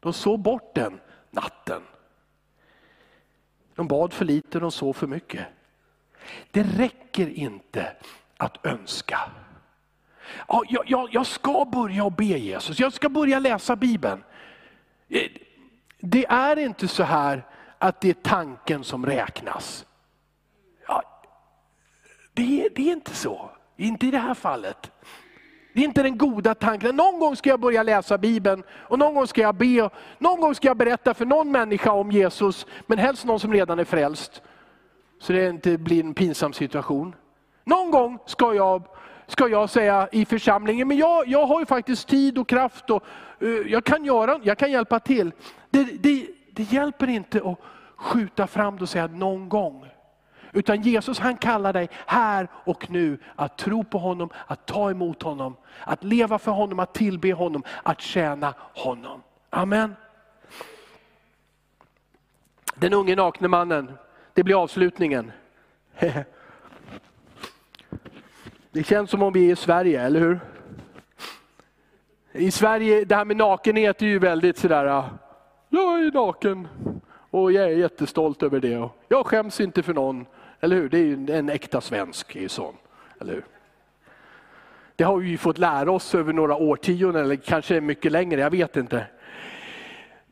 De 0.00 0.12
sov 0.12 0.38
bort 0.38 0.74
den 0.74 1.00
natten. 1.30 1.82
De 3.74 3.88
bad 3.88 4.12
för 4.12 4.24
lite, 4.24 4.58
de 4.58 4.70
sov 4.70 4.92
för 4.92 5.06
mycket. 5.06 5.46
Det 6.50 6.62
räcker 6.62 7.28
inte 7.28 7.92
att 8.36 8.66
önska. 8.66 9.20
Ja, 10.48 10.62
jag, 10.68 10.84
jag, 10.86 11.08
jag 11.12 11.26
ska 11.26 11.64
börja 11.64 12.10
be 12.10 12.24
Jesus, 12.24 12.80
jag 12.80 12.92
ska 12.92 13.08
börja 13.08 13.38
läsa 13.38 13.76
Bibeln. 13.76 14.24
Eh, 15.08 15.30
det 16.00 16.26
är 16.26 16.56
inte 16.58 16.88
så 16.88 17.02
här 17.02 17.44
att 17.78 18.00
det 18.00 18.08
är 18.08 18.14
tanken 18.14 18.84
som 18.84 19.06
räknas. 19.06 19.86
Ja, 20.88 21.02
det, 22.34 22.68
det 22.74 22.88
är 22.88 22.92
inte 22.92 23.14
så, 23.14 23.50
inte 23.76 24.06
i 24.06 24.10
det 24.10 24.18
här 24.18 24.34
fallet. 24.34 24.90
Det 25.72 25.80
är 25.80 25.84
inte 25.84 26.02
den 26.02 26.18
goda 26.18 26.54
tanken. 26.54 26.96
Någon 26.96 27.18
gång 27.18 27.36
ska 27.36 27.50
jag 27.50 27.60
börja 27.60 27.82
läsa 27.82 28.18
Bibeln 28.18 28.62
och 28.70 28.98
någon 28.98 29.14
gång 29.14 29.26
ska 29.26 29.40
jag 29.40 29.54
be. 29.54 29.90
Någon 30.18 30.40
gång 30.40 30.54
ska 30.54 30.68
jag 30.68 30.76
berätta 30.76 31.14
för 31.14 31.26
någon 31.26 31.50
människa 31.50 31.92
om 31.92 32.10
Jesus, 32.10 32.66
men 32.86 32.98
helst 32.98 33.24
någon 33.24 33.40
som 33.40 33.52
redan 33.52 33.78
är 33.78 33.84
frälst. 33.84 34.42
Så 35.20 35.32
det 35.32 35.48
inte 35.48 35.78
blir 35.78 36.04
en 36.04 36.14
pinsam 36.14 36.52
situation. 36.52 37.14
Någon 37.64 37.90
gång 37.90 38.18
ska 38.26 38.54
jag, 38.54 38.82
ska 39.26 39.48
jag 39.48 39.70
säga 39.70 40.08
i 40.12 40.24
församlingen, 40.24 40.88
men 40.88 40.96
jag, 40.96 41.28
jag 41.28 41.46
har 41.46 41.60
ju 41.60 41.66
faktiskt 41.66 42.08
tid 42.08 42.38
och 42.38 42.48
kraft 42.48 42.90
och 42.90 43.04
uh, 43.42 43.72
jag, 43.72 43.84
kan 43.84 44.04
göra, 44.04 44.40
jag 44.42 44.58
kan 44.58 44.70
hjälpa 44.70 45.00
till. 45.00 45.32
Det, 45.70 45.84
det, 45.84 46.26
det 46.58 46.72
hjälper 46.72 47.08
inte 47.08 47.38
att 47.38 47.58
skjuta 47.96 48.46
fram 48.46 48.76
det 48.76 48.82
och 48.82 48.88
säga 48.88 49.06
någon 49.06 49.48
gång. 49.48 49.86
Utan 50.52 50.82
Jesus 50.82 51.18
han 51.18 51.36
kallar 51.36 51.72
dig 51.72 51.88
här 52.06 52.48
och 52.52 52.90
nu 52.90 53.18
att 53.36 53.58
tro 53.58 53.84
på 53.84 53.98
honom, 53.98 54.30
att 54.46 54.66
ta 54.66 54.90
emot 54.90 55.22
honom, 55.22 55.56
att 55.80 56.04
leva 56.04 56.38
för 56.38 56.52
honom, 56.52 56.78
att 56.78 56.94
tillbe 56.94 57.32
honom, 57.32 57.62
att 57.82 58.00
tjäna 58.00 58.54
honom. 58.74 59.22
Amen. 59.50 59.94
Den 62.74 62.92
unge 62.92 63.16
nakne 63.16 63.48
mannen, 63.48 63.92
det 64.34 64.42
blir 64.42 64.62
avslutningen. 64.62 65.32
Det 68.70 68.84
känns 68.84 69.10
som 69.10 69.22
om 69.22 69.32
vi 69.32 69.48
är 69.48 69.52
i 69.52 69.56
Sverige, 69.56 70.02
eller 70.02 70.20
hur? 70.20 70.40
I 72.32 72.50
Sverige, 72.50 73.04
det 73.04 73.16
här 73.16 73.24
med 73.24 73.36
nakenhet 73.36 74.02
är 74.02 74.06
ju 74.06 74.18
väldigt 74.18 74.58
sådär, 74.58 75.04
jag 75.68 76.02
är 76.02 76.12
naken 76.12 76.68
och 77.30 77.52
jag 77.52 77.64
är 77.64 77.76
jättestolt 77.76 78.42
över 78.42 78.60
det. 78.60 78.88
Jag 79.08 79.26
skäms 79.26 79.60
inte 79.60 79.82
för 79.82 79.94
någon, 79.94 80.26
eller 80.60 80.76
hur? 80.76 80.88
Det 80.88 80.98
är 80.98 81.04
ju 81.04 81.26
en 81.30 81.48
äkta 81.48 81.80
svensk, 81.80 82.36
är 82.36 82.40
ju 82.40 82.48
sån, 82.48 82.74
eller 83.20 83.32
hur? 83.32 83.44
Det 84.96 85.04
har 85.04 85.16
vi 85.16 85.38
fått 85.38 85.58
lära 85.58 85.90
oss 85.90 86.14
över 86.14 86.32
några 86.32 86.56
årtionden, 86.56 87.24
eller 87.24 87.36
kanske 87.36 87.80
mycket 87.80 88.12
längre, 88.12 88.40
jag 88.40 88.50
vet 88.50 88.76
inte. 88.76 89.06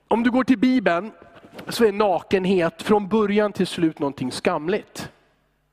Om 0.08 0.22
du 0.22 0.30
går 0.30 0.44
till 0.44 0.58
Bibeln 0.58 1.12
så 1.68 1.84
är 1.84 1.92
nakenhet 1.92 2.82
från 2.82 3.08
början 3.08 3.52
till 3.52 3.66
slut 3.66 3.98
någonting 3.98 4.32
skamligt. 4.32 5.10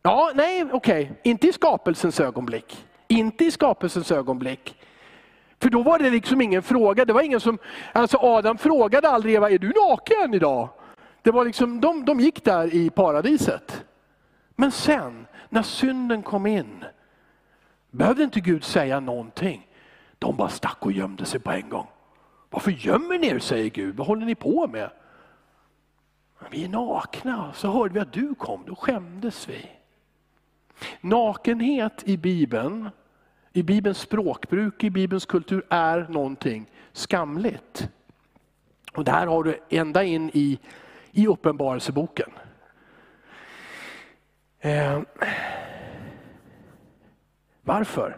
Ja, 0.01 0.32
nej, 0.36 0.64
okej, 0.72 1.03
okay. 1.03 1.16
inte 1.24 1.47
i 1.47 1.53
skapelsens 1.53 2.20
ögonblick. 2.20 2.86
Inte 3.07 3.45
i 3.45 3.51
skapelsens 3.51 4.11
ögonblick. 4.11 4.76
För 5.64 5.70
då 5.70 5.84
var 5.84 5.99
det 5.99 6.09
liksom 6.09 6.41
ingen 6.41 6.64
fråga. 6.64 7.05
Det 7.05 7.14
var 7.14 7.22
ingen 7.22 7.39
som, 7.39 7.57
alltså 7.93 8.18
Adam 8.18 8.57
frågade 8.57 9.09
aldrig 9.09 9.36
Eva, 9.36 9.49
är 9.49 9.57
du 9.57 9.68
naken 9.68 10.34
idag? 10.34 10.70
Det 11.22 11.32
var 11.32 11.45
liksom, 11.45 11.82
de, 11.82 12.05
de 12.05 12.20
gick 12.20 12.43
där 12.43 12.76
i 12.76 12.89
paradiset. 12.89 13.86
Men 14.55 14.72
sen, 14.72 15.28
när 15.49 15.61
synden 15.61 16.24
kom 16.24 16.45
in, 16.45 16.86
behövde 17.91 18.24
inte 18.24 18.39
Gud 18.39 18.64
säga 18.64 18.99
någonting. 18.99 19.68
De 20.20 20.36
bara 20.36 20.49
stack 20.49 20.86
och 20.86 20.91
gömde 20.91 21.26
sig 21.26 21.39
på 21.39 21.51
en 21.51 21.70
gång. 21.70 21.88
Varför 22.49 22.72
gömmer 22.72 23.18
ni 23.18 23.28
er, 23.28 23.39
säger 23.39 23.70
Gud. 23.70 23.95
Vad 23.95 24.07
håller 24.07 24.26
ni 24.26 24.36
på 24.36 24.68
med? 24.68 24.89
Vi 26.49 26.64
är 26.64 26.70
nakna. 26.70 27.53
Så 27.53 27.72
hörde 27.72 27.93
vi 27.93 27.99
att 27.99 28.14
du 28.14 28.36
kom, 28.36 28.64
då 28.66 28.76
skämdes 28.76 29.49
vi. 29.49 29.72
Nakenhet 31.01 32.03
i 32.05 32.18
Bibeln, 32.18 32.89
i 33.54 33.64
Bibelns 33.64 33.97
språkbruk, 33.97 34.84
i 34.84 34.89
Bibelns 34.89 35.26
kultur 35.26 35.66
är 35.70 36.08
någonting 36.10 36.66
skamligt. 36.91 37.89
Och 38.93 39.04
det 39.04 39.12
här 39.12 39.28
har 39.28 39.43
du 39.43 39.60
ända 39.70 40.04
in 40.04 40.32
i, 40.34 40.60
i 41.12 41.28
Uppenbarelseboken. 41.28 42.30
Eh, 44.60 45.01
varför? 47.62 48.18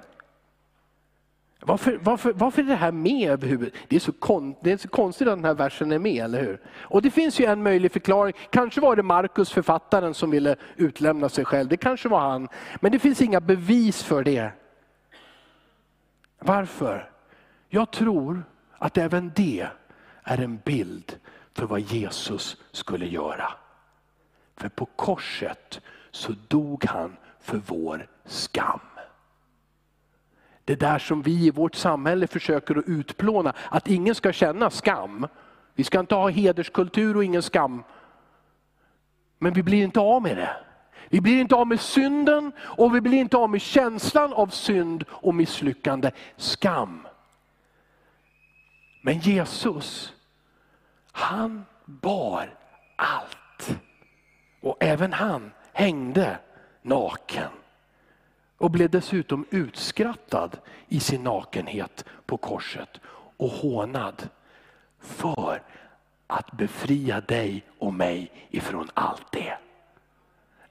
Varför, 1.59 1.99
varför, 2.01 2.33
varför 2.33 2.61
är 2.61 2.65
det 2.65 2.75
här 2.75 2.91
med 2.91 3.29
överhuvudtaget? 3.29 3.89
Det 3.89 3.95
är, 3.95 3.99
så 3.99 4.11
kon, 4.11 4.55
det 4.61 4.71
är 4.71 4.77
så 4.77 4.88
konstigt 4.88 5.27
att 5.27 5.38
den 5.38 5.45
här 5.45 5.53
versen 5.53 5.91
är 5.91 5.99
med, 5.99 6.23
eller 6.23 6.41
hur? 6.41 6.61
Och 6.75 7.01
det 7.01 7.11
finns 7.11 7.39
ju 7.39 7.45
en 7.45 7.63
möjlig 7.63 7.91
förklaring. 7.91 8.33
Kanske 8.49 8.81
var 8.81 8.95
det 8.95 9.03
Markus, 9.03 9.51
författaren, 9.51 10.13
som 10.13 10.31
ville 10.31 10.55
utlämna 10.75 11.29
sig 11.29 11.45
själv. 11.45 11.69
Det 11.69 11.77
kanske 11.77 12.09
var 12.09 12.19
han. 12.19 12.47
Men 12.79 12.91
det 12.91 12.99
finns 12.99 13.21
inga 13.21 13.41
bevis 13.41 14.03
för 14.03 14.23
det. 14.23 14.51
Varför? 16.45 17.09
Jag 17.69 17.91
tror 17.91 18.43
att 18.77 18.97
även 18.97 19.31
det 19.35 19.67
är 20.23 20.37
en 20.41 20.57
bild 20.57 21.19
för 21.53 21.65
vad 21.65 21.79
Jesus 21.79 22.57
skulle 22.71 23.05
göra. 23.05 23.53
För 24.55 24.69
på 24.69 24.85
korset 24.85 25.81
så 26.11 26.33
dog 26.47 26.85
han 26.85 27.17
för 27.39 27.61
vår 27.67 28.07
skam. 28.25 28.79
Det 30.65 30.75
där 30.75 30.99
som 30.99 31.21
vi 31.21 31.45
i 31.45 31.51
vårt 31.51 31.75
samhälle 31.75 32.27
försöker 32.27 32.75
att 32.75 32.87
utplåna, 32.87 33.53
att 33.69 33.87
ingen 33.87 34.15
ska 34.15 34.31
känna 34.31 34.69
skam. 34.69 35.27
Vi 35.73 35.83
ska 35.83 35.99
inte 35.99 36.15
ha 36.15 36.29
hederskultur 36.29 37.15
och 37.15 37.23
ingen 37.23 37.43
skam. 37.43 37.83
Men 39.39 39.53
vi 39.53 39.63
blir 39.63 39.83
inte 39.83 39.99
av 39.99 40.21
med 40.21 40.37
det. 40.37 40.57
Vi 41.09 41.21
blir 41.21 41.39
inte 41.39 41.55
av 41.55 41.67
med 41.67 41.79
synden 41.79 42.51
och 42.59 42.95
vi 42.95 43.01
blir 43.01 43.17
inte 43.17 43.37
av 43.37 43.49
med 43.49 43.61
känslan 43.61 44.33
av 44.33 44.47
synd 44.47 45.05
och 45.09 45.35
misslyckande, 45.35 46.11
skam. 46.37 47.07
Men 49.01 49.19
Jesus, 49.19 50.13
han 51.11 51.65
bar 51.85 52.57
allt. 52.95 53.79
Och 54.61 54.77
även 54.79 55.13
han 55.13 55.51
hängde 55.73 56.37
naken. 56.81 57.51
Och 58.57 58.71
blev 58.71 58.89
dessutom 58.89 59.45
utskrattad 59.49 60.57
i 60.87 60.99
sin 60.99 61.23
nakenhet 61.23 62.05
på 62.25 62.37
korset 62.37 62.99
och 63.37 63.49
hånad 63.49 64.29
för 64.99 65.61
att 66.27 66.51
befria 66.51 67.21
dig 67.21 67.63
och 67.79 67.93
mig 67.93 68.47
ifrån 68.49 68.89
allt 68.93 69.31
det. 69.31 69.57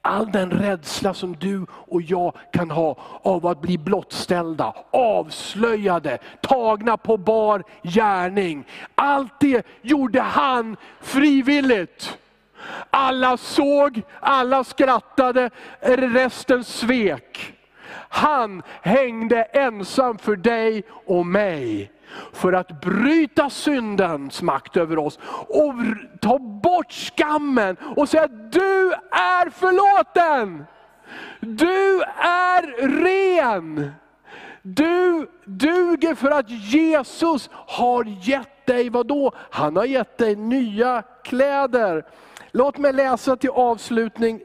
All 0.07 0.33
den 0.33 0.51
rädsla 0.51 1.15
som 1.15 1.37
du 1.37 1.67
och 1.71 2.03
jag 2.03 2.33
kan 2.53 2.71
ha 2.71 2.97
av 3.23 3.47
att 3.47 3.61
bli 3.61 3.79
blottställda, 3.79 4.75
avslöjade, 4.91 6.19
tagna 6.43 6.97
på 6.97 7.17
bar 7.17 7.65
gärning. 7.83 8.65
Allt 8.95 9.41
det 9.41 9.67
gjorde 9.83 10.21
han 10.21 10.77
frivilligt. 11.01 12.19
Alla 12.91 13.37
såg, 13.37 14.03
alla 14.21 14.65
skrattade, 14.65 15.51
resten 15.97 16.65
svek. 16.65 17.54
Han 18.09 18.63
hängde 18.83 19.43
ensam 19.43 20.19
för 20.19 20.37
dig 20.37 20.85
och 21.07 21.27
mig. 21.27 21.91
För 22.33 22.53
att 22.53 22.81
bryta 22.81 23.51
syndens 23.51 24.43
makt 24.43 24.77
över 24.77 24.99
oss 24.99 25.19
och 25.49 25.75
ta 26.21 26.39
bort 26.39 26.93
skammen 26.93 27.77
och 27.97 28.09
säga 28.09 28.27
du 28.27 28.93
är 29.11 29.51
förlåten. 29.51 30.65
Du 31.41 32.03
är 32.17 32.89
ren. 33.03 33.91
Du 34.63 35.27
duger 35.45 36.15
för 36.15 36.31
att 36.31 36.51
Jesus 36.51 37.51
har 37.53 38.05
gett 38.05 38.67
dig, 38.67 38.91
vad 38.91 39.07
då? 39.07 39.33
Han 39.51 39.77
har 39.77 39.85
gett 39.85 40.19
dig 40.19 40.37
nya 40.37 41.03
kläder. 41.25 42.05
Låt 42.51 42.79
mig 42.79 42.93
läsa 42.93 43.37
till 43.37 43.51
avslutning 43.51 44.41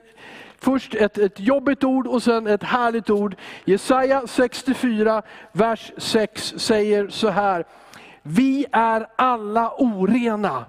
Först 0.61 0.95
ett, 0.95 1.17
ett 1.17 1.39
jobbigt 1.39 1.83
ord 1.83 2.07
och 2.07 2.23
sen 2.23 2.47
ett 2.47 2.63
härligt 2.63 3.09
ord. 3.09 3.35
Jesaja 3.65 4.27
64, 4.27 5.21
vers 5.51 5.91
6 5.97 6.53
säger 6.57 7.09
så 7.09 7.29
här. 7.29 7.65
Vi 8.21 8.65
är 8.71 9.07
alla 9.15 9.71
orena. 9.77 10.65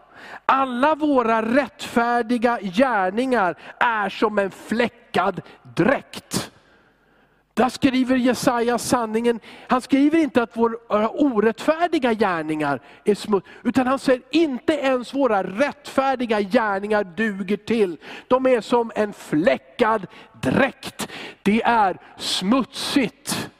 Alla 0.46 0.94
våra 0.94 1.42
rättfärdiga 1.42 2.58
gärningar 2.60 3.56
är 3.78 4.08
som 4.08 4.38
en 4.38 4.50
fläckad 4.50 5.42
dräkt. 5.62 6.49
Där 7.60 7.68
skriver 7.68 8.16
Jesaja 8.16 8.78
sanningen. 8.78 9.40
Han 9.68 9.80
skriver 9.80 10.18
inte 10.18 10.42
att 10.42 10.56
våra 10.56 11.02
eh, 11.02 11.10
orättfärdiga 11.14 12.12
gärningar 12.12 12.80
är 13.04 13.14
smuts. 13.14 13.46
utan 13.64 13.86
han 13.86 13.98
säger 13.98 14.22
inte 14.30 14.72
ens 14.72 15.14
våra 15.14 15.42
rättfärdiga 15.42 16.40
gärningar 16.40 17.04
duger 17.04 17.56
till. 17.56 17.96
De 18.28 18.46
är 18.46 18.60
som 18.60 18.92
en 18.94 19.12
fläckad 19.12 20.06
dräkt. 20.42 21.08
Det 21.42 21.62
är 21.62 21.98
smutsigt. 22.18 23.50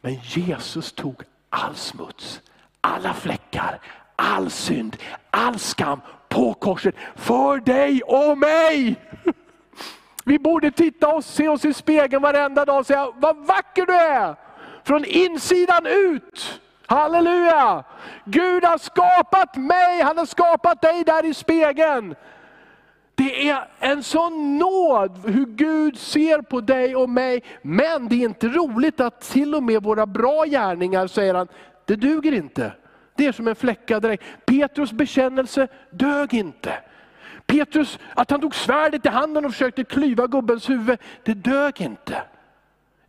Men 0.00 0.14
Jesus 0.14 0.92
tog 0.92 1.22
all 1.50 1.74
smuts, 1.74 2.40
alla 2.80 3.14
fläckar, 3.14 3.80
all 4.16 4.50
synd, 4.50 4.96
all 5.30 5.58
skam 5.58 6.00
på 6.28 6.54
korset 6.54 6.94
för 7.16 7.58
dig 7.58 8.02
och 8.02 8.38
mig. 8.38 8.96
Vi 10.24 10.38
borde 10.38 10.70
titta 10.70 11.08
och 11.08 11.24
se 11.24 11.48
oss 11.48 11.64
i 11.64 11.74
spegeln 11.74 12.22
varenda 12.22 12.64
dag 12.64 12.78
och 12.78 12.86
säga, 12.86 13.12
vad 13.16 13.36
vacker 13.36 13.86
du 13.86 13.94
är! 13.94 14.36
Från 14.84 15.04
insidan 15.04 15.86
ut. 15.86 16.60
Halleluja! 16.86 17.84
Gud 18.24 18.64
har 18.64 18.78
skapat 18.78 19.56
mig, 19.56 20.02
han 20.02 20.18
har 20.18 20.26
skapat 20.26 20.80
dig 20.80 21.04
där 21.04 21.24
i 21.24 21.34
spegeln. 21.34 22.14
Det 23.14 23.48
är 23.48 23.68
en 23.78 24.02
sån 24.02 24.58
nåd 24.58 25.20
hur 25.24 25.46
Gud 25.46 25.98
ser 25.98 26.42
på 26.42 26.60
dig 26.60 26.96
och 26.96 27.08
mig. 27.08 27.42
Men 27.62 28.08
det 28.08 28.14
är 28.14 28.24
inte 28.24 28.48
roligt 28.48 29.00
att 29.00 29.20
till 29.20 29.54
och 29.54 29.62
med 29.62 29.82
våra 29.82 30.06
bra 30.06 30.44
gärningar, 30.44 31.06
säger 31.06 31.34
han, 31.34 31.48
det 31.84 31.96
duger 31.96 32.32
inte. 32.32 32.72
Det 33.16 33.26
är 33.26 33.32
som 33.32 33.48
en 33.48 33.56
fläckad 33.56 34.02
dräkt. 34.02 34.24
Petrus 34.46 34.92
bekännelse 34.92 35.68
dög 35.90 36.34
inte. 36.34 36.72
Petrus, 37.52 37.98
att 38.14 38.30
han 38.30 38.40
tog 38.40 38.54
svärdet 38.54 39.06
i 39.06 39.08
handen 39.08 39.44
och 39.44 39.52
försökte 39.52 39.84
klyva 39.84 40.26
gubbens 40.26 40.70
huvud, 40.70 40.98
det 41.22 41.34
dög 41.34 41.80
inte. 41.80 42.22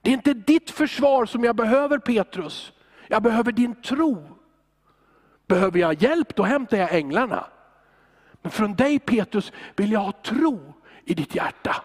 Det 0.01 0.09
är 0.09 0.13
inte 0.13 0.33
ditt 0.33 0.71
försvar 0.71 1.25
som 1.25 1.43
jag 1.43 1.55
behöver 1.55 1.97
Petrus. 1.97 2.71
Jag 3.07 3.23
behöver 3.23 3.51
din 3.51 3.75
tro. 3.75 4.27
Behöver 5.47 5.79
jag 5.79 6.03
hjälp, 6.03 6.35
då 6.35 6.43
hämtar 6.43 6.77
jag 6.77 6.95
änglarna. 6.95 7.45
Men 8.41 8.51
från 8.51 8.75
dig 8.75 8.99
Petrus 8.99 9.51
vill 9.75 9.91
jag 9.91 9.99
ha 9.99 10.11
tro 10.11 10.73
i 11.05 11.13
ditt 11.13 11.35
hjärta. 11.35 11.75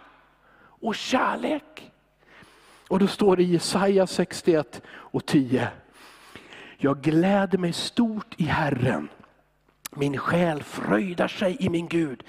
Och 0.61 0.95
kärlek. 0.95 1.93
Och 2.89 2.99
då 2.99 3.07
står 3.07 3.37
det 3.37 3.43
i 3.43 3.53
Jesaja 3.53 4.07
61 4.07 4.83
och 4.89 5.27
10. 5.27 5.69
Jag 6.77 7.01
gläder 7.01 7.59
mig 7.59 7.73
stort 7.73 8.35
i 8.37 8.45
Herren 8.45 9.09
min 9.99 10.19
själ 10.19 10.63
fröjdar 10.63 11.29
sig 11.29 11.57
i 11.61 11.69
min 11.69 11.89
Gud, 11.89 12.23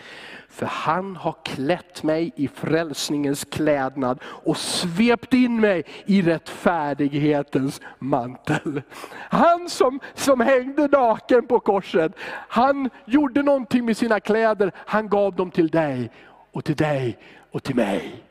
för 0.50 0.66
han 0.66 1.16
har 1.16 1.36
klätt 1.44 2.04
mig 2.04 2.32
i 2.36 2.48
frälsningens 2.48 3.46
klädnad 3.46 4.20
och 4.24 4.58
svept 4.58 5.34
in 5.34 5.60
mig 5.60 5.84
i 6.06 6.22
rättfärdighetens 6.22 7.82
mantel. 8.00 8.82
Han 9.16 9.70
som, 9.70 10.00
som 10.14 10.40
hängde 10.40 10.88
naken 10.88 11.48
på 11.48 11.60
korset, 11.60 12.12
han 12.50 12.90
gjorde 13.06 13.44
någonting 13.44 13.86
med 13.86 13.98
sina 13.98 14.20
kläder, 14.20 14.72
han 14.76 15.10
gav 15.10 15.36
dem 15.36 15.52
till 15.52 15.68
dig 15.68 16.12
och 16.52 16.66
till 16.66 16.76
dig 16.76 17.18
och 17.52 17.64
till 17.64 17.76
mig. 17.76 18.29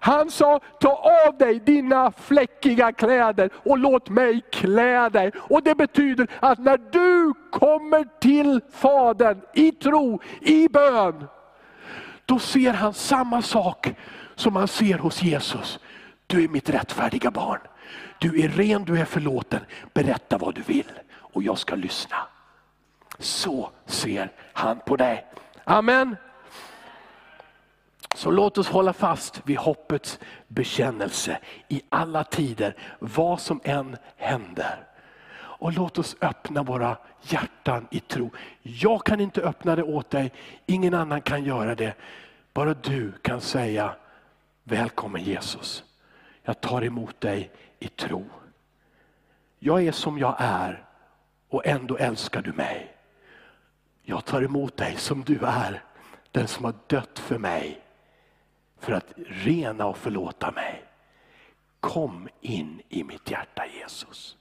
Han 0.00 0.30
sa, 0.30 0.60
ta 0.80 1.12
av 1.26 1.36
dig 1.36 1.60
dina 1.60 2.12
fläckiga 2.12 2.92
kläder 2.92 3.50
och 3.54 3.78
låt 3.78 4.08
mig 4.08 4.40
klä 4.52 5.08
dig. 5.08 5.32
Och 5.36 5.62
Det 5.62 5.74
betyder 5.74 6.26
att 6.40 6.58
när 6.58 6.78
du 6.90 7.34
kommer 7.50 8.06
till 8.20 8.60
Fadern 8.72 9.40
i 9.54 9.72
tro, 9.72 10.20
i 10.40 10.68
bön, 10.68 11.26
då 12.26 12.38
ser 12.38 12.72
han 12.72 12.94
samma 12.94 13.42
sak 13.42 13.94
som 14.34 14.56
han 14.56 14.68
ser 14.68 14.98
hos 14.98 15.22
Jesus. 15.22 15.78
Du 16.26 16.44
är 16.44 16.48
mitt 16.48 16.70
rättfärdiga 16.70 17.30
barn. 17.30 17.60
Du 18.18 18.40
är 18.40 18.48
ren, 18.48 18.84
du 18.84 18.98
är 18.98 19.04
förlåten. 19.04 19.60
Berätta 19.94 20.38
vad 20.38 20.54
du 20.54 20.62
vill 20.62 20.92
och 21.18 21.42
jag 21.42 21.58
ska 21.58 21.74
lyssna. 21.74 22.16
Så 23.18 23.70
ser 23.86 24.32
han 24.52 24.80
på 24.86 24.96
dig. 24.96 25.26
Amen. 25.64 26.16
Så 28.14 28.30
låt 28.30 28.58
oss 28.58 28.68
hålla 28.68 28.92
fast 28.92 29.42
vid 29.44 29.58
hoppets 29.58 30.18
bekännelse 30.48 31.38
i 31.68 31.82
alla 31.88 32.24
tider, 32.24 32.76
vad 32.98 33.40
som 33.40 33.60
än 33.64 33.96
händer. 34.16 34.86
Och 35.36 35.72
låt 35.72 35.98
oss 35.98 36.16
öppna 36.20 36.62
våra 36.62 36.96
hjärtan 37.22 37.86
i 37.90 38.00
tro. 38.00 38.30
Jag 38.62 39.04
kan 39.04 39.20
inte 39.20 39.42
öppna 39.42 39.76
det 39.76 39.82
åt 39.82 40.10
dig, 40.10 40.32
ingen 40.66 40.94
annan 40.94 41.20
kan 41.20 41.44
göra 41.44 41.74
det. 41.74 41.94
Bara 42.52 42.74
du 42.74 43.12
kan 43.12 43.40
säga, 43.40 43.94
välkommen 44.64 45.22
Jesus. 45.22 45.84
Jag 46.42 46.60
tar 46.60 46.84
emot 46.84 47.20
dig 47.20 47.50
i 47.78 47.88
tro. 47.88 48.24
Jag 49.58 49.86
är 49.86 49.92
som 49.92 50.18
jag 50.18 50.36
är 50.38 50.84
och 51.48 51.66
ändå 51.66 51.96
älskar 51.96 52.42
du 52.42 52.52
mig. 52.52 52.96
Jag 54.02 54.24
tar 54.24 54.42
emot 54.42 54.76
dig 54.76 54.96
som 54.96 55.24
du 55.24 55.38
är, 55.42 55.82
den 56.32 56.48
som 56.48 56.64
har 56.64 56.74
dött 56.86 57.18
för 57.18 57.38
mig 57.38 57.85
för 58.78 58.92
att 58.92 59.12
rena 59.26 59.86
och 59.86 59.96
förlåta 59.96 60.50
mig. 60.50 60.84
Kom 61.80 62.28
in 62.40 62.82
i 62.88 63.04
mitt 63.04 63.30
hjärta 63.30 63.66
Jesus. 63.66 64.36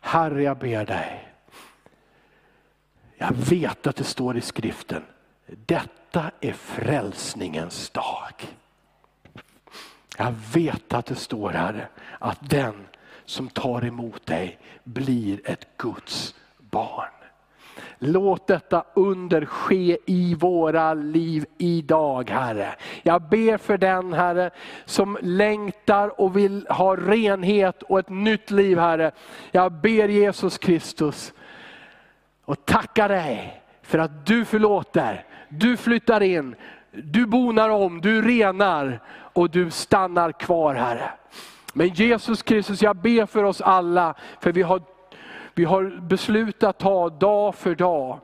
Herre, 0.00 0.42
jag 0.42 0.58
ber 0.58 0.84
dig. 0.86 1.28
Jag 3.16 3.32
vet 3.32 3.86
att 3.86 3.96
det 3.96 4.04
står 4.04 4.36
i 4.36 4.40
skriften, 4.40 5.04
detta 5.46 6.30
är 6.40 6.52
frälsningens 6.52 7.90
dag. 7.90 8.56
Jag 10.16 10.32
vet 10.32 10.92
att 10.92 11.06
det 11.06 11.14
står 11.14 11.50
här 11.50 11.88
att 12.18 12.50
den 12.50 12.86
som 13.24 13.48
tar 13.48 13.84
emot 13.84 14.26
dig 14.26 14.58
blir 14.84 15.50
ett 15.50 15.66
Guds 15.76 16.34
barn. 16.58 17.17
Låt 17.98 18.46
detta 18.46 18.84
under 18.94 19.44
ske 19.44 19.98
i 20.06 20.34
våra 20.34 20.94
liv 20.94 21.44
idag 21.58 22.30
Herre. 22.30 22.74
Jag 23.02 23.22
ber 23.22 23.56
för 23.56 23.78
den 23.78 24.12
Herre 24.12 24.50
som 24.84 25.18
längtar 25.22 26.20
och 26.20 26.36
vill 26.36 26.66
ha 26.70 26.96
renhet 26.96 27.82
och 27.82 27.98
ett 27.98 28.08
nytt 28.08 28.50
liv 28.50 28.78
Herre. 28.78 29.10
Jag 29.50 29.72
ber 29.72 30.08
Jesus 30.08 30.58
Kristus 30.58 31.32
och 32.44 32.64
tackar 32.64 33.08
dig 33.08 33.62
för 33.82 33.98
att 33.98 34.26
du 34.26 34.44
förlåter, 34.44 35.24
du 35.48 35.76
flyttar 35.76 36.22
in, 36.22 36.54
du 36.92 37.26
bonar 37.26 37.68
om, 37.68 38.00
du 38.00 38.22
renar 38.22 39.00
och 39.32 39.50
du 39.50 39.70
stannar 39.70 40.32
kvar 40.32 40.74
Herre. 40.74 41.10
Men 41.72 41.88
Jesus 41.88 42.42
Kristus, 42.42 42.82
jag 42.82 42.96
ber 42.96 43.26
för 43.26 43.44
oss 43.44 43.60
alla, 43.60 44.14
för 44.40 44.52
vi 44.52 44.62
har 44.62 44.82
vi 45.58 45.64
har 45.64 46.00
beslutat 46.00 46.78
ta 46.78 47.08
dag 47.08 47.54
för 47.54 47.74
dag. 47.74 48.18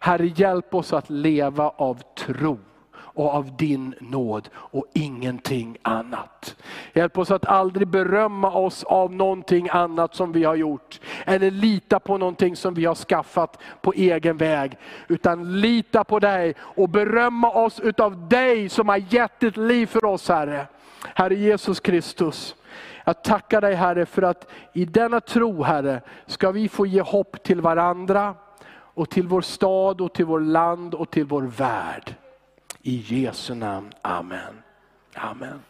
Herre 0.00 0.26
hjälp 0.26 0.74
oss 0.74 0.92
att 0.92 1.10
leva 1.10 1.68
av 1.68 2.02
tro 2.18 2.58
och 2.92 3.34
av 3.34 3.56
din 3.56 3.94
nåd 4.00 4.48
och 4.54 4.84
ingenting 4.94 5.76
annat. 5.82 6.56
Hjälp 6.92 7.18
oss 7.18 7.30
att 7.30 7.46
aldrig 7.46 7.88
berömma 7.88 8.50
oss 8.50 8.84
av 8.84 9.12
någonting 9.12 9.68
annat 9.68 10.14
som 10.14 10.32
vi 10.32 10.44
har 10.44 10.54
gjort. 10.54 11.00
Eller 11.24 11.50
lita 11.50 12.00
på 12.00 12.18
någonting 12.18 12.56
som 12.56 12.74
vi 12.74 12.84
har 12.84 12.94
skaffat 12.94 13.58
på 13.80 13.92
egen 13.92 14.36
väg. 14.36 14.76
Utan 15.08 15.60
lita 15.60 16.04
på 16.04 16.18
dig 16.18 16.54
och 16.60 16.88
berömma 16.88 17.50
oss 17.50 17.80
utav 17.80 18.28
dig 18.28 18.68
som 18.68 18.88
har 18.88 19.14
gett 19.14 19.40
ditt 19.40 19.56
liv 19.56 19.86
för 19.86 20.04
oss 20.04 20.28
Herre. 20.28 20.66
Herre 21.14 21.34
Jesus 21.34 21.80
Kristus. 21.80 22.54
Jag 23.08 23.22
tackar 23.22 23.60
dig 23.60 23.74
Herre 23.74 24.06
för 24.06 24.22
att 24.22 24.50
i 24.72 24.84
denna 24.84 25.20
tro 25.20 25.62
Herre 25.62 26.00
ska 26.26 26.50
vi 26.50 26.68
få 26.68 26.86
ge 26.86 27.00
hopp 27.00 27.42
till 27.42 27.60
varandra 27.60 28.34
och 28.70 29.10
till 29.10 29.28
vår 29.28 29.40
stad 29.40 30.00
och 30.00 30.12
till 30.12 30.24
vår 30.24 30.40
land 30.40 30.94
och 30.94 31.10
till 31.10 31.24
vår 31.24 31.42
värld. 31.42 32.14
I 32.82 32.96
Jesu 32.96 33.54
namn, 33.54 33.92
Amen. 34.02 34.62
Amen. 35.14 35.60